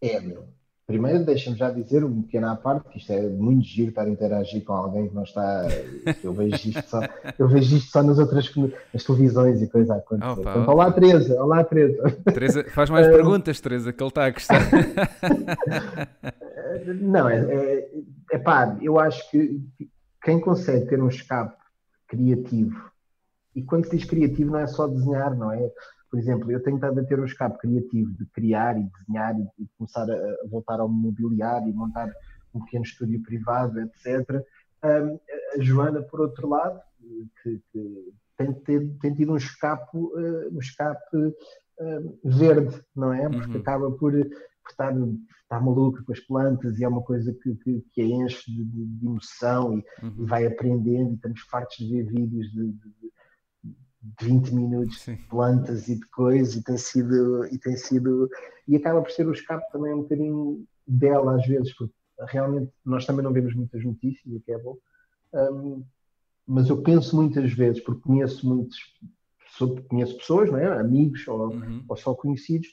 [0.00, 0.48] É, meu.
[0.86, 4.08] Primeiro, deixa-me já dizer um pequeno à parte, que isto é muito giro estar a
[4.08, 5.66] interagir com alguém que não está.
[6.22, 7.00] Eu vejo isto só,
[7.36, 8.48] eu vejo isto só nas outras
[8.94, 10.40] nas televisões e coisa a acontecer.
[10.40, 11.42] Opa, olá, Teresa.
[11.42, 12.16] Olá, Teresa.
[12.32, 14.60] Teresa faz mais perguntas, Teresa, que ele está a gostar.
[17.02, 17.90] não, é, é,
[18.30, 19.60] é pá, eu acho que
[20.22, 21.56] quem consegue ter um escape
[22.06, 22.80] criativo,
[23.56, 25.68] e quando se diz criativo não é só desenhar, não é?
[26.10, 29.42] Por exemplo, eu tenho estado a ter um escape criativo de criar e desenhar e,
[29.42, 32.12] de começar a, voltar ao mobiliário e montar
[32.54, 34.42] um pequeno estúdio privado, etc.
[34.84, 35.18] Um,
[35.54, 36.80] a Joana, por outro lado,
[37.42, 38.52] que, que tem,
[39.00, 43.28] tem, tido um escape, uh, um escape uh, verde, não é?
[43.28, 43.60] Porque uhum.
[43.60, 44.94] acaba por, por estar,
[45.42, 48.64] estar maluca com as plantas e é uma coisa que, que, que a enche de,
[48.64, 50.14] de, de emoção e, uhum.
[50.18, 53.15] e, vai aprendendo e estamos fartos de ver vídeos de, de
[54.20, 55.16] 20 minutos Sim.
[55.16, 58.28] de plantas e de coisas e tem sido e tem sido
[58.66, 61.94] e acaba por ser o escape também um bocadinho dela às vezes porque
[62.28, 64.76] realmente nós também não vemos muitas notícias o que é bom
[65.34, 65.84] um,
[66.46, 68.78] mas eu penso muitas vezes porque conheço muitos
[69.88, 70.78] conheço pessoas não é?
[70.78, 71.84] amigos ou, uhum.
[71.88, 72.68] ou só conhecidos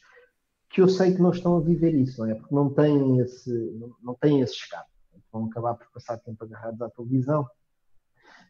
[0.70, 3.52] que eu sei que não estão a viver isso não é porque não têm esse
[3.52, 4.90] não, não têm esse escape
[5.32, 7.48] vão acabar por passar tempo agarrados à televisão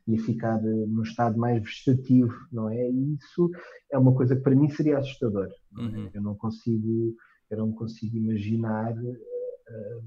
[0.08, 2.90] e a ficar uh, num estado mais vegetativo, não é?
[2.90, 3.50] E isso
[3.92, 5.50] é uma coisa que para mim seria assustador.
[5.72, 5.88] Não é?
[5.88, 6.10] uhum.
[6.14, 7.16] Eu não consigo,
[7.50, 10.04] eu não consigo imaginar uh,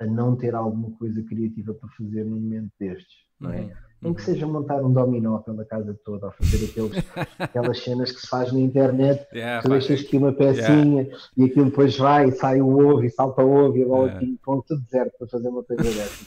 [0.00, 3.62] a não ter alguma coisa criativa para fazer num momento destes, não é?
[3.62, 3.91] Uhum.
[4.02, 7.04] Nem que seja montar um dominó pela casa toda, ou fazer aqueles,
[7.38, 11.18] aquelas cenas que se faz na internet, yeah, tu deixas aqui uma pecinha yeah.
[11.36, 14.06] e aquilo depois vai e sai o ovo e salta o ovo e a bola
[14.06, 14.18] yeah.
[14.18, 16.26] aqui, ponto tudo deserto para fazer uma coisa dessas.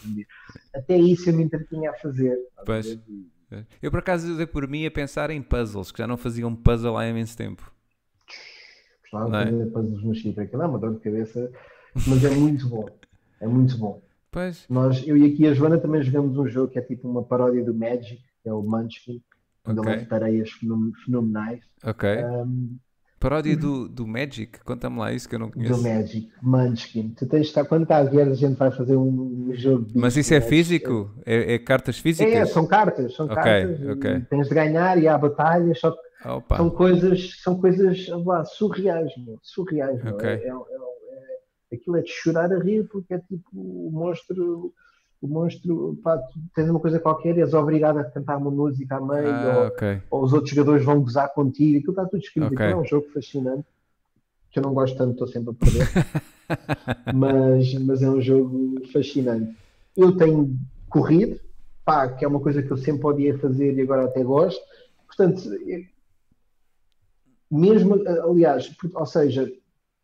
[0.74, 2.38] Até isso eu me entretinha a fazer.
[2.66, 2.98] Pois.
[3.82, 6.56] Eu por acaso dei por mim a pensar em puzzles, que já não fazia um
[6.56, 7.72] puzzle há imenso tempo.
[9.02, 9.52] Gostava de é?
[9.52, 11.52] fazer puzzles no chip, aquilo é uma dor de cabeça,
[12.08, 12.86] mas é muito bom.
[13.42, 14.02] É muito bom.
[14.36, 14.66] Pois.
[14.70, 17.64] Nós, eu e aqui a Joana também jogamos um jogo que é tipo uma paródia
[17.64, 19.22] do Magic, que é o Munchkin,
[19.66, 19.94] onde okay.
[19.94, 20.50] ele é tareias
[21.06, 21.62] fenomenais.
[21.82, 22.10] Ok.
[22.22, 22.76] Um,
[23.18, 24.60] paródia do, do Magic?
[24.66, 25.78] Conta-me lá isso que eu não conheço.
[25.78, 27.14] Do Magic, Munchkin.
[27.18, 29.88] Tu tens de estar, quando cá vier, a gente vai fazer um, jogo.
[29.96, 31.10] Mas isso é físico?
[31.26, 32.34] É, é, cartas físicas?
[32.34, 33.88] É, são cartas, são okay, cartas.
[33.88, 34.20] Okay.
[34.30, 35.98] Tens de ganhar e há batalhas, só que
[36.58, 40.04] são coisas, são coisas lá, surreais, meu, surreais.
[40.06, 40.30] Okay.
[40.30, 40.95] É, é, é,
[41.76, 44.74] aquilo é de chorar a rir porque é tipo o monstro
[45.22, 46.22] o monstro, pá,
[46.54, 49.68] tens uma coisa qualquer e és obrigado a cantar uma música à meio, ah, ou,
[49.68, 50.02] okay.
[50.10, 52.54] ou, os outros jogadores vão gozar contigo, aquilo está tudo escrito.
[52.54, 52.68] Okay.
[52.68, 53.66] é um jogo fascinante,
[54.52, 55.88] que eu não gosto tanto, estou sempre a perder,
[57.14, 59.56] mas, mas é um jogo fascinante.
[59.98, 60.56] Eu tenho
[60.90, 61.40] corrido,
[61.84, 64.62] pá, que é uma coisa que eu sempre podia fazer e agora até gosto,
[65.08, 65.42] portanto,
[67.50, 69.52] mesmo, aliás, ou seja,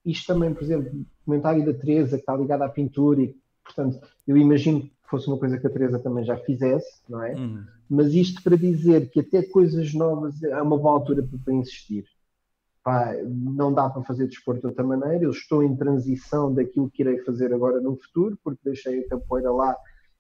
[0.06, 4.00] isto também, por exemplo, o comentário da Teresa, que está ligado à pintura e portanto,
[4.28, 7.34] eu imagino fosse uma coisa que a Teresa também já fizesse, não é?
[7.36, 7.66] Uhum.
[7.90, 12.06] Mas isto para dizer que até coisas novas é uma boa altura para insistir.
[12.82, 15.26] Pá, não dá para fazer desporto de outra maneira.
[15.26, 19.52] Eu estou em transição daquilo que irei fazer agora no futuro, porque deixei a capoeira
[19.52, 19.76] lá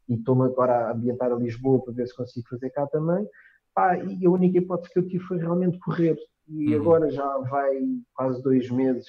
[0.10, 3.26] e estou-me agora a ambientar a Lisboa para ver se consigo fazer cá também.
[3.74, 6.18] Pá, e a única hipótese que eu tive foi realmente correr.
[6.50, 6.82] E uhum.
[6.82, 7.80] agora já vai
[8.14, 9.08] quase dois meses.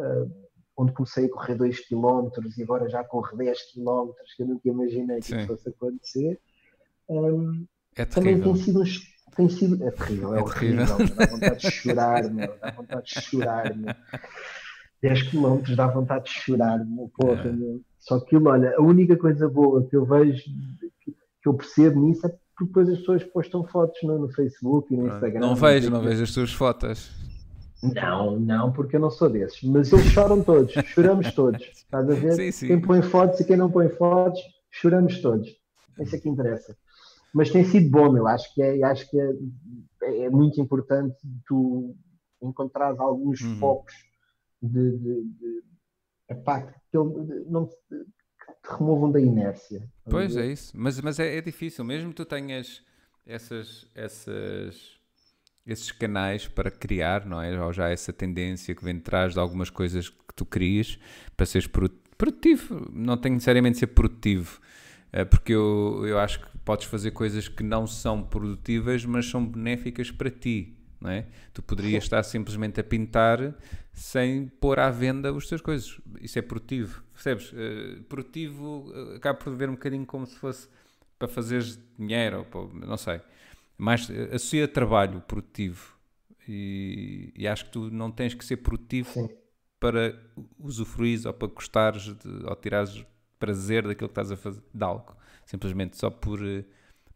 [0.00, 0.50] Uh,
[0.80, 4.68] onde comecei a correr 2 km e agora já corro 10 km, que eu nunca
[4.68, 5.38] imaginei que Sim.
[5.38, 6.40] isso fosse acontecer.
[7.08, 7.66] Um,
[7.96, 9.10] é também tem sido uns.
[9.36, 11.16] Tem sido, é terrível, é, é horrível, terrível.
[11.16, 13.76] dá vontade de chorar, meu, dá vontade de chorar.
[13.76, 13.94] Meu.
[15.02, 17.52] 10 km dá vontade de chorar, meu, porra, é.
[17.52, 17.80] meu.
[17.98, 20.42] Só que, olha, a única coisa boa que eu vejo,
[21.04, 24.92] que, que eu percebo nisso é porque depois as pessoas postam fotos no, no Facebook
[24.92, 25.40] e no Instagram.
[25.40, 27.10] Não vejo, não vejo as tuas fotos.
[27.82, 29.62] Não, não, porque eu não sou desses.
[29.62, 31.62] Mas eles choram todos, choramos todos.
[31.62, 32.32] Estás a ver?
[32.32, 32.66] Sim, sim.
[32.66, 34.40] Quem põe fotos e quem não põe fotos,
[34.70, 35.48] choramos todos.
[35.98, 36.76] Isso é que interessa.
[37.32, 41.16] Mas tem sido bom, eu acho que é, acho que é, é muito importante
[41.46, 41.94] tu
[42.42, 43.56] encontrares alguns uhum.
[43.56, 43.94] focos
[44.60, 45.62] de, de, de
[46.28, 46.98] epá, que,
[47.46, 49.88] não, te removam da inércia.
[50.08, 52.82] Pois é isso, mas, mas é, é difícil, mesmo que tu tenhas
[53.26, 54.99] essas, essas
[55.72, 57.60] esses canais para criar, não é?
[57.62, 60.98] Ou já essa tendência que vem de trás de algumas coisas que tu crias
[61.36, 61.68] para seres
[62.16, 62.90] produtivo.
[62.92, 64.60] Não tem necessariamente de ser produtivo,
[65.12, 69.44] eh, porque eu, eu acho que podes fazer coisas que não são produtivas, mas são
[69.46, 70.76] benéficas para ti.
[71.00, 71.26] Não é?
[71.54, 73.54] Tu poderias estar simplesmente a pintar
[73.92, 75.98] sem pôr à venda as tuas coisas.
[76.20, 77.52] Isso é produtivo, percebes?
[77.52, 80.68] Uh, produtivo uh, acaba por ver um bocadinho como se fosse
[81.18, 83.20] para fazeres dinheiro, ou, não sei
[83.80, 85.96] mais eh, associa trabalho produtivo
[86.46, 89.28] e, e, acho que tu não tens que ser produtivo Sim.
[89.78, 90.18] para
[90.58, 93.04] usufruir ou para gostares de, ou tirares
[93.38, 95.16] prazer daquilo que estás a fazer de algo,
[95.46, 96.64] simplesmente só por, eh,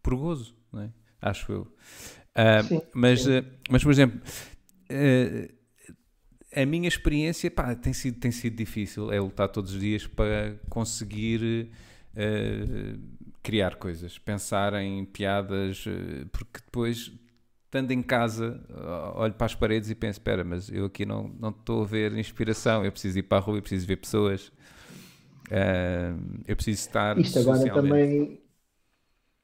[0.03, 0.91] por gozo, não é?
[1.21, 1.63] acho eu.
[1.63, 3.39] Uh, sim, mas, sim.
[3.39, 4.21] Uh, mas, por exemplo,
[4.91, 5.55] uh,
[6.55, 10.57] a minha experiência pá, tem, sido, tem sido difícil, é lutar todos os dias para
[10.69, 11.71] conseguir
[13.45, 17.13] criar coisas, pensar em piadas, eh, porque depois,
[17.67, 18.59] estando em casa,
[19.15, 22.17] olho para as paredes e penso: espera, mas eu aqui não, não estou a ver
[22.17, 24.49] inspiração, eu preciso ir para a rua, eu preciso ver pessoas,
[25.51, 27.19] uh, eu preciso estar.
[27.19, 28.41] Isto agora também.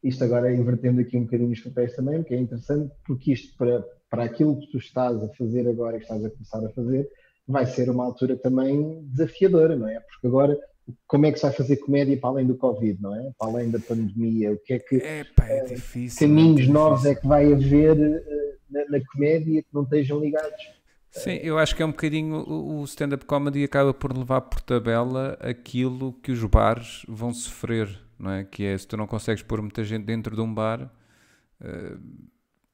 [0.02, 3.84] Isto agora invertendo aqui um bocadinho os papéis também, que é interessante, porque isto para,
[4.08, 7.06] para aquilo que tu estás a fazer agora e estás a começar a fazer,
[7.46, 10.00] vai ser uma altura também desafiadora, não é?
[10.00, 10.58] Porque agora
[11.06, 13.30] como é que se vai fazer comédia para além do Covid, não é?
[13.38, 17.04] Para além da pandemia, o que é que Epa, é eh, difícil, caminhos é novos
[17.04, 20.80] é que vai haver uh, na, na, comédia que não estejam ligados?
[21.10, 25.36] Sim, eu acho que é um bocadinho o stand-up comedy acaba por levar por tabela
[25.40, 28.44] aquilo que os bares vão sofrer, não é?
[28.44, 32.00] Que é se tu não consegues pôr muita gente dentro de um bar, uh,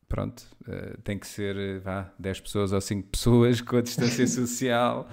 [0.07, 0.45] pronto,
[1.03, 5.09] tem que ser vá, 10 pessoas ou 5 pessoas com a distância social.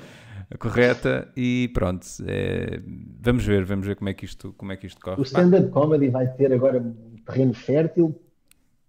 [0.57, 2.05] Correta e pronto.
[2.25, 2.79] É,
[3.21, 5.19] vamos ver, vamos ver como é que isto, como é que isto corre.
[5.19, 8.19] O stand-up comedy vai ter agora um terreno fértil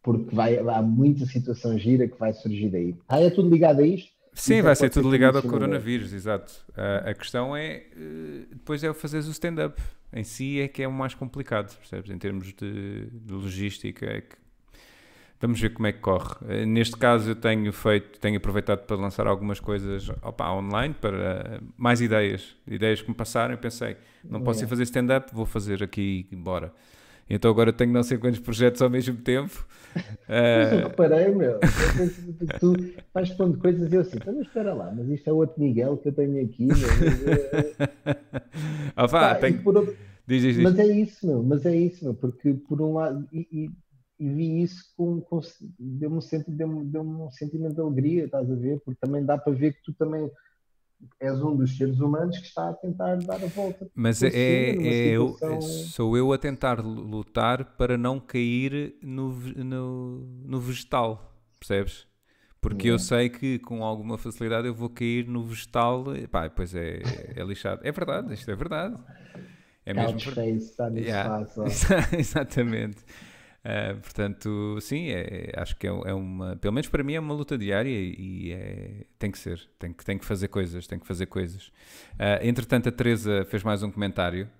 [0.03, 2.95] porque vai, há muita situação gira que vai surgir daí.
[3.09, 4.13] Ah, é tudo ligado a isto?
[4.35, 6.53] Sim, vai ser tudo ligado ao coronavírus, exato.
[6.77, 9.81] A, a questão é, eh, depois é o fazeres o stand-up.
[10.13, 12.11] Em si é que é o mais complicado, percebes?
[12.11, 14.37] Em termos de, de logística, é que
[15.41, 16.37] Vamos ver como é que corre.
[16.49, 21.61] Eh, neste caso eu tenho feito, tenho aproveitado para lançar algumas coisas opa, online para
[21.77, 25.83] mais ideias, ideias que me passaram e pensei, não posso ir fazer stand-up, vou fazer
[25.83, 26.73] aqui embora.
[27.29, 29.67] Então agora tenho não sei quantos projetos ao mesmo tempo.
[30.29, 31.59] Mas eu reparei, meu,
[32.61, 32.75] tu
[33.13, 35.97] vais pondo coisas e eu assim, então, mas espera lá, mas isto é outro Miguel
[35.99, 36.69] que eu tenho aqui.
[38.97, 39.61] ah, vá, tenho...
[39.65, 39.97] Outro...
[40.27, 40.65] Diz, diz, diz.
[40.65, 43.71] Mas é isso, meu, mas é isso, meu, porque por um lado, e, e
[44.19, 45.41] e vi isso com, com
[45.79, 48.81] deu-me um, deu deu um sentimento de alegria, estás a ver?
[48.85, 50.31] Porque também dá para ver que tu também
[51.21, 53.91] és um dos seres humanos que está a tentar dar a volta.
[53.95, 60.61] Mas é, é eu, sou eu a tentar lutar para não cair no, no, no
[60.61, 62.07] vegetal, percebes?
[62.61, 67.03] Porque eu sei que com alguma facilidade eu vou cair no vegetal, pá, pois é,
[67.37, 67.83] é lixado.
[67.85, 68.97] É verdade, isto é verdade.
[69.85, 70.19] É mesmo.
[70.19, 71.47] Face, está yeah.
[72.19, 73.05] Exatamente.
[73.65, 77.33] Uh, portanto, sim, é, acho que é, é, uma, pelo menos para mim é uma
[77.33, 81.07] luta diária e é, tem que ser, tem que, tem que fazer coisas, tem que
[81.07, 81.69] fazer coisas.
[82.13, 84.51] Uh, entretanto, a Teresa fez mais um comentário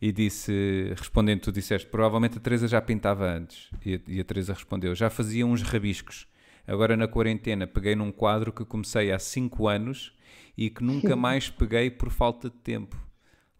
[0.00, 3.70] e disse, respondendo, tu disseste, provavelmente a Teresa já pintava antes.
[3.84, 6.26] E a, e a Teresa respondeu, já fazia uns rabiscos.
[6.66, 10.16] Agora na quarentena peguei num quadro que comecei há 5 anos
[10.56, 12.96] e que nunca mais peguei por falta de tempo.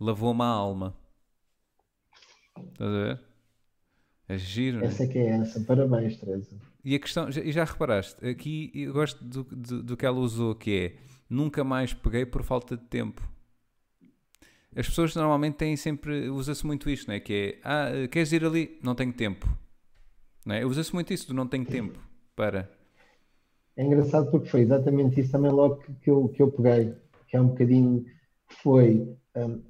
[0.01, 0.97] Lavou-me a alma.
[2.73, 3.36] Estás a ver?
[4.29, 4.85] É giro.
[4.85, 5.61] Essa é que é essa.
[5.61, 6.57] Parabéns, Teresa.
[6.85, 10.55] E a questão, e já reparaste, aqui eu gosto do, do, do, que ela usou,
[10.55, 10.97] que é
[11.29, 13.29] nunca mais peguei por falta de tempo.
[14.75, 17.21] As pessoas normalmente têm sempre, usa-se muito isto, não é?
[17.21, 18.79] Que é, ah, queres ir ali?
[18.83, 19.49] Não tenho tempo.
[20.45, 20.65] Não é?
[20.65, 21.99] Usa-se muito isso do não tenho tempo
[22.37, 22.71] para.
[23.77, 26.95] É engraçado porque foi exatamente isso também logo que, que eu, que eu peguei,
[27.27, 28.07] que é um bocadinho,
[28.63, 29.61] foi, um,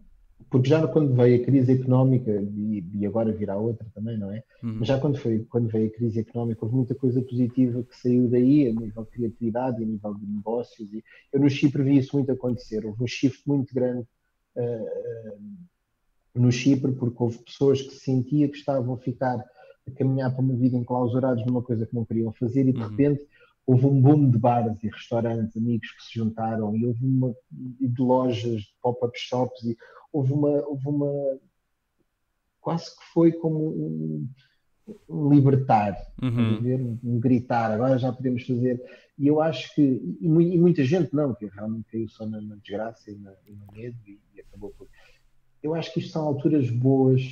[0.48, 4.42] porque já quando veio a crise económica, e, e agora virá outra também, não é?
[4.62, 4.76] Uhum.
[4.78, 8.28] Mas já quando, foi, quando veio a crise económica, houve muita coisa positiva que saiu
[8.28, 10.92] daí, a nível de criatividade, a nível de negócios.
[10.92, 11.02] E
[11.32, 12.86] eu no Chipre vi isso muito acontecer.
[12.86, 14.06] Houve um shift muito grande
[14.56, 15.40] uh,
[16.34, 19.44] no Chipre, porque houve pessoas que se sentiam que estavam a ficar
[19.86, 22.88] a caminhar para uma vida enclausurados numa coisa que não queriam fazer e de uhum.
[22.88, 23.26] repente
[23.66, 28.00] houve um boom de bares e restaurantes, amigos que se juntaram e houve uma de
[28.00, 29.76] lojas, pop-up shops e
[30.12, 31.38] houve uma, houve uma
[32.60, 34.28] quase que foi como um,
[35.08, 36.60] um libertar, uhum.
[36.60, 38.82] ver, um, um, gritar, agora já podemos fazer.
[39.18, 42.56] E eu acho que, e, e muita gente não, que realmente caiu só na, na
[42.56, 44.88] desgraça e, na, e, no medo e, e, acabou por.
[45.62, 47.22] Eu acho que isto são alturas boas,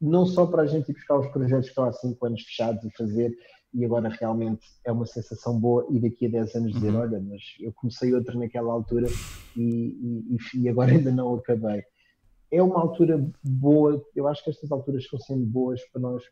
[0.00, 2.84] não só para a gente ir buscar os projetos que estão há 5 anos fechados
[2.84, 3.36] e fazer,
[3.74, 7.00] e agora realmente é uma sensação boa e daqui a 10 anos dizer, uhum.
[7.00, 9.08] olha, mas eu comecei outro naquela altura
[9.56, 11.82] e, e, e, agora ainda não acabei
[12.54, 16.22] é uma altura boa, eu acho que estas alturas estão sendo boas para nós,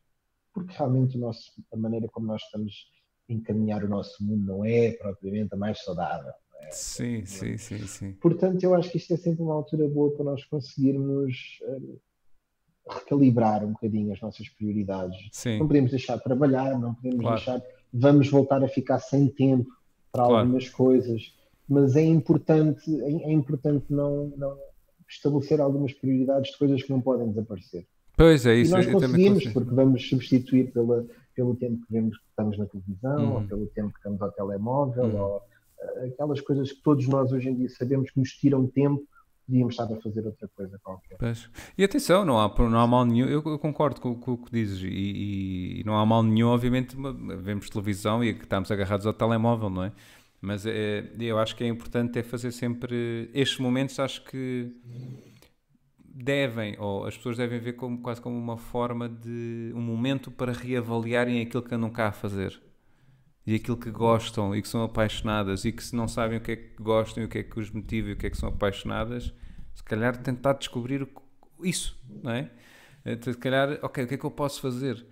[0.54, 2.86] porque realmente nosso, a maneira como nós estamos
[3.28, 6.32] a encaminhar o nosso mundo não é propriamente a mais saudável.
[6.60, 6.70] É?
[6.70, 8.12] Sim, sim, sim, sim.
[8.14, 12.00] Portanto, eu acho que isto é sempre uma altura boa para nós conseguirmos uh,
[12.88, 15.16] recalibrar um bocadinho as nossas prioridades.
[15.32, 15.58] Sim.
[15.58, 17.36] Não podemos deixar de trabalhar, não podemos claro.
[17.36, 19.70] deixar, vamos voltar a ficar sem tempo
[20.10, 20.36] para claro.
[20.36, 21.34] algumas coisas,
[21.68, 24.56] mas é importante, é, é importante não, não
[25.08, 27.86] estabelecer algumas prioridades de coisas que não podem desaparecer.
[28.16, 32.24] Pois é, isso e nós conseguimos, porque vamos substituir pela, pelo tempo que vemos que
[32.28, 33.46] estamos na televisão, ou uhum.
[33.46, 35.20] pelo tempo que estamos ao telemóvel, uhum.
[35.20, 39.02] ou uh, aquelas coisas que todos nós hoje em dia sabemos que nos tiram tempo,
[39.46, 41.16] podíamos estar a fazer outra coisa qualquer.
[41.18, 41.50] Pois.
[41.76, 44.50] E atenção, não há, não há mal nenhum, eu, eu concordo com, com, o que
[44.52, 46.96] dizes, e, e, não há mal nenhum, obviamente,
[47.40, 49.92] vemos televisão e estamos agarrados ao telemóvel, não é?
[50.40, 54.74] Mas é, eu acho que é importante é fazer sempre estes momentos, acho que
[55.98, 60.52] devem, ou as pessoas devem ver como, quase como uma forma de um momento para
[60.52, 62.60] reavaliarem aquilo que andam cá a fazer
[63.46, 66.52] e aquilo que gostam e que são apaixonadas e que se não sabem o que
[66.52, 68.36] é que gostam e o que é que os motiva e o que é que
[68.36, 69.34] são apaixonadas,
[69.74, 71.08] se calhar tentar descobrir
[71.62, 72.50] isso, não é?
[73.04, 75.04] Eh, se calhar, ok, o que é que eu posso fazer?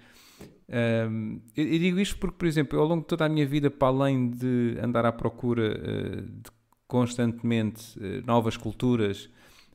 [1.08, 3.70] Um, eu, eu, digo isto porque, por exemplo, ao longo de toda a minha vida,
[3.70, 6.50] para além de andar à procura uh, de
[6.86, 9.28] constantemente uh, novas culturas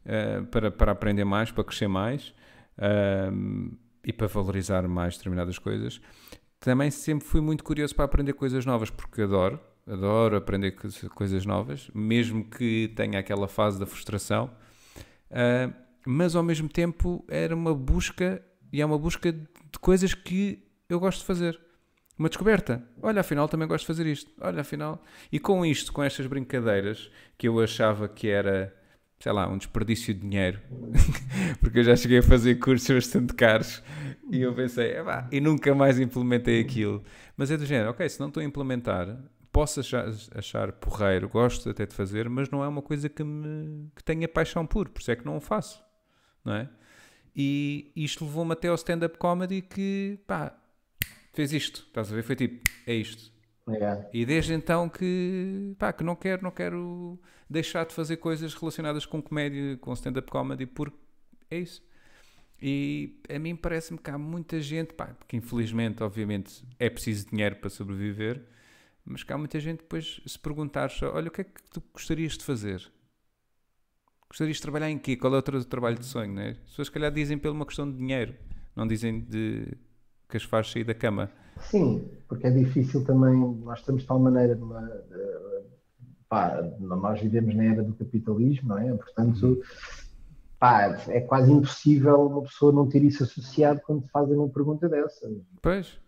[0.06, 2.34] uh, para, para aprender mais, para crescer mais
[4.04, 6.02] e para valorizar mais determinadas coisas,
[6.66, 9.60] também sempre fui muito curioso para aprender coisas novas porque adoro.
[9.86, 10.72] adoro aprender
[11.14, 14.50] coisas novas, mesmo que tenha aquela fase da frustração,
[15.30, 15.72] uh,
[16.08, 18.44] mas ao mesmo tempo era uma busca
[18.74, 21.60] e é uma busca de coisas que eu gosto de fazer.
[22.18, 22.82] Uma descoberta.
[23.00, 24.32] Olha, afinal também gosto de fazer isto.
[24.42, 25.04] Olha, afinal.
[25.32, 28.74] E com isto, com estas brincadeiras que eu achava que era,
[29.20, 30.60] sei lá, um desperdício de dinheiro,
[31.62, 33.84] porque eu já cheguei a fazer cursos bastante caros
[34.32, 34.94] e eu pensei,
[35.32, 37.04] e nunca mais implementei aquilo.
[37.38, 39.18] Mas é do género, ok, se não estou a implementar,
[39.52, 43.90] posso achar, achar porreiro, gosto até de fazer, mas não é uma coisa que, me,
[43.96, 45.84] que tenha paixão por, por isso é que não o faço,
[46.44, 46.70] não é?
[47.36, 50.58] E isto levou-me até ao stand-up comedy que, pá,
[51.34, 52.24] fez isto, estás a ver?
[52.24, 53.32] Foi tipo, é isto.
[53.68, 54.08] Yeah.
[54.14, 57.20] E desde então que, pá, que não quero, não quero
[57.50, 60.98] deixar de fazer coisas relacionadas com comédia, com stand-up comedy, porque
[61.50, 61.84] é isso.
[62.62, 67.58] E a mim parece-me que há muita gente, pá, que infelizmente, obviamente, é preciso dinheiro
[67.58, 68.42] para sobreviver,
[69.04, 72.38] mas que há muita gente depois se perguntar olha, o que é que tu gostarias
[72.38, 72.92] de fazer?
[74.30, 75.16] Gostarias de trabalhar em quê?
[75.16, 76.34] Qual é o teu trabalho de sonho?
[76.34, 76.52] Né?
[76.52, 78.34] As pessoas, se calhar, dizem pela uma questão de dinheiro,
[78.76, 79.78] não dizem de
[80.28, 81.30] que as faz sair da cama.
[81.62, 84.82] Sim, porque é difícil também, nós estamos de tal maneira numa.
[86.28, 88.92] Pá, nós vivemos na era do capitalismo, não é?
[88.94, 89.62] Portanto, uhum.
[90.60, 95.30] Pá, é quase impossível uma pessoa não ter isso associado quando fazem uma pergunta dessa.
[95.62, 96.00] Pois.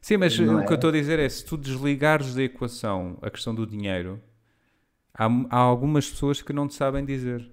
[0.00, 0.66] Sim, mas não o é?
[0.66, 4.20] que eu estou a dizer é: se tu desligares da equação a questão do dinheiro,
[5.12, 7.50] há, há algumas pessoas que não te sabem dizer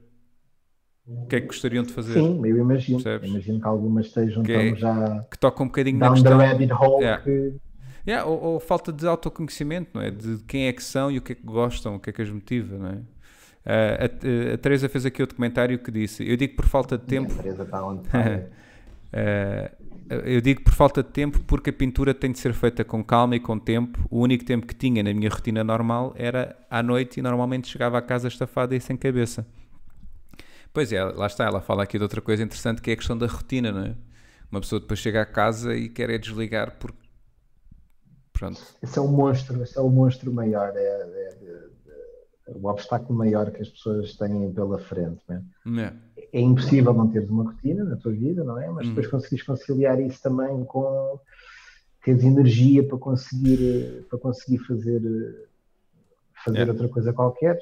[1.05, 2.13] o que é que gostariam de fazer.
[2.13, 3.01] Sim, eu imagino.
[3.01, 3.29] Percebes?
[3.29, 6.37] Imagino que algumas estejam que, é, já que tocam um bocadinho down na questão.
[6.37, 7.23] the rabbit hole yeah.
[7.23, 7.53] que...
[8.05, 10.11] Yeah, ou, ou, falta de autoconhecimento, não é?
[10.11, 12.21] De quem é que são e o que é que gostam, o que é que
[12.21, 13.01] as motiva, não é?
[13.65, 17.05] Uh, a, a, Teresa fez aqui o documentário que disse: Eu digo por falta de
[17.05, 17.31] tempo.
[17.33, 19.83] a Teresa está onde uh,
[20.25, 23.35] eu digo por falta de tempo porque a pintura tem de ser feita com calma
[23.35, 24.05] e com tempo.
[24.09, 27.97] O único tempo que tinha na minha rotina normal era à noite e normalmente chegava
[27.97, 29.45] a casa estafada e sem cabeça.
[30.73, 33.17] Pois é, lá está, ela fala aqui de outra coisa interessante que é a questão
[33.17, 33.95] da rotina, não é?
[34.51, 37.01] Uma pessoa depois chega a casa e quer é desligar porque.
[38.33, 38.59] Pronto.
[38.81, 41.63] Esse é o monstro, esse é o monstro maior, é, é,
[42.47, 45.21] o obstáculo maior que as pessoas têm pela frente,
[45.65, 45.87] não é?
[45.87, 45.93] é?
[46.33, 48.67] é impossível teres uma rotina na tua vida, não é?
[48.69, 49.11] Mas depois hum.
[49.11, 51.19] conseguires conciliar isso também com
[52.03, 55.01] teres energia para conseguir, para conseguir fazer,
[56.43, 56.73] fazer yeah.
[56.73, 57.57] outra coisa qualquer.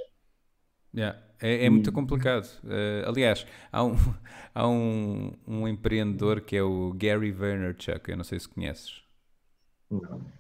[0.96, 1.18] Yeah.
[1.42, 2.46] É, é muito complicado.
[2.64, 3.96] Uh, aliás, há, um,
[4.54, 9.02] há um, um empreendedor que é o Gary Vaynerchuk, eu não sei se conheces.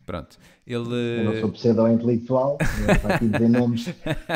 [0.05, 0.37] Pronto.
[0.65, 1.19] Ele...
[1.19, 2.57] Eu não sou pseudo-intelectual,
[3.01, 3.85] para aqui dizer nomes,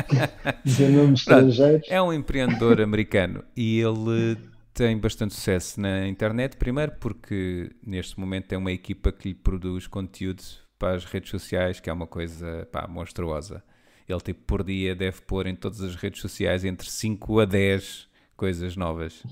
[0.66, 1.88] dizer nomes estrangeiros.
[1.90, 4.38] É um empreendedor americano e ele
[4.74, 9.88] tem bastante sucesso na internet, primeiro porque neste momento tem uma equipa que lhe produz
[9.88, 10.44] conteúdo
[10.78, 13.64] para as redes sociais, que é uma coisa pá, monstruosa.
[14.08, 18.08] Ele, tipo, por dia deve pôr em todas as redes sociais entre 5 a 10
[18.36, 19.24] coisas novas.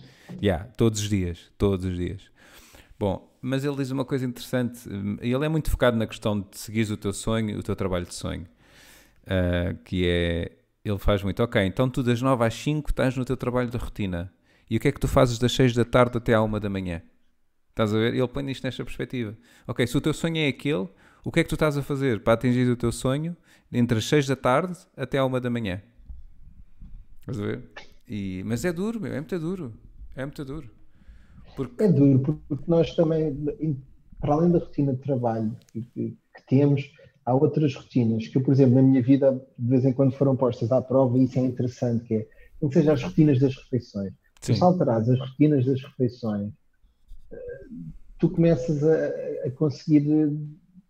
[0.42, 2.24] Yeah, todos os dias, todos os dias.
[2.98, 4.88] Bom, mas ele diz uma coisa interessante.
[5.20, 8.14] Ele é muito focado na questão de seguir o teu sonho, o teu trabalho de
[8.14, 8.48] sonho.
[9.24, 10.52] Uh, que é,
[10.84, 13.78] ele faz muito, ok, então tu das 9 às 5 estás no teu trabalho de
[13.78, 14.34] rotina.
[14.70, 16.70] E o que é que tu fazes das 6 da tarde até à 1 da
[16.70, 17.02] manhã?
[17.70, 18.14] Estás a ver?
[18.14, 19.38] Ele põe isto nesta perspectiva.
[19.68, 20.88] Ok, se o teu sonho é aquele,
[21.26, 23.36] o que é que tu estás a fazer para atingir o teu sonho
[23.72, 25.82] entre as 6 da tarde até à 1 da manhã?
[27.20, 27.64] Estás a ver?
[28.08, 29.74] E, mas é duro, meu, é muito duro.
[30.16, 30.83] É muito duro.
[31.56, 31.84] Porque...
[31.84, 33.36] É duro, porque nós também,
[34.20, 36.92] para além da rotina de trabalho que, que, que, temos,
[37.26, 40.72] há outras rotinas que, por exemplo, na minha vida, de vez em quando foram postas
[40.72, 42.28] à prova, e isso é interessante, que é,
[42.62, 44.14] não seja as rotinas das refeições.
[44.42, 44.56] Sim.
[44.56, 46.52] Se alterares as rotinas das refeições,
[47.32, 47.66] eh,
[48.20, 50.06] tu começas a, a conseguir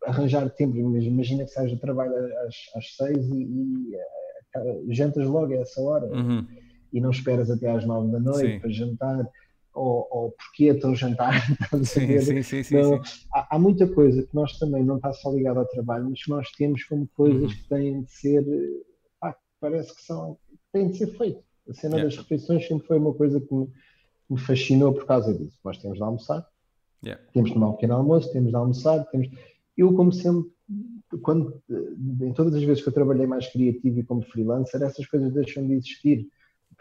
[0.06, 0.78] arranjar tempo.
[0.78, 2.14] Imagina que sais do trabalho
[2.46, 6.46] às, às seis e, e uh, jantas logo a essa hora uhum.
[6.92, 8.60] e não esperas até às nove da noite sim.
[8.60, 9.30] para jantar.
[9.74, 11.34] Ou, ou porquê estão jantar?
[11.84, 13.02] Sim, sim, sim, sim, não,
[13.34, 16.30] há, há, muita coisa que nós também não está só ligado ao trabalho, mas que
[16.30, 17.50] nós temos como coisas uhum.
[17.50, 18.46] que têm de ser,
[19.22, 20.38] ah, parece que são,
[20.72, 21.44] têm de ser feitas.
[21.68, 22.04] A cena yeah.
[22.04, 23.68] das refeições sempre foi uma coisa que me,
[24.30, 25.58] me fascinou por causa disso.
[25.64, 26.48] Nós temos de almoçar,
[27.04, 27.24] yeah.
[27.34, 29.28] temos de tomar um pequeno almoço, temos de almoçar, temos
[29.78, 30.52] eu, como sempre,
[31.22, 31.62] quando,
[32.22, 35.66] em todas as vezes que eu trabalhei mais criativo e como freelancer, essas coisas deixam
[35.66, 36.28] de existir.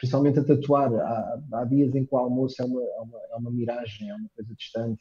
[0.02, 0.92] Principalmente a tatuar.
[0.92, 4.14] Há, há dias em que o almoço é uma, é, uma, é uma miragem, é
[4.16, 5.00] uma coisa distante.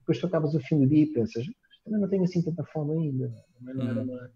[0.00, 1.46] Depois tu acabas o fim do dia e pensas,
[1.84, 3.32] também não tenho assim tanta fome ainda.
[3.56, 4.06] Também não era uhum.
[4.06, 4.30] uma,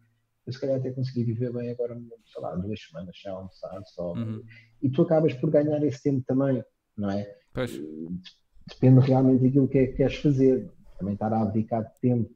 [0.47, 2.01] eu se calhar até consegui viver bem agora,
[2.33, 4.13] sei lá, duas semanas já almoçar só.
[4.13, 4.41] Uhum.
[4.81, 6.63] E tu acabas por ganhar esse tempo também,
[6.97, 7.27] não é?
[7.53, 7.73] Pois.
[8.69, 10.73] Depende realmente daquilo que é que queres fazer.
[10.97, 12.31] Também estar a abdicar de tempo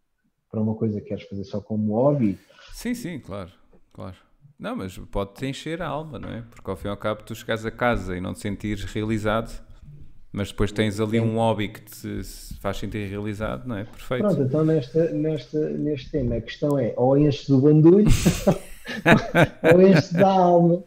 [0.50, 2.36] para uma coisa que queres fazer só como hobby.
[2.72, 3.52] Sim, sim, claro.
[3.92, 4.16] Claro.
[4.58, 6.42] Não, mas pode-te encher a alma, não é?
[6.50, 9.52] Porque ao fim e ao cabo tu chegas a casa e não te sentires realizado,
[10.32, 12.22] mas depois tens ali um hobby que te
[12.60, 13.84] faz sentir realizado, não é?
[13.84, 14.24] Perfeito.
[14.24, 18.06] Pronto, então nesta, nesta, neste tema a questão é ou enches do bandulho
[19.74, 20.82] ou enches da alma.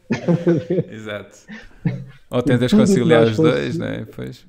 [0.92, 1.38] Exato.
[2.30, 4.06] Ou tentas conciliar os dois, não é?
[4.06, 4.46] Pois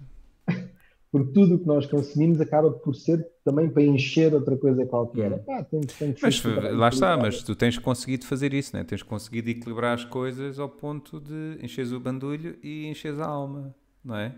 [1.12, 5.44] porque tudo o que nós consumimos acaba por ser também para encher outra coisa qualquer.
[5.47, 8.82] Ah, tem, tem mas lá está, mas tu tens conseguido fazer isso, né?
[8.82, 13.74] tens conseguido equilibrar as coisas ao ponto de encheres o bandulho e encheres a alma,
[14.02, 14.34] não é?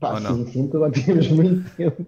[0.00, 2.06] Pá, sim, sim, agora temos muito tempo,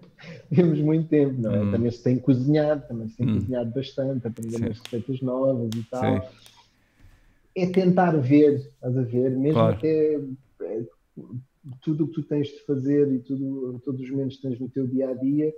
[0.53, 1.61] temos muito tempo, não é?
[1.61, 1.71] Hum.
[1.71, 3.33] Também se tem cozinhado, também se tem hum.
[3.35, 6.21] cozinhado bastante, aprender umas receitas novas e tal.
[6.21, 6.27] Sim.
[7.55, 9.77] É tentar ver, estás a ver, mesmo claro.
[9.77, 10.19] até
[11.81, 14.69] tudo o que tu tens de fazer e tudo, todos os momentos que tens no
[14.69, 15.53] teu dia a dia,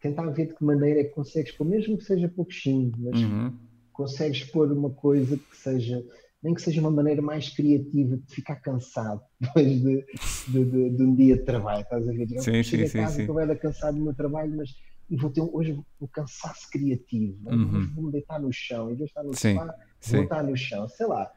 [0.00, 3.56] tentar ver de que maneira é que consegues pôr, mesmo que seja pouquinho, mas uhum.
[3.92, 6.04] consegues pôr uma coisa que seja,
[6.42, 10.04] nem que seja uma maneira mais criativa de ficar cansado depois de,
[10.48, 12.28] de, de, de um dia de trabalho, estás a ver?
[12.28, 14.74] Sim, sim, sim, casa, estou bem cansado do meu trabalho, mas
[15.10, 17.90] vou ter hoje um cansaço criativo, uhum.
[17.94, 19.74] vou-me deitar no chão, em vez de estar no sim, sofá,
[20.08, 21.30] vou estar no chão, sei lá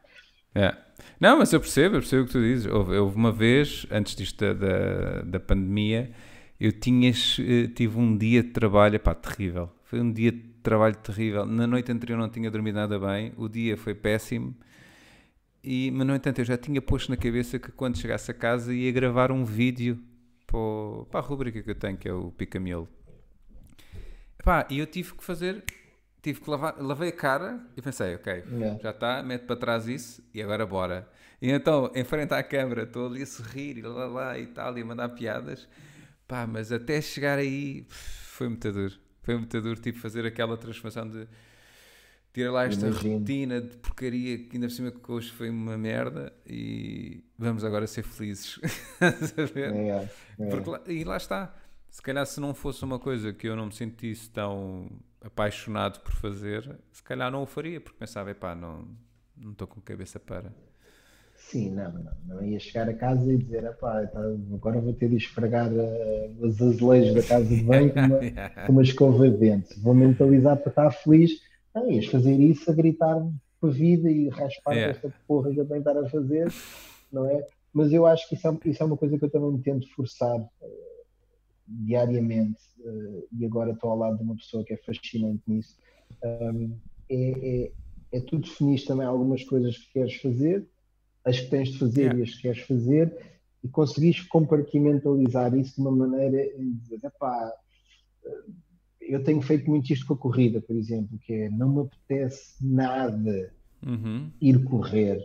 [0.56, 0.76] é.
[1.20, 2.66] Não, mas eu percebo, eu percebo o que tu dizes.
[2.66, 6.12] Houve, uma vez, antes disto da, da, da pandemia,
[6.60, 9.70] eu tinha, eh, tive um dia de trabalho, pá, terrível.
[9.84, 11.46] Foi um dia de trabalho terrível.
[11.46, 14.56] Na noite anterior não tinha dormido nada bem, o dia foi péssimo.
[15.64, 18.74] E, mas, no entanto, eu já tinha posto na cabeça que quando chegasse a casa
[18.74, 20.00] ia gravar um vídeo
[20.46, 22.88] para, o, para a rubrica que eu tenho, que é o Picamiolo.
[24.70, 25.64] E eu tive que fazer
[26.26, 28.80] tive que lavar, lavei a cara e pensei, ok, yeah.
[28.82, 31.08] já está, mete para trás isso e agora bora.
[31.40, 34.76] E então, em frente à câmara, estou ali a sorrir e lá, lá e tal,
[34.76, 35.68] e a mandar piadas.
[36.28, 38.96] Pá, mas até chegar aí foi muito duro.
[39.22, 41.28] Foi muito duro, tipo, fazer aquela transformação de
[42.34, 43.20] tirar lá esta Imagino.
[43.20, 47.86] rotina de porcaria que ainda por cima que hoje foi uma merda e vamos agora
[47.86, 48.60] ser felizes.
[50.88, 51.56] e lá está.
[51.92, 54.90] Se calhar se não fosse uma coisa que eu não me sentisse tão
[55.26, 58.88] apaixonado por fazer, se calhar não o faria, porque pensava, epá, não
[59.38, 60.54] não estou com cabeça para.
[61.36, 64.20] Sim, não, não, não ia chegar a casa e dizer, epá, tá,
[64.54, 68.20] agora vou ter de esfregar uh, os azulejos da casa de banho com uma,
[68.66, 69.80] com uma escova de dente.
[69.80, 71.32] Vou mentalizar para estar feliz.
[71.74, 73.18] Não, ias fazer isso a gritar
[73.62, 74.94] a vida e raspar yeah.
[74.94, 76.48] esta porra que eu tenho estar a fazer,
[77.12, 77.46] não é?
[77.74, 80.40] Mas eu acho que isso é, isso é uma coisa que eu também tento forçar.
[81.68, 85.78] Diariamente, uh, e agora estou ao lado de uma pessoa que é fascinante nisso,
[86.24, 86.78] um,
[87.10, 87.72] é, é,
[88.12, 90.68] é tu definir também algumas coisas que queres fazer,
[91.24, 92.20] as que tens de fazer yeah.
[92.20, 97.52] e as que queres fazer, e conseguires compartimentalizar isso de uma maneira em dizer, epá,
[98.24, 98.44] eh,
[99.02, 102.56] eu tenho feito muito isto com a corrida, por exemplo, que é não me apetece
[102.62, 103.52] nada
[103.84, 104.30] uhum.
[104.40, 105.20] ir correr,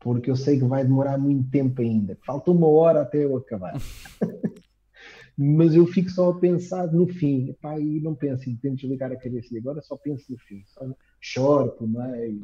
[0.00, 2.16] porque eu sei que vai demorar muito tempo ainda.
[2.24, 3.74] Falta uma hora até eu acabar.
[5.42, 9.10] mas eu fico só a pensar no fim, pá, e não penso, e tento desligar
[9.10, 10.86] a cabeça, e agora só penso no fim, só
[11.20, 12.42] choro por meio,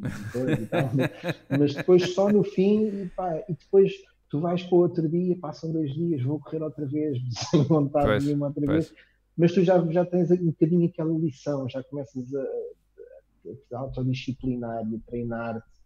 [0.61, 0.89] e tal,
[1.57, 3.93] mas depois só no fim, e, pá, e depois
[4.29, 7.17] tu vais para o outro dia, passam dois dias, vou correr outra vez,
[7.49, 8.89] sem vontade pois, nenhuma outra pois.
[8.89, 8.93] vez,
[9.37, 14.85] mas tu já, já tens um bocadinho aquela lição, já começas a, a, a autodisciplinar
[14.91, 15.78] e a treinar-te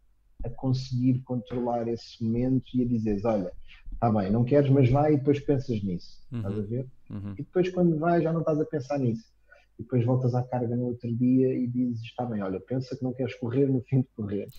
[0.43, 3.51] a conseguir controlar esse momento e a dizeres, olha,
[3.93, 6.21] está bem, não queres, mas vai e depois pensas nisso.
[6.31, 6.39] Uhum.
[6.39, 6.87] Estás a ver?
[7.09, 7.33] Uhum.
[7.33, 9.31] E depois, quando vai, já não estás a pensar nisso.
[9.79, 13.03] E depois voltas à carga no outro dia e dizes: está bem, olha, pensa que
[13.03, 14.49] não queres correr no fim de correr.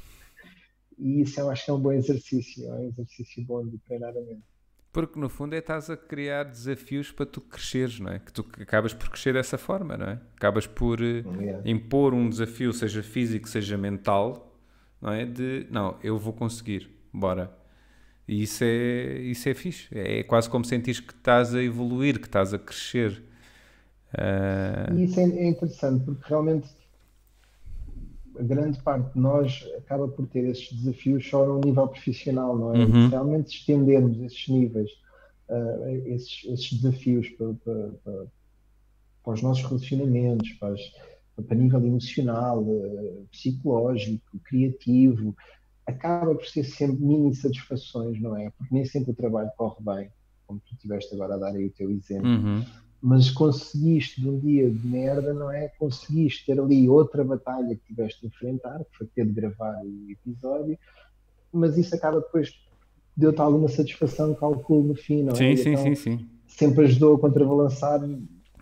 [0.98, 4.11] E isso eu acho que é um bom exercício, é um exercício bom de treinar
[4.11, 4.43] a mente.
[4.93, 8.20] Porque no fundo é estás a criar desafios para tu cresceres, não é?
[8.20, 10.20] Que tu acabas por crescer dessa forma, não é?
[10.36, 11.61] Acabas por yeah.
[11.65, 14.53] Eh, impor um desafio, seja físico, seja mental,
[15.05, 15.26] não é?
[15.26, 17.52] De não, eu vou conseguir, bora.
[18.26, 19.86] E isso é, isso é fixe.
[19.93, 23.22] É quase como sentir que estás a evoluir, que estás a crescer.
[24.14, 24.94] Uh...
[24.94, 26.68] E isso é, é, interessante, porque realmente
[28.39, 32.74] a grande parte de nós acaba por ter esses desafios só no nível profissional, não
[32.74, 32.78] é?
[32.78, 33.05] Uhum.
[33.05, 34.90] Se realmente estendermos esses níveis,
[35.51, 38.26] uh, esses, esses, desafios para, para, para,
[39.22, 40.74] para, os nossos relacionamentos, para,
[41.43, 45.35] para nível emocional, uh, psicológico, criativo,
[45.86, 48.51] acaba por ser sempre mini satisfações, não é?
[48.51, 50.11] Porque nem sempre o trabalho corre bem,
[50.47, 52.28] como tu estiveste agora a dar aí o teu exemplo.
[52.28, 52.65] Uhum.
[53.02, 55.69] Mas conseguiste de um dia de merda, não é?
[55.78, 60.11] Conseguiste ter ali outra batalha que tiveste de enfrentar, que foi ter de gravar o
[60.11, 60.78] episódio,
[61.52, 62.52] mas isso acaba depois
[63.16, 65.36] deu-te alguma satisfação, calculo no fim, não é?
[65.36, 66.28] Sim, sim, então, sim, sim.
[66.48, 68.01] Sempre ajudou a contrabalançar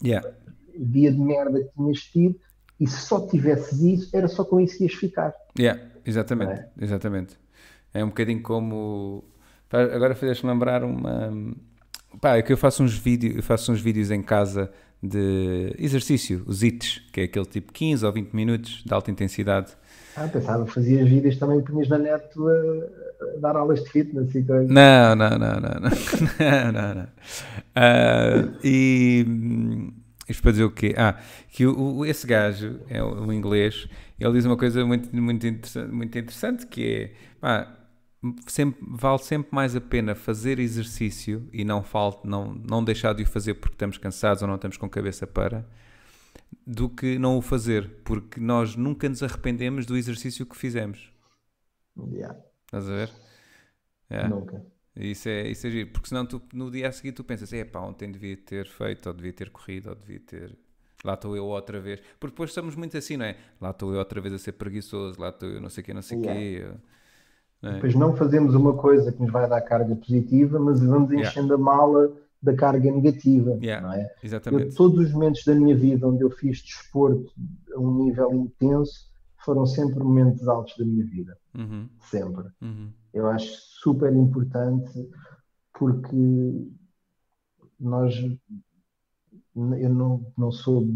[0.02, 0.28] yeah.
[0.74, 2.38] o dia de merda que tinhas tido
[2.80, 5.32] E se só tivesses isso, era só com isso que ias ficar.
[5.58, 6.68] Yeah, exatamente, é?
[6.80, 7.36] exatamente.
[7.94, 9.24] É um bocadinho como.
[9.70, 11.54] Agora fizeste-me lembrar uma.
[12.20, 14.70] Pá, é que eu faço uns vídeos, eu faço uns vídeos em casa
[15.02, 19.72] de exercício, os ITs, que é aquele tipo 15 ou 20 minutos de alta intensidade.
[20.14, 24.42] Ah, pensava, fazias vídeos também punhas na net a, a, dar aulas de fitness e
[24.44, 24.70] coisas.
[24.70, 25.90] Não, não, não, não, não,
[26.38, 27.04] não, não, não.
[27.74, 29.26] Uh, e
[30.28, 30.94] isto para dizer o quê?
[30.96, 33.88] Ah, que o, o, esse gajo, é o, o, inglês,
[34.18, 37.76] ele diz uma coisa muito, muito, interessante, muito interessante que é, pá,
[38.46, 43.22] sempre, vale sempre mais a pena fazer exercício e não, falte, não, não deixar de
[43.22, 45.68] o fazer porque estamos cansados ou não estamos com cabeça para,
[46.66, 51.12] do que não o fazer, porque nós nunca nos arrependemos do exercício que fizemos.
[52.10, 52.38] Yeah.
[52.66, 53.10] Estás a ver?
[54.10, 54.28] Yeah.
[54.28, 54.71] Nunca.
[54.94, 57.64] Isso é, isso é giro, porque senão tu, no dia a seguir tu pensas, é
[57.64, 60.56] pá, ontem devia ter feito, ou devia ter corrido, ou devia ter.
[61.02, 62.00] Lá estou eu outra vez.
[62.20, 63.36] Porque depois estamos muito assim, não é?
[63.60, 65.94] Lá estou eu outra vez a ser preguiçoso, lá estou eu não sei o quê,
[65.94, 66.40] não sei o yeah.
[66.40, 66.78] quê.
[67.62, 67.72] É?
[67.74, 71.54] Depois não fazemos uma coisa que nos vai dar carga positiva, mas vamos enchendo yeah.
[71.54, 72.12] a mala
[72.42, 73.58] da carga negativa.
[73.62, 73.86] Yeah.
[73.86, 74.12] Não é?
[74.22, 74.70] Exatamente.
[74.70, 77.32] Eu, todos os momentos da minha vida onde eu fiz desporto
[77.74, 79.10] a um nível intenso
[79.44, 81.36] foram sempre momentos altos da minha vida.
[81.56, 81.88] Uhum.
[82.00, 82.44] Sempre.
[82.60, 82.90] Uhum.
[83.12, 85.08] Eu acho super importante
[85.74, 86.66] porque
[87.78, 88.14] nós
[89.54, 90.86] eu não, não sou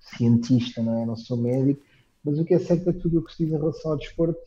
[0.00, 1.06] cientista, não é?
[1.06, 1.82] Não sou médico,
[2.24, 4.40] mas o que é certo é tudo o que se diz em relação ao desporto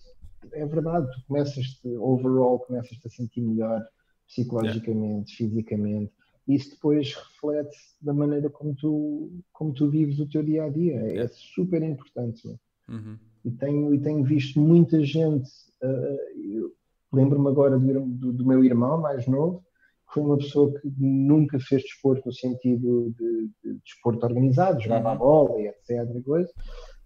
[0.52, 3.86] é verdade, tu começas overall, começas a sentir melhor
[4.28, 5.56] psicologicamente, yeah.
[5.56, 6.14] fisicamente,
[6.48, 10.96] isso depois reflete da maneira como tu, como tu vives o teu dia a dia.
[10.96, 12.60] É super importante.
[12.90, 13.18] Uhum.
[13.46, 15.50] E, tenho, e tenho visto muita gente.
[15.82, 16.72] Uh,
[17.14, 19.64] Lembro-me agora do, do, do, meu irmão mais novo,
[20.08, 25.10] que foi uma pessoa que nunca fez desporto no sentido de, de desporto organizado, jogava
[25.10, 25.14] uhum.
[25.14, 26.10] a bola e etc.
[26.16, 26.52] E coisa.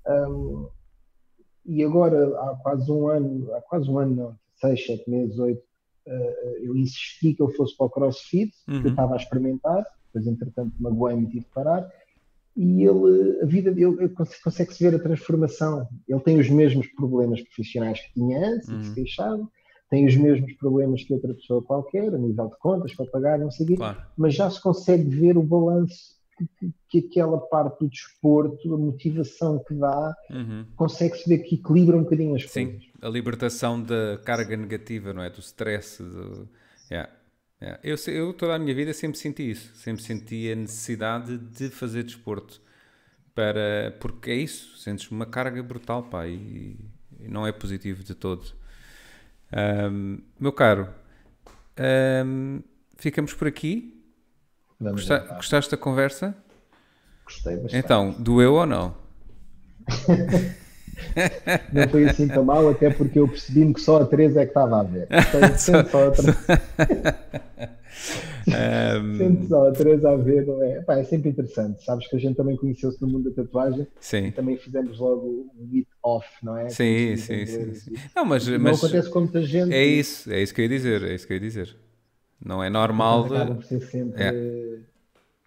[0.08, 0.70] Um,
[1.66, 5.62] e agora, há quase um ano, há quase um ano, não, seis, sete meses, oito,
[6.08, 8.82] uh, eu insisti que eu fosse para o CrossFit, uhum.
[8.82, 11.86] que eu estava a experimentar, depois entretanto magoei-me e tive de parar,
[12.58, 14.10] e ele, a vida dele,
[14.44, 15.88] consegue-se ver a transformação.
[16.08, 18.80] Ele tem os mesmos problemas profissionais que tinha antes, uhum.
[18.80, 19.48] que se queixava,
[19.92, 23.52] tem os mesmos problemas que outra pessoa qualquer, a nível de contas, para pagar, não
[23.52, 24.02] sei o quê, claro.
[24.18, 26.18] mas já se consegue ver o balanço
[26.60, 30.66] que, que, aquela parte do desporto, a motivação que dá, uhum.
[30.76, 32.84] consegue-se ver que equilibra um bocadinho as Sim, coisas.
[33.02, 35.30] a libertação da carga negativa, não é?
[35.30, 36.02] Do stress.
[36.02, 36.48] Do...
[36.92, 37.12] Yeah.
[37.62, 37.80] Yeah.
[37.84, 42.04] Eu, eu toda a minha vida sempre senti isso, sempre senti a necessidade de fazer
[42.04, 42.62] desporto.
[43.34, 46.76] Para, porque é isso, sentes uma carga brutal, pá, e,
[47.20, 48.52] e não é positivo de todo.
[49.92, 50.90] Um, meu caro,
[52.26, 52.62] um,
[52.98, 53.94] ficamos por aqui.
[54.80, 56.36] Gosta, gostaste da conversa?
[57.26, 57.78] Gostei bastante.
[57.78, 58.96] Então, doeu ou não?
[61.72, 64.52] não foi assim tão mal, até porque eu percebi-me que só a Teresa é que
[64.52, 65.08] estava a ver.
[65.28, 66.12] Então, só, só
[68.54, 69.18] a um...
[69.18, 70.78] Sente só a Teresa a ver, não é?
[70.78, 71.84] Epá, é sempre interessante.
[71.84, 74.28] Sabes que a gente também conheceu-se no mundo da tatuagem sim.
[74.28, 76.70] e também fizemos logo um meet off, não é?
[76.70, 79.74] Sim, sim, sim, sim, Não, mas, não mas acontece com muita gente.
[79.74, 81.76] É isso, é isso que eu ia dizer, é isso que eu ia dizer.
[82.44, 83.26] Não é normal.
[83.26, 84.24] Acaba por ser sempre.
[84.24, 84.80] É.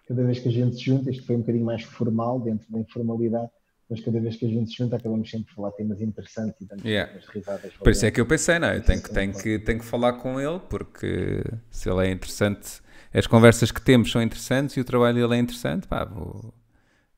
[0.07, 2.79] Cada vez que a gente se junta, isto foi um bocadinho mais formal, dentro da
[2.79, 3.49] informalidade,
[3.91, 6.65] mas cada vez que a gente se junta, acabamos sempre de falar temas interessantes e
[6.65, 7.11] damos yeah.
[7.29, 7.73] risadas.
[7.73, 10.13] Por isso é que eu pensei, não, eu tenho que, tenho, que, tenho que falar
[10.13, 12.81] com ele, porque se ele é interessante,
[13.13, 16.53] as conversas que temos são interessantes e o trabalho dele é interessante, pá, vou,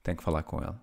[0.02, 0.74] tenho que falar com ele.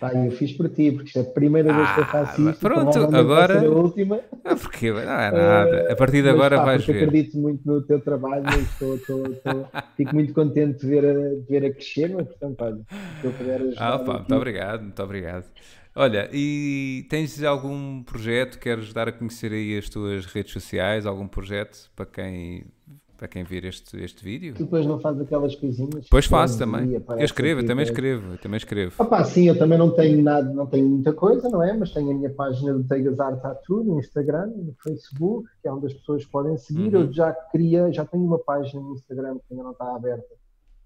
[0.00, 2.50] Pá, eu fiz para ti, porque isto é a primeira vez que eu faço ah,
[2.50, 2.60] isto.
[2.60, 3.60] Pronto, agora.
[3.60, 4.18] A última.
[4.42, 5.92] Ah, porque não é nada.
[5.92, 7.04] A partir de agora pá, vais ver.
[7.04, 9.68] acredito muito no teu trabalho e estou, estou, estou,
[9.98, 12.80] fico muito contente de ver a, de ver a crescer, mas portanto, olha,
[13.20, 13.92] se eu puder ajudar.
[13.94, 15.44] Ah, pá, muito obrigado, muito obrigado.
[15.94, 18.58] Olha, e tens algum projeto?
[18.58, 21.04] Queres dar a conhecer aí as tuas redes sociais?
[21.04, 22.64] Algum projeto para quem
[23.20, 24.54] para quem vir este, este vídeo.
[24.54, 26.08] Tu depois não fazes aquelas coisinhas?
[26.10, 26.94] Pois faço também.
[26.94, 28.94] Eu escrevo, eu também escrevo, eu também escrevo.
[28.98, 31.76] Opa, sim, eu também não tenho nada, não tenho muita coisa, não é?
[31.76, 35.88] Mas tenho a minha página do Tegazar Tattoo no Instagram, no Facebook, que é onde
[35.88, 36.94] as pessoas podem seguir.
[36.94, 37.02] Uhum.
[37.02, 40.34] Eu já queria, já tenho uma página no Instagram que ainda não está aberta,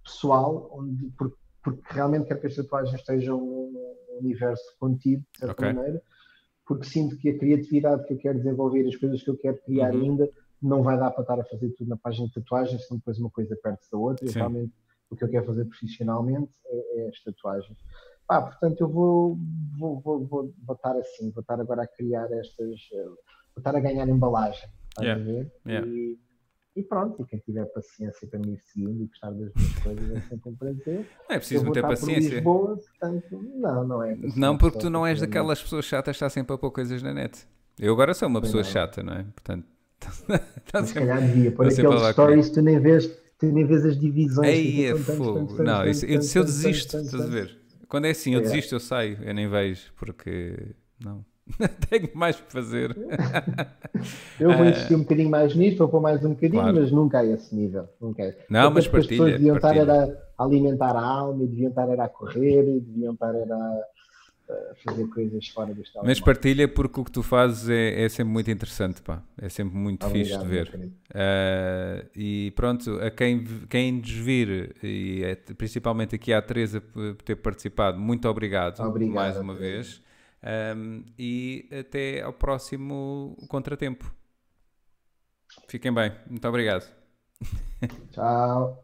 [0.02, 5.52] pessoal, onde, porque, porque realmente quero que as tatuagens estejam num universo contido, de certa
[5.52, 5.72] okay.
[5.72, 6.02] maneira,
[6.66, 9.94] porque sinto que a criatividade que eu quero desenvolver, as coisas que eu quero criar
[9.94, 10.02] uhum.
[10.02, 10.28] ainda
[10.64, 13.30] não vai dar para estar a fazer tudo na página de tatuagens, senão depois uma
[13.30, 14.26] coisa perde-se da outra.
[14.26, 14.72] E realmente
[15.10, 17.78] o que eu quero fazer profissionalmente é, é as tatuagens.
[18.28, 19.38] Ah, portanto, eu vou,
[19.78, 23.80] vou, vou, vou, vou estar assim, vou estar agora a criar estas, vou estar a
[23.80, 24.68] ganhar embalagem.
[24.98, 25.20] Yeah.
[25.20, 25.52] A ver?
[25.66, 25.86] Yeah.
[25.86, 26.18] E,
[26.76, 30.10] E pronto, e quem tiver paciência para me ir seguindo e gostar das minhas coisas
[30.10, 31.06] é sempre um prazer.
[31.28, 32.34] Não é preciso ter paciência.
[32.36, 34.16] Lisboa, portanto, não, não é.
[34.34, 37.12] Não, porque tu não és daquelas pessoas chatas que está sempre a pôr coisas na
[37.12, 37.46] net.
[37.78, 38.70] Eu agora sou uma pessoa não.
[38.70, 39.22] chata, não é?
[39.24, 39.66] Portanto,
[40.72, 43.06] Mas se calhar devia pôr aqueles stories, tu nem vês,
[43.38, 44.48] tu nem vês as divisões.
[44.48, 45.62] Aí é fogo.
[45.62, 47.58] Não, isso, eu, se eu desisto, estás a ver?
[47.88, 50.56] Quando é assim, eu desisto, eu saio, eu nem vejo, porque
[51.02, 51.24] não.
[51.90, 52.96] Tenho mais para fazer.
[54.40, 56.80] eu vou insistir um bocadinho mais nisto, vou pôr mais um bocadinho, claro.
[56.80, 57.86] mas nunca a esse nível.
[58.00, 58.38] Nunca é.
[58.48, 59.00] Não, mas partilha.
[59.00, 63.80] As pessoas deviam estar a alimentar a alma, deviam estar a correr, deviam estar a
[64.84, 66.06] fazer coisas fora do estado.
[66.06, 69.22] Mas partilha porque o que tu fazes é, é sempre muito interessante, pá.
[69.38, 70.92] É sempre muito Obrigado, fixe de ver.
[71.10, 77.14] Uh, e pronto, a quem, quem nos vir, e é, principalmente aqui à Teresa por
[77.16, 80.02] ter participado, muito obrigado, obrigado mais uma vez.
[80.76, 84.14] Um, e até ao próximo contratempo.
[85.68, 86.12] Fiquem bem.
[86.28, 86.86] Muito obrigado.
[88.12, 88.83] Tchau.